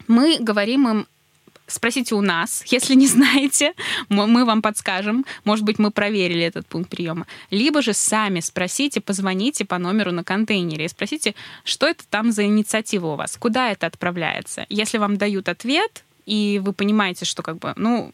Мы 0.08 0.38
говорим 0.40 0.88
им 0.88 1.06
спросите 1.70 2.14
у 2.14 2.20
нас, 2.20 2.62
если 2.72 2.94
не 2.94 3.06
знаете, 3.06 3.74
мы 4.08 4.44
вам 4.44 4.62
подскажем. 4.62 5.24
Может 5.44 5.64
быть, 5.64 5.78
мы 5.78 5.90
проверили 5.90 6.42
этот 6.42 6.66
пункт 6.66 6.90
приема. 6.90 7.26
Либо 7.50 7.82
же 7.82 7.92
сами 7.92 8.40
спросите, 8.40 9.00
позвоните 9.00 9.64
по 9.64 9.78
номеру 9.78 10.12
на 10.12 10.24
контейнере 10.24 10.84
и 10.84 10.88
спросите, 10.88 11.34
что 11.64 11.86
это 11.86 12.04
там 12.08 12.32
за 12.32 12.44
инициатива 12.44 13.08
у 13.08 13.16
вас, 13.16 13.36
куда 13.36 13.70
это 13.70 13.86
отправляется. 13.86 14.66
Если 14.68 14.98
вам 14.98 15.16
дают 15.16 15.48
ответ, 15.48 16.04
и 16.26 16.60
вы 16.62 16.72
понимаете, 16.72 17.24
что 17.24 17.42
как 17.42 17.58
бы, 17.58 17.72
ну, 17.76 18.12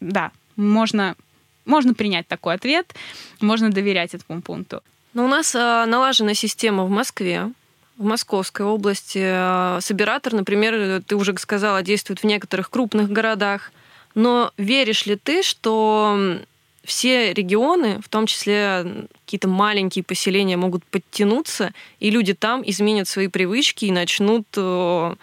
да, 0.00 0.30
можно, 0.56 1.16
можно 1.64 1.94
принять 1.94 2.28
такой 2.28 2.54
ответ, 2.54 2.94
можно 3.40 3.70
доверять 3.70 4.14
этому 4.14 4.42
пункту. 4.42 4.82
Но 5.14 5.24
у 5.24 5.28
нас 5.28 5.54
э, 5.54 5.84
налажена 5.86 6.34
система 6.34 6.84
в 6.84 6.90
Москве, 6.90 7.50
в 7.96 8.04
Московской 8.04 8.66
области. 8.66 9.20
Э, 9.22 9.80
Собиратор, 9.80 10.34
например, 10.34 11.02
ты 11.02 11.16
уже 11.16 11.36
сказала, 11.38 11.82
действует 11.82 12.20
в 12.20 12.24
некоторых 12.24 12.70
крупных 12.70 13.10
городах. 13.10 13.72
Но 14.14 14.52
веришь 14.56 15.06
ли 15.06 15.16
ты, 15.16 15.42
что 15.42 16.38
все 16.84 17.34
регионы, 17.34 18.00
в 18.00 18.08
том 18.08 18.26
числе 18.26 19.06
какие-то 19.24 19.48
маленькие 19.48 20.04
поселения, 20.04 20.56
могут 20.56 20.84
подтянуться, 20.84 21.72
и 22.00 22.10
люди 22.10 22.32
там 22.32 22.62
изменят 22.64 23.08
свои 23.08 23.28
привычки 23.28 23.86
и 23.86 23.92
начнут 23.92 24.46
э, 24.56 25.14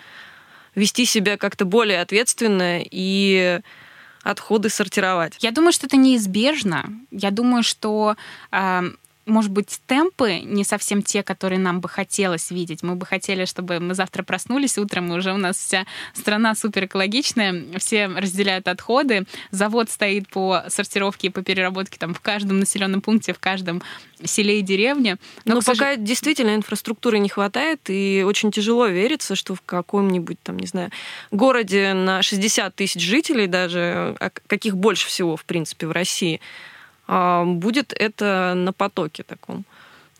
вести 0.75 1.05
себя 1.05 1.37
как-то 1.37 1.65
более 1.65 2.01
ответственно 2.01 2.81
и 2.83 3.59
отходы 4.23 4.69
сортировать. 4.69 5.37
Я 5.39 5.51
думаю, 5.51 5.73
что 5.73 5.87
это 5.87 5.97
неизбежно. 5.97 6.85
Я 7.11 7.31
думаю, 7.31 7.63
что 7.63 8.15
э, 8.51 8.81
может 9.25 9.51
быть, 9.51 9.79
темпы 9.87 10.39
не 10.39 10.63
совсем 10.63 11.01
те, 11.01 11.23
которые 11.23 11.59
нам 11.59 11.79
бы 11.79 11.87
хотелось 11.87 12.51
видеть. 12.51 12.83
Мы 12.83 12.95
бы 12.95 13.05
хотели, 13.05 13.45
чтобы 13.45 13.79
мы 13.79 13.93
завтра 13.93 14.23
проснулись 14.23 14.77
утром, 14.77 15.11
и 15.11 15.17
уже 15.17 15.33
у 15.33 15.37
нас 15.37 15.57
вся 15.57 15.85
страна 16.13 16.55
супер 16.55 16.85
экологичная, 16.85 17.79
все 17.79 18.07
разделяют 18.07 18.67
отходы, 18.67 19.25
завод 19.51 19.89
стоит 19.89 20.27
по 20.27 20.63
сортировке 20.67 21.27
и 21.27 21.29
по 21.29 21.41
переработке 21.41 21.97
там 21.97 22.13
в 22.13 22.19
каждом 22.19 22.59
населенном 22.59 23.01
пункте, 23.01 23.33
в 23.33 23.39
каждом 23.39 23.81
селе 24.23 24.59
и 24.59 24.61
деревне. 24.61 25.17
Но, 25.45 25.55
Но 25.55 25.61
пока 25.61 25.95
сож... 25.95 26.03
действительно 26.03 26.55
инфраструктуры 26.55 27.19
не 27.19 27.29
хватает, 27.29 27.81
и 27.89 28.23
очень 28.25 28.51
тяжело 28.51 28.87
верится, 28.87 29.35
что 29.35 29.55
в 29.55 29.61
каком-нибудь 29.61 30.37
там, 30.43 30.57
не 30.57 30.67
знаю, 30.67 30.91
городе 31.31 31.93
на 31.93 32.21
60 32.21 32.75
тысяч 32.75 33.01
жителей 33.01 33.47
даже, 33.47 34.15
а 34.19 34.31
каких 34.47 34.77
больше 34.77 35.07
всего, 35.07 35.37
в 35.37 35.45
принципе, 35.45 35.87
в 35.87 35.91
России, 35.91 36.41
будет 37.45 37.93
это 37.93 38.53
на 38.55 38.73
потоке 38.73 39.23
таком. 39.23 39.65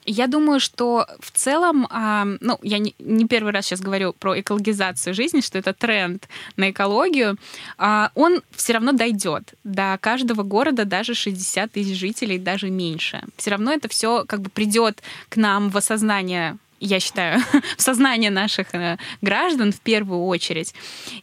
Я 0.06 0.28
думаю, 0.28 0.60
что 0.60 1.08
в 1.20 1.32
целом, 1.32 1.88
а, 1.90 2.26
ну, 2.42 2.60
я 2.62 2.78
не, 2.78 3.28
первый 3.28 3.54
раз 3.54 3.66
сейчас 3.66 3.80
говорю 3.80 4.14
про 4.14 4.40
экологизацию 4.40 5.14
жизни, 5.14 5.42
что 5.42 5.58
это 5.58 5.74
тренд 5.74 6.28
на 6.58 6.72
экологию, 6.72 7.38
а, 7.78 8.12
он 8.16 8.42
все 8.52 8.74
равно 8.74 8.92
дойдет 8.92 9.54
до 9.64 9.98
каждого 10.02 10.44
города, 10.44 10.86
даже 10.86 11.14
60 11.14 11.72
тысяч 11.72 11.98
жителей, 11.98 12.38
даже 12.38 12.70
меньше. 12.70 13.24
Все 13.38 13.52
равно 13.52 13.72
это 13.72 13.88
все 13.88 14.26
как 14.28 14.42
бы 14.42 14.50
придет 14.50 15.02
к 15.30 15.38
нам 15.38 15.70
в 15.70 15.78
осознание 15.78 16.58
я 16.80 17.00
считаю, 17.00 17.40
в 17.78 17.82
сознание 17.82 18.30
наших 18.30 18.76
э, 18.76 18.98
граждан 19.22 19.72
в 19.72 19.80
первую 19.80 20.26
очередь. 20.26 20.76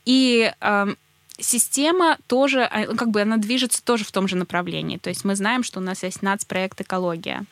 И 0.06 0.50
система 1.40 2.18
тоже, 2.26 2.62
а, 2.62 2.94
как 2.94 3.10
бы 3.10 3.20
она 3.20 3.36
движется 3.36 3.82
тоже 3.84 4.04
в 4.04 4.12
том 4.12 4.28
же 4.28 4.36
направлении. 4.36 4.98
То 4.98 5.10
есть 5.10 5.24
мы 5.24 5.36
знаем, 5.36 5.62
что 5.62 5.80
у 5.80 5.82
нас 5.82 6.02
есть 6.02 6.22
нацпроект 6.22 6.80
«Экология». 6.80 7.44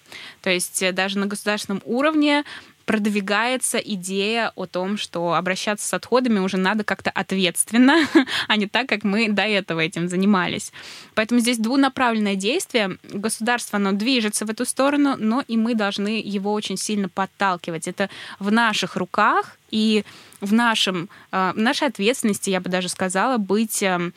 То 0.42 0.50
есть 0.50 0.82
э, 0.82 0.92
даже 0.92 1.18
на 1.18 1.26
государственном 1.26 1.82
уровне 1.84 2.44
продвигается 2.88 3.76
идея 3.76 4.50
о 4.56 4.64
том, 4.64 4.96
что 4.96 5.34
обращаться 5.34 5.86
с 5.86 5.92
отходами 5.92 6.38
уже 6.38 6.56
надо 6.56 6.84
как-то 6.84 7.10
ответственно, 7.10 8.08
а 8.48 8.56
не 8.56 8.66
так, 8.66 8.88
как 8.88 9.04
мы 9.04 9.28
до 9.28 9.42
этого 9.42 9.80
этим 9.80 10.08
занимались. 10.08 10.72
Поэтому 11.14 11.40
здесь 11.40 11.58
двунаправленное 11.58 12.34
действие. 12.34 12.96
Государство, 13.02 13.76
оно 13.76 13.92
движется 13.92 14.46
в 14.46 14.50
эту 14.50 14.64
сторону, 14.64 15.16
но 15.18 15.44
и 15.46 15.58
мы 15.58 15.74
должны 15.74 16.22
его 16.24 16.50
очень 16.54 16.78
сильно 16.78 17.10
подталкивать. 17.10 17.88
Это 17.88 18.08
в 18.38 18.50
наших 18.50 18.96
руках, 18.96 19.58
и 19.70 20.04
в, 20.40 20.52
нашем, 20.52 21.08
э, 21.32 21.52
в 21.54 21.58
нашей 21.58 21.88
ответственности, 21.88 22.50
я 22.50 22.60
бы 22.60 22.70
даже 22.70 22.88
сказала, 22.88 23.38
быть, 23.38 23.82
эм, 23.82 24.12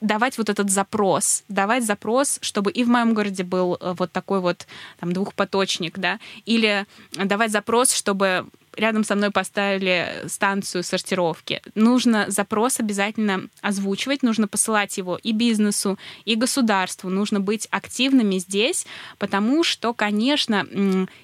давать 0.00 0.38
вот 0.38 0.48
этот 0.48 0.70
запрос, 0.70 1.44
давать 1.48 1.84
запрос, 1.84 2.38
чтобы 2.42 2.70
и 2.70 2.84
в 2.84 2.88
моем 2.88 3.14
городе 3.14 3.44
был 3.44 3.76
э, 3.80 3.94
вот 3.96 4.12
такой 4.12 4.40
вот 4.40 4.66
там, 4.98 5.12
двухпоточник, 5.12 5.98
да, 5.98 6.18
или 6.44 6.86
давать 7.12 7.50
запрос, 7.50 7.92
чтобы 7.92 8.46
рядом 8.76 9.04
со 9.04 9.14
мной 9.14 9.30
поставили 9.30 10.24
станцию 10.26 10.82
сортировки. 10.82 11.60
Нужно 11.74 12.26
запрос 12.28 12.80
обязательно 12.80 13.48
озвучивать, 13.60 14.22
нужно 14.22 14.48
посылать 14.48 14.96
его 14.96 15.18
и 15.22 15.32
бизнесу, 15.32 15.98
и 16.24 16.34
государству. 16.34 17.10
Нужно 17.10 17.40
быть 17.40 17.66
активными 17.70 18.38
здесь, 18.38 18.86
потому 19.18 19.64
что, 19.64 19.92
конечно, 19.92 20.66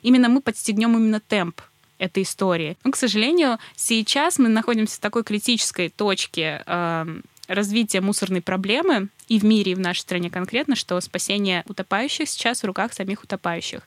именно 0.03 0.29
мы 0.29 0.41
подстегнем 0.41 0.97
именно 0.97 1.21
темп 1.21 1.61
этой 1.99 2.23
истории. 2.23 2.77
Но, 2.85 2.91
к 2.91 2.97
сожалению, 2.97 3.59
сейчас 3.75 4.39
мы 4.39 4.49
находимся 4.49 4.97
в 4.97 5.01
такой 5.01 5.25
критической 5.25 5.89
точке 5.89 6.63
э, 6.67 7.21
развития 7.49 8.01
мусорной 8.01 8.43
проблемы 8.43 9.09
и 9.29 9.39
в 9.39 9.45
мире, 9.45 9.73
и 9.73 9.75
в 9.75 9.81
нашей 9.81 10.01
стране 10.01 10.31
конкретно, 10.31 10.77
что 10.77 11.01
спасение 11.01 11.65
утопающих 11.67 12.29
сейчас 12.29 12.63
в 12.63 12.67
руках 12.67 12.93
самих 12.93 13.25
утопающих. 13.25 13.81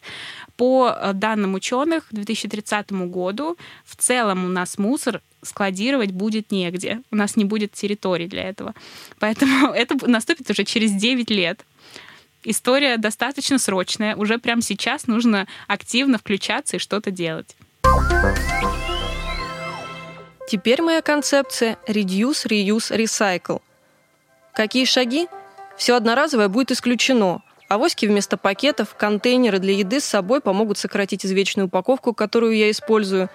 По 0.58 0.90
э, 0.96 1.14
данным 1.14 1.54
ученых, 1.54 2.08
к 2.08 2.14
2030 2.14 2.92
году 2.92 3.58
в 3.86 3.96
целом 3.96 4.46
у 4.46 4.48
нас 4.48 4.78
мусор 4.78 5.22
складировать 5.42 6.12
будет 6.12 6.52
негде. 6.52 7.02
У 7.12 7.16
нас 7.16 7.36
не 7.36 7.46
будет 7.46 7.72
территории 7.74 8.28
для 8.28 8.44
этого. 8.44 8.74
Поэтому 9.20 9.68
это 9.74 9.96
наступит 10.08 10.50
уже 10.50 10.64
через 10.64 10.92
9 10.92 11.30
лет. 11.30 11.66
История 12.44 12.98
достаточно 12.98 13.58
срочная. 13.58 14.16
Уже 14.16 14.38
прямо 14.38 14.62
сейчас 14.62 15.08
нужно 15.08 15.48
активно 15.68 16.18
включаться 16.18 16.78
и 16.78 16.80
что-то 16.80 17.12
делать. 17.12 17.56
Теперь 20.50 20.82
моя 20.82 21.04
концепция 21.04 21.78
Reduce, 21.88 22.48
Reuse, 22.48 22.92
Recycle. 22.98 23.62
Какие 24.54 24.86
шаги? 24.86 25.28
Все 25.78 25.96
одноразовое 25.96 26.48
будет 26.48 26.72
исключено. 26.72 27.44
Авоськи 27.68 28.08
вместо 28.08 28.36
пакетов, 28.36 28.96
контейнеры 28.96 29.60
для 29.60 29.74
еды 29.74 30.00
с 30.00 30.06
собой 30.06 30.42
помогут 30.42 30.80
сократить 30.80 31.24
извечную 31.24 31.68
упаковку, 31.68 32.16
которую 32.16 32.58
я 32.58 32.72
использую, 32.72 33.30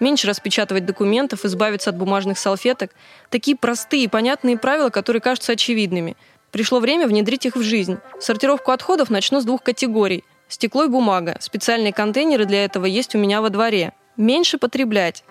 меньше 0.00 0.26
распечатывать 0.26 0.84
документов, 0.84 1.44
избавиться 1.44 1.90
от 1.90 1.96
бумажных 1.96 2.36
салфеток. 2.36 2.90
Такие 3.30 3.56
простые 3.56 4.02
и 4.02 4.08
понятные 4.08 4.58
правила, 4.58 4.90
которые 4.90 5.22
кажутся 5.22 5.52
очевидными. 5.52 6.16
Пришло 6.50 6.80
время 6.80 7.06
внедрить 7.06 7.46
их 7.46 7.54
в 7.54 7.62
жизнь. 7.62 7.98
Сортировку 8.18 8.72
отходов 8.72 9.08
начну 9.08 9.40
с 9.40 9.44
двух 9.44 9.62
категорий– 9.62 10.24
Стекло 10.48 10.84
и 10.84 10.88
бумага. 10.88 11.36
Специальные 11.40 11.92
контейнеры 11.92 12.44
для 12.44 12.64
этого 12.64 12.86
есть 12.86 13.14
у 13.14 13.18
меня 13.18 13.40
во 13.40 13.50
дворе. 13.50 13.92
Меньше 14.16 14.58
потреблять. 14.58 15.24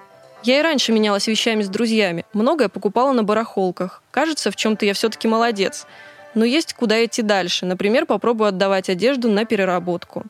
Я 0.44 0.60
и 0.60 0.62
раньше 0.62 0.92
менялась 0.92 1.28
вещами 1.28 1.64
с 1.64 1.70
друзьями. 1.70 2.26
Многое 2.34 2.70
покупала 2.70 3.14
на 3.14 3.24
барахолках. 3.24 4.04
Кажется, 4.12 4.52
в 4.52 4.56
чем-то 4.56 4.86
я 4.86 4.94
все-таки 4.94 5.28
молодец. 5.28 5.88
Но 6.36 6.46
есть 6.46 6.74
куда 6.74 7.04
идти 7.04 7.22
дальше. 7.22 7.66
Например, 7.66 8.06
попробую 8.06 8.50
отдавать 8.50 8.90
одежду 8.90 9.30
на 9.30 9.46
переработку. 9.46 10.26